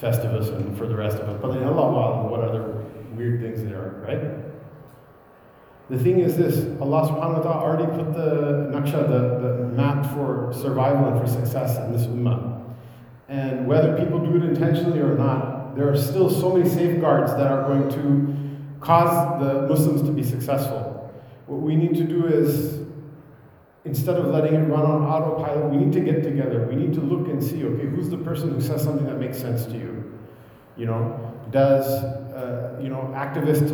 Festivus 0.00 0.48
and 0.54 0.76
for 0.78 0.86
the 0.86 0.96
rest 0.96 1.18
of 1.18 1.28
it. 1.28 1.42
But 1.42 1.52
then 1.52 1.64
Allah, 1.64 2.28
what 2.28 2.40
other 2.40 2.84
weird 3.14 3.40
things 3.40 3.62
there 3.64 3.78
are, 3.78 4.04
right? 4.06 4.47
The 5.90 5.98
thing 5.98 6.20
is 6.20 6.36
this 6.36 6.58
Allah 6.80 7.08
subhanahu 7.08 7.36
wa 7.36 7.42
ta'ala 7.42 7.64
already 7.64 7.86
put 7.86 8.12
the 8.12 8.70
naqsha, 8.72 9.08
the, 9.08 9.40
the 9.40 9.68
map 9.68 10.14
for 10.14 10.52
survival 10.52 11.06
and 11.08 11.20
for 11.20 11.26
success 11.26 11.78
in 11.78 11.92
this 11.92 12.06
ummah. 12.06 12.62
And 13.28 13.66
whether 13.66 13.96
people 13.96 14.18
do 14.18 14.36
it 14.36 14.44
intentionally 14.44 15.00
or 15.00 15.14
not, 15.14 15.76
there 15.76 15.90
are 15.90 15.96
still 15.96 16.28
so 16.28 16.54
many 16.54 16.68
safeguards 16.68 17.32
that 17.32 17.46
are 17.46 17.62
going 17.64 17.88
to 17.90 18.80
cause 18.80 19.40
the 19.40 19.66
Muslims 19.66 20.02
to 20.02 20.10
be 20.10 20.22
successful. 20.22 21.10
What 21.46 21.60
we 21.62 21.74
need 21.74 21.94
to 21.96 22.04
do 22.04 22.26
is, 22.26 22.86
instead 23.84 24.16
of 24.16 24.26
letting 24.26 24.54
it 24.54 24.68
run 24.68 24.84
on 24.84 25.02
autopilot, 25.02 25.70
we 25.70 25.78
need 25.78 25.92
to 25.94 26.00
get 26.00 26.22
together. 26.22 26.66
We 26.68 26.76
need 26.76 26.92
to 26.94 27.00
look 27.00 27.28
and 27.28 27.42
see, 27.42 27.64
okay, 27.64 27.86
who's 27.86 28.10
the 28.10 28.18
person 28.18 28.50
who 28.50 28.60
says 28.60 28.82
something 28.82 29.06
that 29.06 29.18
makes 29.18 29.38
sense 29.38 29.64
to 29.66 29.72
you? 29.72 30.18
You 30.76 30.86
know, 30.86 31.34
does, 31.50 31.86
uh, 31.86 32.78
you 32.82 32.90
know, 32.90 33.10
activist 33.14 33.72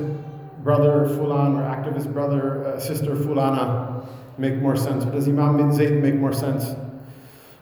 brother 0.65 1.07
Fulan 1.07 1.57
or 1.59 1.63
activist 1.63 2.13
brother, 2.13 2.65
uh, 2.65 2.81
sister 2.81 3.15
Fulana 3.15 4.09
make 4.39 4.57
more 4.57 4.77
sense? 4.77 5.05
Or 5.05 5.13
does 5.13 5.29
Imam 5.29 5.73
Zayd 5.73 6.03
make 6.03 6.15
more 6.15 6.33
sense? 6.33 6.75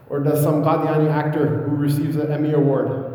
Or 0.08 0.20
does 0.20 0.42
some 0.42 0.62
Qadiani 0.62 1.10
actor 1.10 1.64
who 1.68 1.76
receives 1.76 2.16
an 2.16 2.30
Emmy 2.30 2.52
Award, 2.52 3.08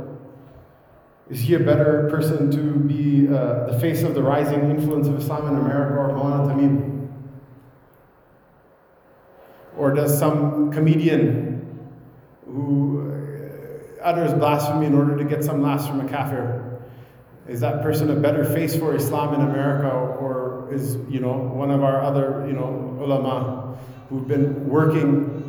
is 1.29 1.39
he 1.39 1.55
a 1.55 1.59
better 1.59 2.07
person 2.09 2.51
to 2.51 2.79
be 2.79 3.27
uh, 3.27 3.67
the 3.71 3.79
face 3.79 4.03
of 4.03 4.13
the 4.13 4.21
rising 4.21 4.69
influence 4.69 5.07
of 5.07 5.17
Islam 5.17 5.47
in 5.47 5.55
America 5.55 5.95
or 5.95 6.09
Maulana 6.09 6.47
Tamim? 6.51 7.07
Or 9.77 9.93
does 9.93 10.17
some 10.17 10.71
comedian 10.71 11.79
who 12.45 13.11
uh, 14.01 14.03
utters 14.03 14.33
blasphemy 14.33 14.88
in 14.88 14.95
order 14.95 15.17
to 15.17 15.23
get 15.23 15.43
some 15.43 15.61
laughs 15.61 15.88
from 15.88 16.01
a 16.01 16.09
kafir 16.09 16.66
is 17.47 17.61
that 17.61 17.81
person 17.81 18.09
a 18.09 18.15
better 18.15 18.43
face 18.43 18.75
for 18.75 18.95
Islam 18.95 19.33
in 19.33 19.41
America, 19.41 19.89
or 19.89 20.69
is 20.71 20.97
you 21.09 21.19
know 21.19 21.33
one 21.33 21.71
of 21.71 21.83
our 21.83 22.01
other 22.01 22.45
you 22.47 22.53
know 22.53 22.97
ulama 22.99 23.77
who've 24.09 24.27
been 24.27 24.67
working 24.67 25.43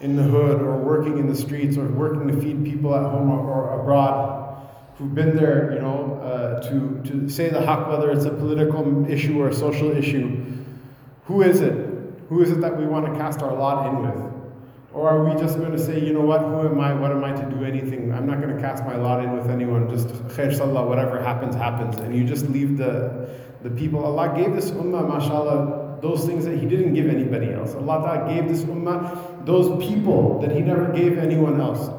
in 0.00 0.16
the 0.16 0.22
hood 0.22 0.60
or 0.60 0.76
working 0.76 1.18
in 1.18 1.28
the 1.28 1.36
streets 1.36 1.76
or 1.76 1.86
working 1.86 2.26
to 2.28 2.40
feed 2.40 2.64
people 2.64 2.94
at 2.94 3.02
home 3.02 3.30
or, 3.30 3.80
abroad, 3.80 4.60
who've 4.96 5.14
been 5.14 5.36
there 5.36 5.74
you 5.74 5.80
know 5.80 6.20
uh, 6.22 6.62
to 6.68 7.02
to 7.04 7.28
say 7.28 7.48
the 7.48 7.60
haq 7.60 7.88
whether 7.88 8.10
it's 8.10 8.24
a 8.24 8.30
political 8.30 9.06
issue 9.10 9.40
or 9.40 9.48
a 9.48 9.54
social 9.54 9.90
issue. 9.90 10.44
Who 11.26 11.42
is 11.42 11.60
it? 11.60 11.74
Who 12.28 12.42
is 12.42 12.50
it 12.50 12.60
that 12.60 12.76
we 12.76 12.86
want 12.86 13.06
to 13.06 13.12
cast 13.18 13.42
our 13.42 13.54
lot 13.54 13.86
in 13.88 14.02
with? 14.02 14.32
Or 14.92 15.08
are 15.08 15.24
we 15.24 15.40
just 15.40 15.58
going 15.58 15.72
to 15.72 15.78
say, 15.78 16.04
you 16.04 16.12
know 16.12 16.20
what, 16.20 16.40
who 16.42 16.66
am 16.68 16.78
I, 16.78 16.92
what 16.92 17.10
am 17.10 17.24
I 17.24 17.32
to 17.32 17.50
do 17.50 17.64
anything? 17.64 18.12
I'm 18.12 18.26
not 18.26 18.40
going 18.42 18.51
to 18.51 18.51
cast 18.62 18.84
my 18.84 18.96
lot 18.96 19.22
in 19.22 19.36
with 19.36 19.50
anyone, 19.50 19.90
just 19.90 20.08
khair 20.34 20.56
sallah, 20.56 20.86
whatever 20.86 21.20
happens, 21.20 21.54
happens. 21.54 21.98
And 21.98 22.16
you 22.16 22.24
just 22.24 22.48
leave 22.48 22.78
the, 22.78 23.28
the 23.62 23.70
people. 23.70 24.04
Allah 24.04 24.32
gave 24.34 24.54
this 24.54 24.70
ummah, 24.70 25.06
mashallah, 25.06 25.98
those 26.00 26.24
things 26.24 26.44
that 26.46 26.58
He 26.58 26.66
didn't 26.66 26.94
give 26.94 27.08
anybody 27.08 27.52
else. 27.52 27.74
Allah 27.74 27.98
Ta'ala 28.04 28.34
gave 28.34 28.48
this 28.48 28.62
ummah 28.62 29.44
those 29.44 29.68
people 29.84 30.40
that 30.40 30.52
He 30.52 30.60
never 30.60 30.92
gave 30.92 31.18
anyone 31.18 31.60
else. 31.60 31.90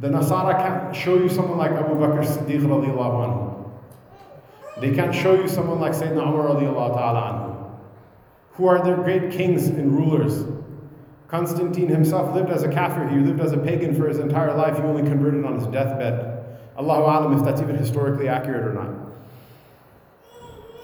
The 0.00 0.08
Nasara 0.08 0.56
can't 0.56 0.96
show 0.96 1.16
you 1.16 1.28
someone 1.28 1.58
like 1.58 1.72
Abu 1.72 1.94
Bakr 1.94 2.24
Siddiq 2.24 2.62
radiallahu 2.62 3.16
anhu. 3.26 3.50
They 4.80 4.94
can't 4.94 5.14
show 5.14 5.34
you 5.34 5.46
someone 5.46 5.78
like 5.78 5.92
Sayyidina 5.92 6.22
Umar 6.26 6.54
radiallahu 6.54 6.94
ta'ala 6.96 7.20
anhu. 7.32 7.50
Who 8.52 8.66
are 8.66 8.82
their 8.82 8.96
great 8.96 9.30
kings 9.32 9.66
and 9.66 9.94
rulers? 9.94 10.44
Constantine 11.30 11.88
himself 11.88 12.34
lived 12.34 12.50
as 12.50 12.64
a 12.64 12.68
kafir, 12.68 13.08
he 13.08 13.18
lived 13.18 13.40
as 13.40 13.52
a 13.52 13.56
pagan 13.56 13.94
for 13.94 14.08
his 14.08 14.18
entire 14.18 14.52
life, 14.56 14.76
he 14.76 14.82
only 14.82 15.02
converted 15.02 15.44
on 15.44 15.54
his 15.54 15.66
deathbed. 15.68 16.44
Allahu 16.76 17.02
alam 17.02 17.38
if 17.38 17.44
that's 17.44 17.60
even 17.60 17.76
historically 17.76 18.26
accurate 18.28 18.66
or 18.66 18.72
not. 18.72 18.90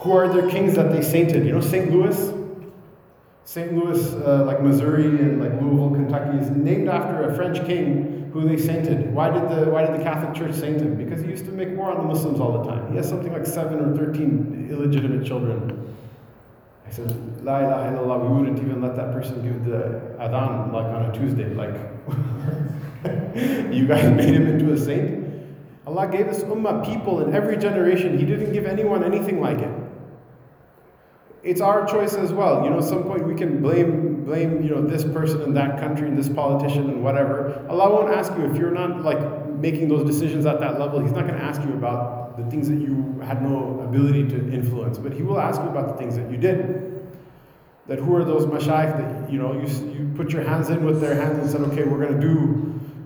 Who 0.00 0.12
are 0.12 0.28
their 0.28 0.48
kings 0.48 0.74
that 0.76 0.92
they 0.92 1.02
sainted? 1.02 1.44
You 1.44 1.52
know, 1.52 1.60
St. 1.60 1.90
Louis? 1.90 2.32
St. 3.44 3.74
Louis, 3.74 4.14
uh, 4.14 4.44
like 4.44 4.62
Missouri 4.62 5.06
and 5.06 5.40
like 5.40 5.60
Louisville, 5.60 5.90
Kentucky, 5.90 6.38
is 6.38 6.50
named 6.50 6.88
after 6.88 7.28
a 7.28 7.34
French 7.34 7.64
king 7.66 8.30
who 8.32 8.48
they 8.48 8.56
sainted. 8.56 9.12
Why 9.12 9.30
did 9.30 9.48
the 9.48 9.70
Why 9.70 9.86
did 9.86 9.98
the 9.98 10.04
Catholic 10.04 10.34
Church 10.34 10.54
saint 10.54 10.80
him? 10.80 10.96
Because 10.96 11.22
he 11.22 11.28
used 11.28 11.46
to 11.46 11.52
make 11.52 11.70
war 11.70 11.90
on 11.90 11.98
the 11.98 12.04
Muslims 12.04 12.38
all 12.38 12.62
the 12.62 12.70
time. 12.70 12.90
He 12.90 12.96
has 12.98 13.08
something 13.08 13.32
like 13.32 13.46
seven 13.46 13.80
or 13.80 13.96
thirteen 13.96 14.68
illegitimate 14.70 15.26
children. 15.26 15.94
I 16.86 16.90
said, 16.90 17.44
La 17.44 17.58
ilaha 17.58 17.96
illallah, 17.96 18.22
we 18.22 18.38
wouldn't 18.38 18.58
even 18.58 18.80
let 18.80 18.96
that 18.96 19.12
person 19.12 19.42
give 19.42 19.64
the 19.64 20.14
adhan 20.18 20.72
like 20.72 20.86
on 20.86 21.10
a 21.10 21.12
Tuesday. 21.12 21.52
Like, 21.52 21.74
you 23.72 23.86
guys 23.86 24.14
made 24.14 24.34
him 24.34 24.46
into 24.46 24.72
a 24.72 24.78
saint? 24.78 25.26
Allah 25.86 26.08
gave 26.08 26.26
this 26.26 26.42
ummah 26.44 26.84
people 26.84 27.22
in 27.22 27.34
every 27.34 27.56
generation. 27.56 28.18
He 28.18 28.24
didn't 28.24 28.52
give 28.52 28.66
anyone 28.66 29.04
anything 29.04 29.40
like 29.40 29.58
it. 29.58 29.70
It's 31.42 31.60
our 31.60 31.86
choice 31.86 32.14
as 32.14 32.32
well. 32.32 32.64
You 32.64 32.70
know, 32.70 32.78
at 32.78 32.84
some 32.84 33.04
point 33.04 33.26
we 33.26 33.34
can 33.34 33.62
blame 33.62 34.24
blame, 34.24 34.62
you 34.62 34.70
know, 34.70 34.82
this 34.82 35.04
person 35.04 35.40
in 35.42 35.54
that 35.54 35.78
country 35.78 36.08
and 36.08 36.18
this 36.18 36.28
politician 36.28 36.90
and 36.90 37.02
whatever. 37.02 37.64
Allah 37.70 37.90
won't 37.90 38.12
ask 38.12 38.36
you 38.36 38.44
if 38.44 38.56
you're 38.56 38.72
not 38.72 39.04
like 39.04 39.18
making 39.66 39.88
those 39.88 40.04
decisions 40.06 40.46
at 40.46 40.60
that 40.60 40.78
level. 40.78 41.00
He's 41.00 41.16
not 41.18 41.26
going 41.26 41.38
to 41.38 41.44
ask 41.44 41.60
you 41.62 41.72
about 41.72 42.36
the 42.36 42.44
things 42.50 42.68
that 42.68 42.80
you 42.86 43.20
had 43.28 43.42
no 43.42 43.80
ability 43.80 44.28
to 44.28 44.38
influence, 44.58 44.96
but 44.96 45.12
He 45.12 45.22
will 45.22 45.40
ask 45.40 45.60
you 45.60 45.68
about 45.68 45.88
the 45.88 45.94
things 45.94 46.14
that 46.16 46.30
you 46.30 46.36
did. 46.36 46.58
that 47.88 47.98
who 47.98 48.14
are 48.14 48.24
those 48.24 48.44
mashayikh 48.46 48.92
that 49.00 49.32
you 49.32 49.38
know 49.42 49.50
you, 49.60 49.68
you 49.94 50.02
put 50.16 50.30
your 50.30 50.44
hands 50.50 50.70
in 50.70 50.84
with 50.84 51.00
their 51.00 51.16
hands 51.20 51.38
and 51.38 51.50
said, 51.50 51.62
okay, 51.72 51.82
we're 51.82 52.02
going 52.04 52.14
to 52.20 52.24
do, 52.30 52.36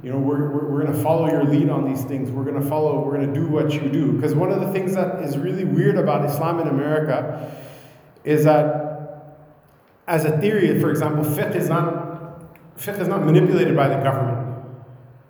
you 0.03 0.11
know, 0.13 0.19
we're, 0.19 0.51
we're, 0.51 0.67
we're 0.71 0.83
going 0.85 0.95
to 0.97 1.03
follow 1.03 1.27
your 1.31 1.45
lead 1.45 1.71
on 1.71 1.83
these 1.91 2.05
things. 2.05 2.31
We're 2.31 2.49
going 2.51 2.61
to 2.63 2.69
follow, 2.69 3.03
we're 3.05 3.17
going 3.17 3.33
to 3.33 3.41
do 3.41 3.47
what 3.47 3.73
you 3.73 3.89
do. 3.89 4.13
Because 4.13 4.35
one 4.35 4.53
of 4.53 4.61
the 4.61 4.71
things 4.71 4.95
that 4.95 5.23
is 5.23 5.39
really 5.39 5.65
weird 5.65 5.97
about 5.97 6.29
Islam 6.31 6.61
in 6.61 6.69
America 6.69 7.51
is 8.25 8.45
that 8.45 8.63
as 10.07 10.27
a 10.27 10.33
theory, 10.43 10.79
for 10.79 10.91
example, 10.91 11.25
fiqh 11.25 11.55
is 11.55 11.69
not, 11.71 11.85
fiqh 12.77 12.99
is 13.01 13.09
not 13.09 13.25
manipulated 13.25 13.75
by 13.75 13.89
the 13.89 14.01
government. 14.09 14.40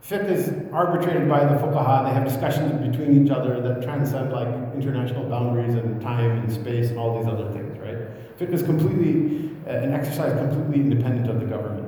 Fiqh 0.03 0.31
is 0.31 0.53
arbitrated 0.73 1.29
by 1.29 1.45
the 1.45 1.55
fuqaha. 1.57 2.07
They 2.07 2.15
have 2.15 2.25
discussions 2.25 2.73
between 2.89 3.25
each 3.25 3.31
other 3.31 3.61
that 3.61 3.83
transcend 3.83 4.33
like 4.33 4.49
international 4.75 5.29
boundaries 5.29 5.75
and 5.75 6.01
time 6.01 6.31
and 6.39 6.53
space 6.53 6.91
and 6.91 6.99
all 6.99 7.19
these 7.19 7.31
other 7.31 7.53
things, 7.53 7.79
right? 7.79 8.39
Fiqh 8.39 8.53
is 8.53 8.63
completely 8.63 9.51
uh, 9.67 9.71
an 9.71 9.93
exercise 9.93 10.33
completely 10.39 10.81
independent 10.81 11.29
of 11.29 11.39
the 11.39 11.47
government. 11.47 11.87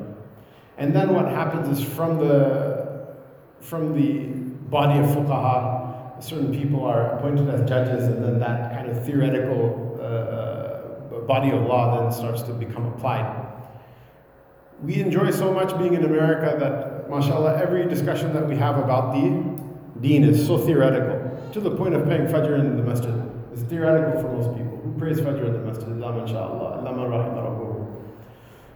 And 0.76 0.94
then 0.94 1.14
what 1.14 1.26
happens 1.26 1.78
is 1.78 1.84
from 1.84 2.18
the 2.18 3.16
from 3.60 3.94
the 3.94 4.26
body 4.68 4.98
of 4.98 5.06
fuqaha, 5.06 6.22
certain 6.22 6.52
people 6.52 6.84
are 6.84 7.16
appointed 7.16 7.48
as 7.48 7.68
judges, 7.68 8.04
and 8.04 8.22
then 8.22 8.38
that 8.40 8.72
kind 8.72 8.90
of 8.90 9.04
theoretical 9.04 9.98
uh, 10.00 10.04
uh 10.04 11.20
body 11.26 11.50
of 11.50 11.62
law 11.62 12.00
then 12.00 12.12
starts 12.12 12.42
to 12.42 12.52
become 12.52 12.86
applied. 12.86 13.46
We 14.82 15.00
enjoy 15.00 15.30
so 15.30 15.52
much 15.52 15.78
being 15.78 15.94
in 15.94 16.04
America 16.04 16.56
that, 16.58 16.91
mashallah, 17.12 17.58
every 17.60 17.86
discussion 17.88 18.32
that 18.32 18.46
we 18.48 18.56
have 18.56 18.78
about 18.78 19.14
the 19.14 20.00
deen 20.00 20.24
is 20.24 20.46
so 20.46 20.58
theoretical, 20.58 21.18
to 21.52 21.60
the 21.60 21.70
point 21.70 21.94
of 21.94 22.06
paying 22.08 22.26
fajr 22.26 22.58
in 22.58 22.76
the 22.76 22.82
masjid. 22.82 23.14
It's 23.52 23.62
theoretical 23.62 24.20
for 24.20 24.32
most 24.32 24.56
people. 24.56 24.80
Who 24.82 24.98
prays 24.98 25.20
fajr 25.20 25.46
in 25.46 25.52
the 25.52 25.60
masjid? 25.60 25.88
Allah, 26.02 26.22
mashallah. 26.22 26.86
Allah, 26.86 27.68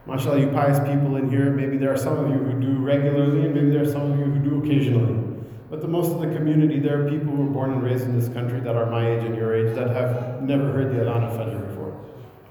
Mashallah, 0.07 0.39
you 0.39 0.47
pious 0.49 0.79
people 0.79 1.17
in 1.17 1.29
here, 1.29 1.51
maybe 1.51 1.77
there 1.77 1.93
are 1.93 1.97
some 1.97 2.17
of 2.17 2.31
you 2.31 2.37
who 2.37 2.61
do 2.61 2.79
regularly, 2.79 3.45
and 3.45 3.53
maybe 3.53 3.71
there 3.71 3.83
are 3.83 3.91
some 3.91 4.13
of 4.13 4.19
you 4.19 4.27
who 4.27 4.39
do 4.39 4.63
occasionally. 4.63 5.21
But 5.69 5.81
the 5.81 5.89
most 5.89 6.13
of 6.13 6.21
the 6.21 6.29
community, 6.29 6.79
there 6.79 7.05
are 7.05 7.11
people 7.11 7.35
who 7.35 7.43
were 7.43 7.51
born 7.51 7.73
and 7.73 7.83
raised 7.83 8.05
in 8.05 8.17
this 8.17 8.29
country 8.29 8.61
that 8.61 8.77
are 8.77 8.87
my 8.87 9.05
age 9.05 9.25
and 9.25 9.35
your 9.35 9.53
age 9.53 9.75
that 9.75 9.91
have 9.91 10.43
never 10.43 10.71
heard 10.71 10.93
the 10.93 11.01
Adhan 11.03 11.25
of 11.25 11.37
Fajr 11.37 11.69
before. 11.69 12.01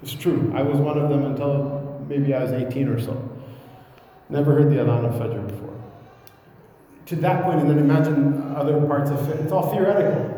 It's 0.04 0.12
true. 0.12 0.52
I 0.54 0.64
was 0.64 0.80
one 0.80 0.98
of 0.98 1.10
them 1.10 1.24
until 1.24 2.06
maybe 2.10 2.34
I 2.34 2.44
was 2.44 2.52
18 2.52 2.90
or 2.90 3.00
so. 3.00 3.40
Never 4.28 4.54
heard 4.54 4.70
the 4.70 4.76
Adhan 4.76 5.06
of 5.06 5.14
Fajr 5.14 5.48
before. 5.48 5.75
To 7.08 7.16
that 7.18 7.44
point, 7.44 7.60
and 7.60 7.70
then 7.70 7.78
imagine 7.78 8.56
other 8.56 8.80
parts 8.88 9.12
of 9.12 9.30
it. 9.30 9.40
It's 9.42 9.52
all 9.52 9.72
theoretical. 9.72 10.36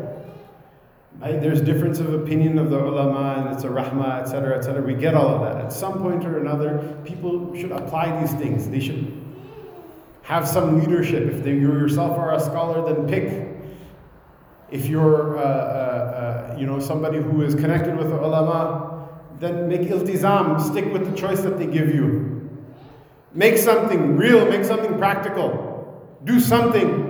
Right? 1.20 1.40
There's 1.40 1.60
difference 1.60 1.98
of 1.98 2.14
opinion 2.14 2.58
of 2.58 2.70
the 2.70 2.78
ulama, 2.78 3.40
and 3.40 3.54
it's 3.54 3.64
a 3.64 3.68
rahmah, 3.68 4.22
etc., 4.22 4.56
etc. 4.56 4.82
We 4.82 4.94
get 4.94 5.14
all 5.14 5.28
of 5.28 5.40
that. 5.40 5.64
At 5.64 5.72
some 5.72 5.98
point 5.98 6.24
or 6.24 6.38
another, 6.38 6.96
people 7.04 7.54
should 7.56 7.72
apply 7.72 8.20
these 8.20 8.32
things. 8.34 8.68
They 8.68 8.80
should 8.80 9.20
have 10.22 10.46
some 10.46 10.78
leadership. 10.78 11.24
If 11.32 11.42
they, 11.42 11.52
you 11.52 11.72
yourself 11.72 12.16
are 12.18 12.34
a 12.34 12.40
scholar, 12.40 12.94
then 12.94 13.08
pick. 13.08 13.48
If 14.70 14.86
you're, 14.86 15.38
uh, 15.38 15.42
uh, 15.42 15.44
uh, 15.44 16.56
you 16.58 16.66
know, 16.66 16.78
somebody 16.78 17.18
who 17.18 17.42
is 17.42 17.54
connected 17.54 17.96
with 17.96 18.10
the 18.10 18.22
ulama, 18.22 19.08
then 19.40 19.68
make 19.68 19.80
iltizam. 19.82 20.60
Stick 20.60 20.92
with 20.92 21.10
the 21.10 21.16
choice 21.16 21.40
that 21.40 21.58
they 21.58 21.66
give 21.66 21.92
you. 21.94 22.48
Make 23.32 23.56
something 23.56 24.16
real, 24.16 24.46
make 24.48 24.64
something 24.64 24.98
practical. 24.98 25.67
Do 26.24 26.40
something. 26.40 27.08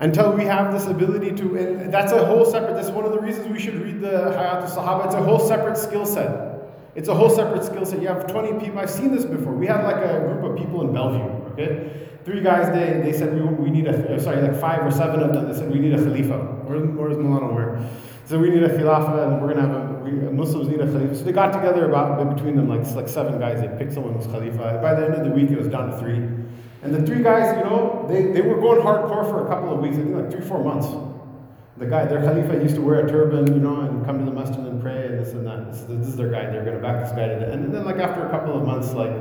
Until 0.00 0.32
we 0.32 0.44
have 0.44 0.72
this 0.72 0.86
ability 0.86 1.32
to, 1.32 1.56
and 1.56 1.94
that's 1.94 2.12
a 2.12 2.24
whole 2.26 2.44
separate, 2.44 2.74
that's 2.74 2.90
one 2.90 3.04
of 3.04 3.12
the 3.12 3.20
reasons 3.20 3.48
we 3.48 3.60
should 3.60 3.76
read 3.76 4.00
the 4.00 4.08
Hayat 4.08 4.62
al-Sahaba. 4.62 5.06
It's 5.06 5.14
a 5.14 5.22
whole 5.22 5.38
separate 5.38 5.76
skill 5.76 6.04
set. 6.04 6.54
It's 6.94 7.08
a 7.08 7.14
whole 7.14 7.30
separate 7.30 7.64
skill 7.64 7.86
set. 7.86 8.02
You 8.02 8.08
have 8.08 8.26
20 8.26 8.60
people, 8.64 8.80
I've 8.80 8.90
seen 8.90 9.14
this 9.14 9.24
before. 9.24 9.52
We 9.52 9.66
had 9.66 9.84
like 9.84 9.96
a 9.96 10.20
group 10.20 10.44
of 10.44 10.58
people 10.58 10.82
in 10.82 10.92
Bellevue, 10.92 11.52
okay? 11.52 12.08
Three 12.24 12.40
guys, 12.40 12.72
they, 12.72 13.00
they 13.02 13.16
said 13.16 13.34
we, 13.34 13.42
we 13.42 13.70
need 13.70 13.86
a, 13.86 14.14
uh, 14.14 14.20
sorry, 14.20 14.42
like 14.42 14.60
five 14.60 14.84
or 14.84 14.90
seven 14.90 15.20
of 15.20 15.32
them, 15.32 15.50
they 15.50 15.56
said 15.56 15.70
we 15.70 15.78
need 15.78 15.92
a 15.92 15.98
Khalifa. 15.98 16.38
Where, 16.64 16.80
where's 16.80 17.16
Maulana 17.16 17.50
Umar? 17.50 17.90
So 18.26 18.38
we 18.38 18.50
need 18.50 18.62
a 18.62 18.68
Khilafah 18.68 19.26
and 19.26 19.42
we're 19.42 19.52
going 19.52 19.56
to 19.56 19.68
have 19.68 19.74
a 19.74 19.93
we, 20.04 20.12
Muslims 20.12 20.68
need 20.68 20.80
a 20.80 20.86
Khalifa. 20.86 21.16
So 21.16 21.24
they 21.24 21.32
got 21.32 21.52
together 21.52 21.88
about 21.88 22.36
between 22.36 22.56
them 22.56 22.68
like 22.68 22.86
like 22.94 23.08
seven 23.08 23.38
guys. 23.38 23.60
They 23.60 23.68
picked 23.78 23.92
someone 23.92 24.14
who's 24.14 24.26
Khalifa. 24.26 24.80
By 24.82 24.94
the 24.94 25.06
end 25.06 25.14
of 25.14 25.24
the 25.24 25.30
week, 25.30 25.50
it 25.50 25.58
was 25.58 25.68
down 25.68 25.90
to 25.90 25.98
three. 25.98 26.16
And 26.82 26.94
the 26.94 27.02
three 27.02 27.22
guys, 27.22 27.56
you 27.56 27.64
know, 27.64 28.06
they, 28.08 28.26
they 28.26 28.42
were 28.42 28.60
going 28.60 28.80
hardcore 28.82 29.24
for 29.24 29.46
a 29.46 29.48
couple 29.48 29.72
of 29.72 29.80
weeks. 29.80 29.96
I 29.96 30.00
think 30.00 30.14
like 30.14 30.30
three 30.30 30.42
four 30.42 30.62
months. 30.62 30.88
The 31.76 31.86
guy, 31.86 32.04
their 32.04 32.20
Khalifa 32.20 32.62
used 32.62 32.76
to 32.76 32.82
wear 32.82 33.04
a 33.04 33.08
turban, 33.08 33.52
you 33.52 33.58
know, 33.58 33.80
and 33.80 34.04
come 34.04 34.18
to 34.20 34.24
the 34.24 34.30
masjid 34.30 34.60
and 34.60 34.80
pray 34.80 35.06
and 35.06 35.18
this 35.18 35.32
and 35.32 35.46
that. 35.46 35.72
This, 35.72 35.80
this 35.82 36.06
is 36.08 36.16
their 36.16 36.30
guy. 36.30 36.44
They're 36.50 36.64
going 36.64 36.76
to 36.76 36.82
back 36.82 37.02
this 37.02 37.10
guy 37.10 37.26
to 37.26 37.34
the 37.34 37.50
end. 37.50 37.64
And 37.64 37.74
then 37.74 37.84
like 37.84 37.96
after 37.96 38.24
a 38.26 38.30
couple 38.30 38.56
of 38.56 38.64
months, 38.64 38.92
like 38.92 39.12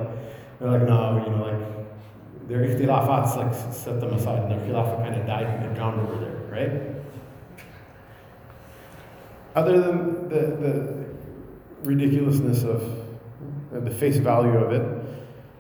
they're 0.60 0.70
like, 0.70 0.84
no, 0.84 1.24
you 1.26 1.32
know, 1.32 1.46
like 1.46 2.48
their 2.48 2.60
ikhtilafats 2.60 3.38
like 3.38 3.54
set 3.74 4.00
them 4.00 4.14
aside 4.14 4.40
and 4.44 4.52
their 4.52 4.60
khilafah 4.60 5.02
kind 5.04 5.16
of 5.16 5.26
died 5.26 5.48
and 5.48 5.76
drowned 5.76 6.00
over 6.02 6.20
there, 6.20 6.36
right? 6.52 6.93
Other 9.56 9.80
than 9.80 10.30
the, 10.30 10.36
the 10.36 11.06
ridiculousness 11.84 12.64
of 12.64 12.82
the 13.72 13.91
face 13.91 14.18
value 14.18 14.58
of 14.58 14.72
it, 14.72 15.06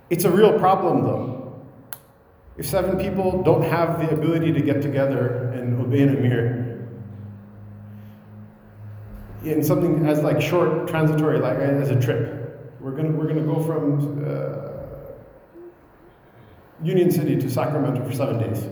it's 0.09 0.25
a 0.25 0.31
real 0.31 0.57
problem 0.57 1.03
though. 1.03 1.65
If 2.57 2.67
seven 2.67 2.99
people 2.99 3.41
don't 3.43 3.63
have 3.63 3.99
the 3.99 4.13
ability 4.13 4.53
to 4.53 4.61
get 4.61 4.81
together 4.81 5.51
and 5.55 5.79
obey 5.81 6.01
an 6.01 6.09
emir, 6.17 6.73
in 9.43 9.63
something 9.63 10.05
as 10.05 10.21
like 10.21 10.41
short, 10.41 10.87
transitory, 10.87 11.39
like 11.39 11.57
as 11.57 11.89
a 11.89 11.99
trip, 11.99 12.75
we're 12.79 12.91
gonna 12.91 13.11
we're 13.11 13.27
gonna 13.27 13.41
go 13.41 13.61
from 13.61 14.23
uh, 14.25 14.73
Union 16.83 17.11
City 17.11 17.35
to 17.37 17.49
Sacramento 17.49 18.05
for 18.07 18.13
seven 18.13 18.39
days. 18.39 18.65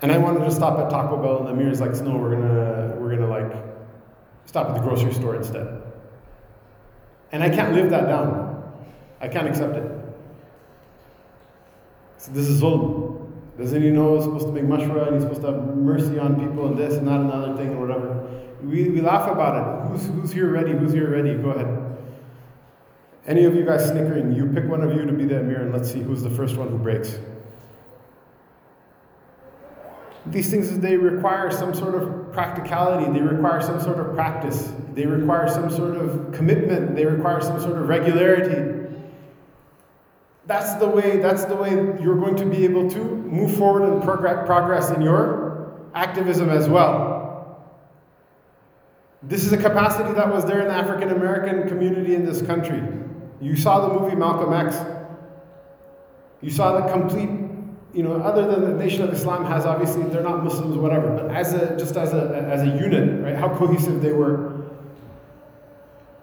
And 0.00 0.12
I 0.12 0.18
wanted 0.18 0.44
to 0.44 0.50
stop 0.50 0.78
at 0.78 0.90
Taco 0.90 1.16
Bell, 1.16 1.46
and 1.46 1.48
Amir's 1.48 1.80
like, 1.80 1.92
no, 2.02 2.16
we're 2.16 2.36
gonna 2.36 2.96
we're 3.00 3.16
gonna 3.16 3.26
like 3.26 3.52
stop 4.46 4.68
at 4.68 4.76
the 4.76 4.80
grocery 4.80 5.12
store 5.12 5.34
instead. 5.34 5.82
And 7.32 7.42
I 7.42 7.50
can't 7.50 7.74
live 7.74 7.90
that 7.90 8.06
down. 8.06 8.62
I 9.20 9.28
can't 9.28 9.48
accept 9.48 9.76
it. 9.76 9.90
So 12.18 12.32
this 12.32 12.48
is 12.48 12.62
zulm. 12.62 13.30
Doesn't 13.58 13.82
he 13.82 13.90
know 13.90 14.14
he's 14.14 14.24
supposed 14.24 14.46
to 14.46 14.52
make 14.52 14.64
mashwara 14.64 15.08
and 15.08 15.14
he's 15.16 15.24
supposed 15.24 15.42
to 15.42 15.48
have 15.48 15.76
mercy 15.76 16.18
on 16.18 16.36
people 16.36 16.68
and 16.68 16.78
this 16.78 16.94
and 16.94 17.08
that 17.08 17.20
and 17.20 17.30
another 17.30 17.56
thing 17.56 17.68
and 17.68 17.80
whatever? 17.80 18.30
We, 18.62 18.88
we 18.88 19.00
laugh 19.00 19.28
about 19.30 19.56
it. 19.56 19.90
Who's, 19.90 20.06
who's 20.06 20.32
here 20.32 20.48
ready? 20.48 20.72
Who's 20.72 20.92
here 20.92 21.10
ready? 21.10 21.34
Go 21.34 21.50
ahead. 21.50 21.98
Any 23.26 23.44
of 23.44 23.54
you 23.54 23.64
guys 23.64 23.86
snickering, 23.86 24.32
you 24.32 24.46
pick 24.46 24.64
one 24.64 24.82
of 24.82 24.94
you 24.94 25.04
to 25.04 25.12
be 25.12 25.24
the 25.26 25.40
emir 25.40 25.60
and 25.60 25.72
let's 25.72 25.92
see 25.92 26.00
who's 26.00 26.22
the 26.22 26.30
first 26.30 26.56
one 26.56 26.68
who 26.68 26.78
breaks. 26.78 27.18
These 30.26 30.50
things, 30.50 30.78
they 30.78 30.96
require 30.96 31.50
some 31.50 31.74
sort 31.74 31.94
of 31.94 32.32
practicality, 32.32 33.10
they 33.12 33.24
require 33.24 33.62
some 33.62 33.80
sort 33.80 33.98
of 33.98 34.14
practice, 34.14 34.72
they 34.94 35.06
require 35.06 35.48
some 35.48 35.70
sort 35.70 35.96
of 35.96 36.32
commitment, 36.32 36.94
they 36.94 37.06
require 37.06 37.40
some 37.40 37.60
sort 37.60 37.78
of 37.78 37.88
regularity. 37.88 38.94
That's 40.46 40.74
the 40.74 40.88
way, 40.88 41.18
that's 41.18 41.44
the 41.44 41.56
way 41.56 41.70
you're 41.70 42.18
going 42.18 42.36
to 42.36 42.46
be 42.46 42.64
able 42.64 42.90
to 42.90 42.98
move 42.98 43.56
forward 43.56 43.90
and 43.90 44.02
progress 44.02 44.90
in 44.90 45.02
your 45.02 45.78
activism 45.94 46.48
as 46.50 46.68
well. 46.68 47.18
This 49.22 49.44
is 49.44 49.52
a 49.52 49.56
capacity 49.56 50.12
that 50.14 50.32
was 50.32 50.44
there 50.44 50.60
in 50.60 50.68
the 50.68 50.74
African 50.74 51.10
American 51.10 51.68
community 51.68 52.14
in 52.14 52.24
this 52.24 52.40
country. 52.42 52.82
You 53.40 53.56
saw 53.56 53.88
the 53.88 54.00
movie 54.00 54.14
Malcolm 54.14 54.52
X. 54.52 54.76
You 56.40 56.50
saw 56.50 56.80
the 56.80 56.92
complete 56.92 57.47
you 57.94 58.02
know, 58.02 58.16
other 58.16 58.46
than 58.46 58.60
the 58.60 58.84
Nation 58.84 59.02
of 59.02 59.12
Islam 59.12 59.44
has 59.46 59.64
obviously 59.64 60.02
they're 60.04 60.22
not 60.22 60.44
Muslims, 60.44 60.76
whatever, 60.76 61.10
but 61.10 61.30
as 61.34 61.54
a 61.54 61.76
just 61.76 61.96
as 61.96 62.12
a 62.12 62.46
as 62.48 62.62
a 62.62 62.66
unit, 62.66 63.24
right? 63.24 63.34
How 63.34 63.48
cohesive 63.54 64.02
they 64.02 64.12
were. 64.12 64.56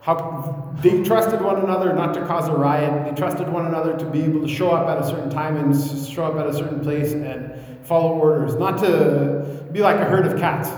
How 0.01 0.71
they 0.83 1.01
trusted 1.01 1.41
one 1.41 1.59
another 1.63 1.91
not 1.91 2.13
to 2.13 2.23
cause 2.27 2.47
a 2.47 2.53
riot. 2.53 3.05
They 3.05 3.19
trusted 3.19 3.49
one 3.49 3.65
another 3.65 3.97
to 3.97 4.05
be 4.05 4.21
able 4.21 4.41
to 4.41 4.47
show 4.47 4.69
up 4.69 4.87
at 4.87 5.03
a 5.03 5.07
certain 5.07 5.31
time 5.31 5.57
and 5.57 5.75
show 6.07 6.25
up 6.25 6.35
at 6.35 6.45
a 6.45 6.53
certain 6.53 6.81
place 6.81 7.13
and 7.13 7.87
follow 7.87 8.13
orders, 8.13 8.53
not 8.55 8.77
to 8.79 9.67
be 9.71 9.79
like 9.79 9.95
a 9.95 10.05
herd 10.05 10.27
of 10.27 10.39
cats. 10.39 10.69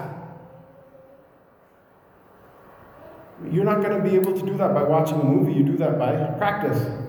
You're 3.51 3.65
not 3.65 3.83
going 3.83 4.01
to 4.01 4.09
be 4.09 4.15
able 4.15 4.33
to 4.33 4.45
do 4.45 4.57
that 4.57 4.73
by 4.73 4.83
watching 4.83 5.19
a 5.19 5.23
movie. 5.23 5.53
You 5.53 5.63
do 5.63 5.77
that 5.77 5.99
by 5.99 6.15
practice. 6.37 7.06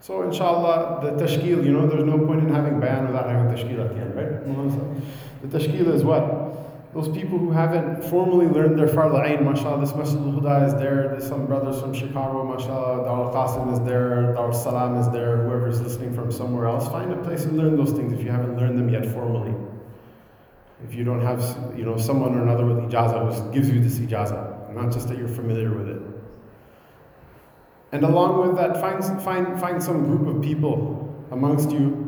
So 0.00 0.22
inshallah, 0.22 1.00
the 1.02 1.24
tashkil, 1.24 1.64
you 1.64 1.72
know, 1.72 1.86
there's 1.86 2.04
no 2.04 2.18
point 2.24 2.40
in 2.40 2.54
having 2.54 2.80
bayan 2.80 3.06
without 3.06 3.28
having 3.28 3.52
tashkil 3.52 3.84
at 3.84 3.94
the 3.94 4.00
end, 4.00 4.14
right? 4.14 5.42
The 5.42 5.58
tashkil 5.58 5.92
is 5.94 6.04
what? 6.04 6.92
Those 6.94 7.08
people 7.08 7.38
who 7.38 7.50
haven't 7.50 8.02
formally 8.04 8.46
learned 8.46 8.78
their 8.78 8.86
fard 8.86 9.12
ayn, 9.12 9.44
mashallah, 9.44 9.80
this 9.80 9.94
Masjid 9.94 10.18
al-Huda 10.18 10.68
is 10.68 10.74
there, 10.74 11.08
there's 11.08 11.26
some 11.28 11.46
brothers 11.46 11.80
from 11.80 11.92
Chicago, 11.92 12.44
mashallah, 12.44 13.04
Dar 13.04 13.30
qasim 13.30 13.72
is 13.74 13.80
there, 13.86 14.32
Dar 14.32 14.52
salam 14.54 14.96
is 14.96 15.08
there, 15.10 15.36
whoever's 15.44 15.82
listening 15.82 16.14
from 16.14 16.32
somewhere 16.32 16.66
else, 16.66 16.88
find 16.88 17.12
a 17.12 17.16
place 17.22 17.44
and 17.44 17.58
learn 17.58 17.76
those 17.76 17.92
things 17.92 18.12
if 18.12 18.24
you 18.24 18.30
haven't 18.30 18.56
learned 18.56 18.78
them 18.78 18.88
yet 18.88 19.04
formally. 19.12 19.54
If 20.82 20.94
you 20.94 21.04
don't 21.04 21.20
have 21.20 21.42
you 21.76 21.84
know 21.84 21.98
someone 21.98 22.34
or 22.34 22.42
another 22.42 22.64
with 22.64 22.78
ijazah 22.90 23.34
who 23.34 23.52
gives 23.52 23.68
you 23.68 23.80
this 23.80 23.98
ijazah, 23.98 24.74
not 24.74 24.90
just 24.90 25.08
that 25.08 25.18
you're 25.18 25.28
familiar 25.28 25.74
with 25.74 25.88
it. 25.88 26.07
And 27.92 28.04
along 28.04 28.46
with 28.46 28.56
that, 28.56 28.80
find, 28.80 29.02
find, 29.22 29.60
find 29.60 29.82
some 29.82 30.04
group 30.04 30.34
of 30.34 30.42
people 30.42 31.26
amongst 31.30 31.70
you 31.70 32.04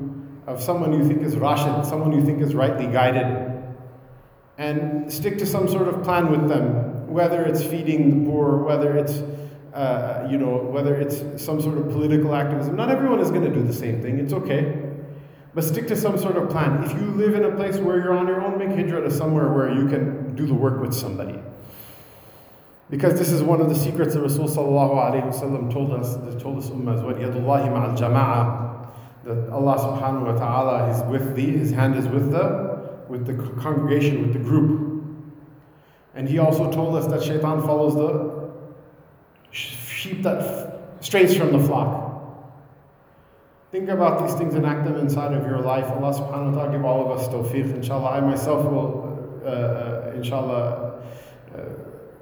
of 0.47 0.63
someone 0.63 0.93
you 0.93 1.07
think 1.07 1.23
is 1.23 1.37
Rashid, 1.37 1.87
someone 1.87 2.13
you 2.13 2.25
think 2.25 2.43
is 2.43 2.55
rightly 2.55 2.87
guided, 2.87 3.53
and 4.59 5.11
stick 5.13 5.39
to 5.39 5.47
some 5.47 5.69
sort 5.69 5.89
of 5.89 6.03
plan 6.03 6.31
with 6.31 6.49
them, 6.49 7.07
whether 7.09 7.45
it's 7.45 7.63
feeding 7.63 8.25
the 8.25 8.31
poor, 8.31 8.59
whether 8.59 8.97
it's 8.97 9.23
uh, 9.73 10.27
you 10.29 10.37
know, 10.37 10.57
whether 10.57 10.97
it's 10.97 11.43
some 11.43 11.61
sort 11.61 11.79
of 11.79 11.89
political 11.91 12.35
activism. 12.35 12.75
Not 12.75 12.91
everyone 12.91 13.21
is 13.21 13.31
going 13.31 13.45
to 13.45 13.55
do 13.55 13.63
the 13.63 13.73
same 13.73 14.03
thing. 14.03 14.19
It's 14.19 14.33
okay. 14.33 14.91
But 15.55 15.65
stick 15.65 15.87
to 15.89 15.97
some 15.97 16.19
sort 16.19 16.37
of 16.37 16.51
plan. 16.51 16.83
If 16.85 16.93
you 16.93 17.11
live 17.13 17.35
in 17.35 17.45
a 17.45 17.55
place 17.55 17.77
where 17.77 17.97
you're 17.99 18.17
on 18.17 18.27
your 18.27 18.41
own, 18.41 18.59
make 18.59 18.71
hijrah 18.71 19.03
to 19.03 19.11
somewhere 19.11 19.53
where 19.53 19.73
you 19.73 19.89
can 19.89 20.35
do 20.35 20.47
the 20.47 20.55
work 20.55 20.81
with 20.81 20.95
somebody. 20.95 21.39
Because 22.91 23.17
this 23.17 23.31
is 23.31 23.41
one 23.41 23.61
of 23.61 23.69
the 23.69 23.75
secrets 23.75 24.15
that 24.15 24.21
Rasul 24.21 24.49
told 24.49 24.77
us, 25.93 26.17
told 26.43 26.59
us 26.59 26.71
Ummah 26.71 26.97
as 26.97 27.03
well, 27.03 27.15
Yadullahi 27.15 27.69
ma'al 27.69 27.97
jama'ah, 27.97 28.89
that 29.25 29.53
Allah 29.53 29.77
subhanahu 29.79 30.27
wa 30.27 30.33
ta'ala 30.33 30.91
is 30.91 31.03
with 31.05 31.37
thee, 31.37 31.53
his 31.53 31.71
hand 31.71 31.95
is 31.95 32.09
with 32.09 32.33
the, 32.33 33.05
with 33.09 33.27
the 33.27 33.35
congregation, 33.61 34.23
with 34.23 34.33
the 34.33 34.41
group. 34.41 35.05
And 36.17 36.29
he 36.29 36.39
also 36.39 36.71
told 36.73 36.97
us 36.97 37.07
that 37.07 37.23
shaitan 37.23 37.63
follows 37.63 37.95
the 37.95 38.51
sheep 39.53 40.25
that 40.25 40.81
strays 41.01 41.37
from 41.37 41.53
the 41.53 41.61
flock. 41.61 42.09
Think 43.71 43.89
about 43.89 44.27
these 44.27 44.37
things 44.37 44.55
and 44.55 44.67
act 44.67 44.85
them 44.85 44.97
inside 44.97 45.33
of 45.33 45.47
your 45.47 45.61
life. 45.61 45.85
Allah 45.85 46.13
subhanahu 46.13 46.55
wa 46.55 46.63
ta'ala 46.63 46.73
give 46.73 46.85
all 46.85 47.13
of 47.13 47.21
us 47.21 47.29
tawfiq. 47.29 47.73
Inshallah, 47.73 48.11
I 48.11 48.21
myself 48.21 48.65
will, 48.65 49.43
uh, 49.45 49.49
uh, 49.49 50.13
inshallah, 50.17 51.03
uh, 51.55 51.59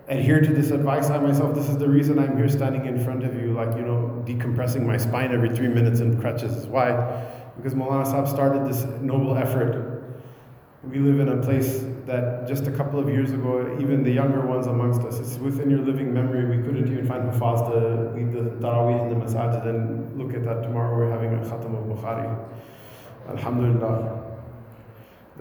adhere 0.09 0.41
to 0.41 0.53
this 0.53 0.71
advice. 0.71 1.11
I 1.11 1.19
myself, 1.19 1.55
this 1.55 1.69
is 1.69 1.77
the 1.77 1.89
reason 1.89 2.19
I'm 2.19 2.37
here 2.37 2.49
standing 2.49 2.87
in 2.87 3.03
front 3.05 3.25
of 3.25 3.35
you, 3.35 3.53
like, 3.53 3.77
you 3.77 3.83
know, 3.83 4.23
decompressing 4.27 4.87
my 4.87 4.97
spine 4.97 5.33
every 5.33 5.55
three 5.55 5.69
minutes 5.69 6.01
in 6.01 6.19
crutches. 6.21 6.57
Is 6.57 6.67
why? 6.67 6.93
Because 7.57 7.75
Maulana 7.75 8.07
Sahib 8.07 8.29
started 8.29 8.67
this 8.67 8.85
noble 9.03 9.37
effort. 9.37 10.23
We 10.83 10.99
live 11.01 11.21
in 11.21 11.29
a 11.29 11.43
place 11.43 11.85
that 12.07 12.49
just 12.49 12.67
a 12.67 12.71
couple 12.71 12.99
of 12.99 13.09
years 13.09 13.33
ago, 13.33 13.77
even 13.81 14.03
the 14.03 14.11
younger 14.11 14.41
ones 14.47 14.67
amongst 14.67 15.03
us, 15.03 15.19
it's 15.19 15.37
within 15.37 15.69
your 15.69 15.81
living 15.81 16.15
memory. 16.15 16.57
We 16.57 16.63
couldn't 16.63 16.91
even 16.91 17.07
find 17.07 17.25
Hufaz 17.31 17.69
to 17.71 18.15
lead 18.15 18.33
the 18.33 18.51
Taraweeh 18.65 19.03
in 19.03 19.19
the 19.19 19.27
masajid. 19.27 19.67
And 19.67 20.19
look 20.19 20.35
at 20.35 20.45
that, 20.45 20.63
tomorrow 20.63 20.97
we're 20.97 21.11
having 21.11 21.35
a 21.35 21.39
Khatam 21.39 21.77
of 21.77 21.85
Bukhari. 21.85 22.39
Alhamdulillah 23.29 24.28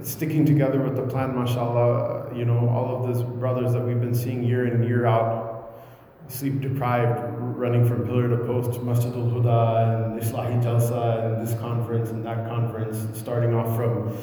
sticking 0.04 0.46
together 0.46 0.82
with 0.82 0.96
the 0.96 1.04
plan, 1.04 1.36
mashallah, 1.36 2.36
you 2.36 2.46
know, 2.46 2.70
all 2.70 2.96
of 2.96 3.08
those 3.08 3.24
brothers 3.24 3.74
that 3.74 3.82
we've 3.82 4.00
been 4.00 4.16
seeing 4.16 4.44
year 4.44 4.68
in, 4.68 4.84
year 4.84 5.06
out, 5.06 5.84
sleep 6.28 6.62
deprived, 6.62 7.20
running 7.40 7.88
from 7.88 8.06
pillar 8.06 8.30
to 8.30 8.38
post, 8.46 8.82
Masjid 8.82 9.14
al 9.14 9.24
Huda 9.24 10.12
and 10.12 10.22
Islahi 10.22 10.62
Jalsa 10.62 11.26
and 11.26 11.48
this 11.48 11.58
conference 11.60 12.10
and 12.12 12.26
that 12.26 12.48
conference, 12.48 13.06
starting 13.18 13.54
off 13.54 13.76
from 13.76 14.16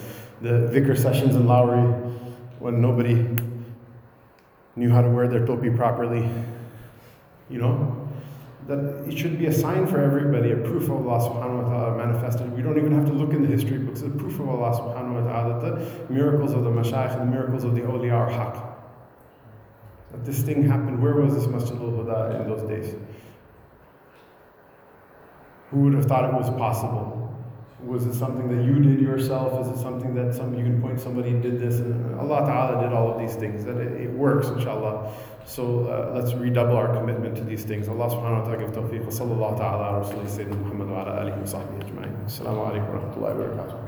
the 0.43 0.68
dhikr 0.72 0.97
sessions 0.97 1.35
in 1.35 1.47
Lowry 1.47 1.83
when 2.59 2.81
nobody 2.81 3.27
knew 4.77 4.91
how 4.91 5.01
to 5.01 5.09
wear 5.09 5.29
their 5.29 5.47
topi 5.47 5.70
properly, 5.70 6.29
you 7.49 7.59
know 7.59 8.04
that 8.67 8.79
it 9.07 9.19
should 9.19 9.39
be 9.39 9.47
a 9.47 9.53
sign 9.53 9.87
for 9.87 10.01
everybody, 10.01 10.53
a 10.53 10.57
proof 10.57 10.85
of 10.85 11.07
Allah 11.07 11.29
subhanahu 11.29 11.65
wa 11.65 11.69
ta'ala 11.69 11.99
manifested. 11.99 12.57
We 12.57 12.62
don't 12.62 12.79
even 12.79 12.93
have 12.93 13.07
to 13.07 13.12
look 13.12 13.31
in 13.31 13.43
the 13.43 13.49
history 13.49 13.79
books, 13.79 14.01
a 14.01 14.09
proof 14.09 14.41
of 14.41 14.49
Allah 14.49 14.73
subhanahu 14.73 15.23
wa 15.23 15.31
ta'ala 15.31 15.61
that 15.61 16.09
the 16.09 16.15
miracles 16.15 16.53
of 16.53 16.65
the 16.65 16.71
mashayikh 16.71 17.19
the 17.19 17.27
miracles 17.27 17.65
of 17.65 17.75
the 17.75 17.83
awliya 17.83 18.12
are. 18.12 18.75
That 20.12 20.25
this 20.25 20.43
thing 20.43 20.67
happened. 20.67 21.03
Where 21.03 21.15
was 21.17 21.35
this 21.35 21.47
Masjid 21.47 21.77
al 21.77 21.91
Huda 21.91 22.41
in 22.41 22.49
those 22.49 22.67
days? 22.69 22.95
Who 25.71 25.81
would 25.81 25.95
have 25.95 26.07
thought 26.07 26.25
it 26.25 26.33
was 26.33 26.49
possible? 26.51 27.21
Was 27.83 28.07
it 28.07 28.15
something 28.15 28.49
that 28.49 28.65
you 28.65 28.81
did 28.81 29.01
yourself? 29.01 29.61
Is 29.61 29.79
it 29.79 29.83
something 29.83 30.15
that 30.15 30.35
some 30.35 30.55
you 30.55 30.65
can 30.65 30.81
point 30.81 31.01
somebody 31.01 31.33
did 31.33 31.61
this? 31.61 31.81
And 31.81 32.19
Allah 32.19 32.47
Ta'ala 32.47 32.83
did 32.83 32.95
all 32.95 33.12
of 33.12 33.19
these 33.19 33.35
things. 33.35 33.65
That 33.65 33.77
it, 33.77 34.01
it 34.01 34.11
works, 34.11 34.49
inshallah. 34.49 35.12
So 35.47 35.86
uh, 35.86 36.18
let's 36.18 36.32
redouble 36.34 36.76
our 36.76 36.95
commitment 36.95 37.36
to 37.36 37.45
these 37.45 37.64
things. 37.64 37.88
Allah 37.88 38.09
subhanahu 38.09 38.40
wa 38.40 38.45
ta'ala 38.45 38.59
give 38.59 38.72
tawfiq. 38.72 39.05
Wa 39.05 39.12
sallallahu 39.12 39.59
ta'ala 39.59 40.01
wa 40.01 41.05
ala 41.05 41.20
alihi 41.20 41.38
wa 41.38 41.45
sahbihi 41.45 41.84
ajma'in. 41.84 42.24
Assalamu 42.24 42.64
alaikum 42.64 42.88
wa 42.88 43.01
rahmatullahi 43.01 43.34
wa 43.36 43.45
barakatuh. 43.45 43.84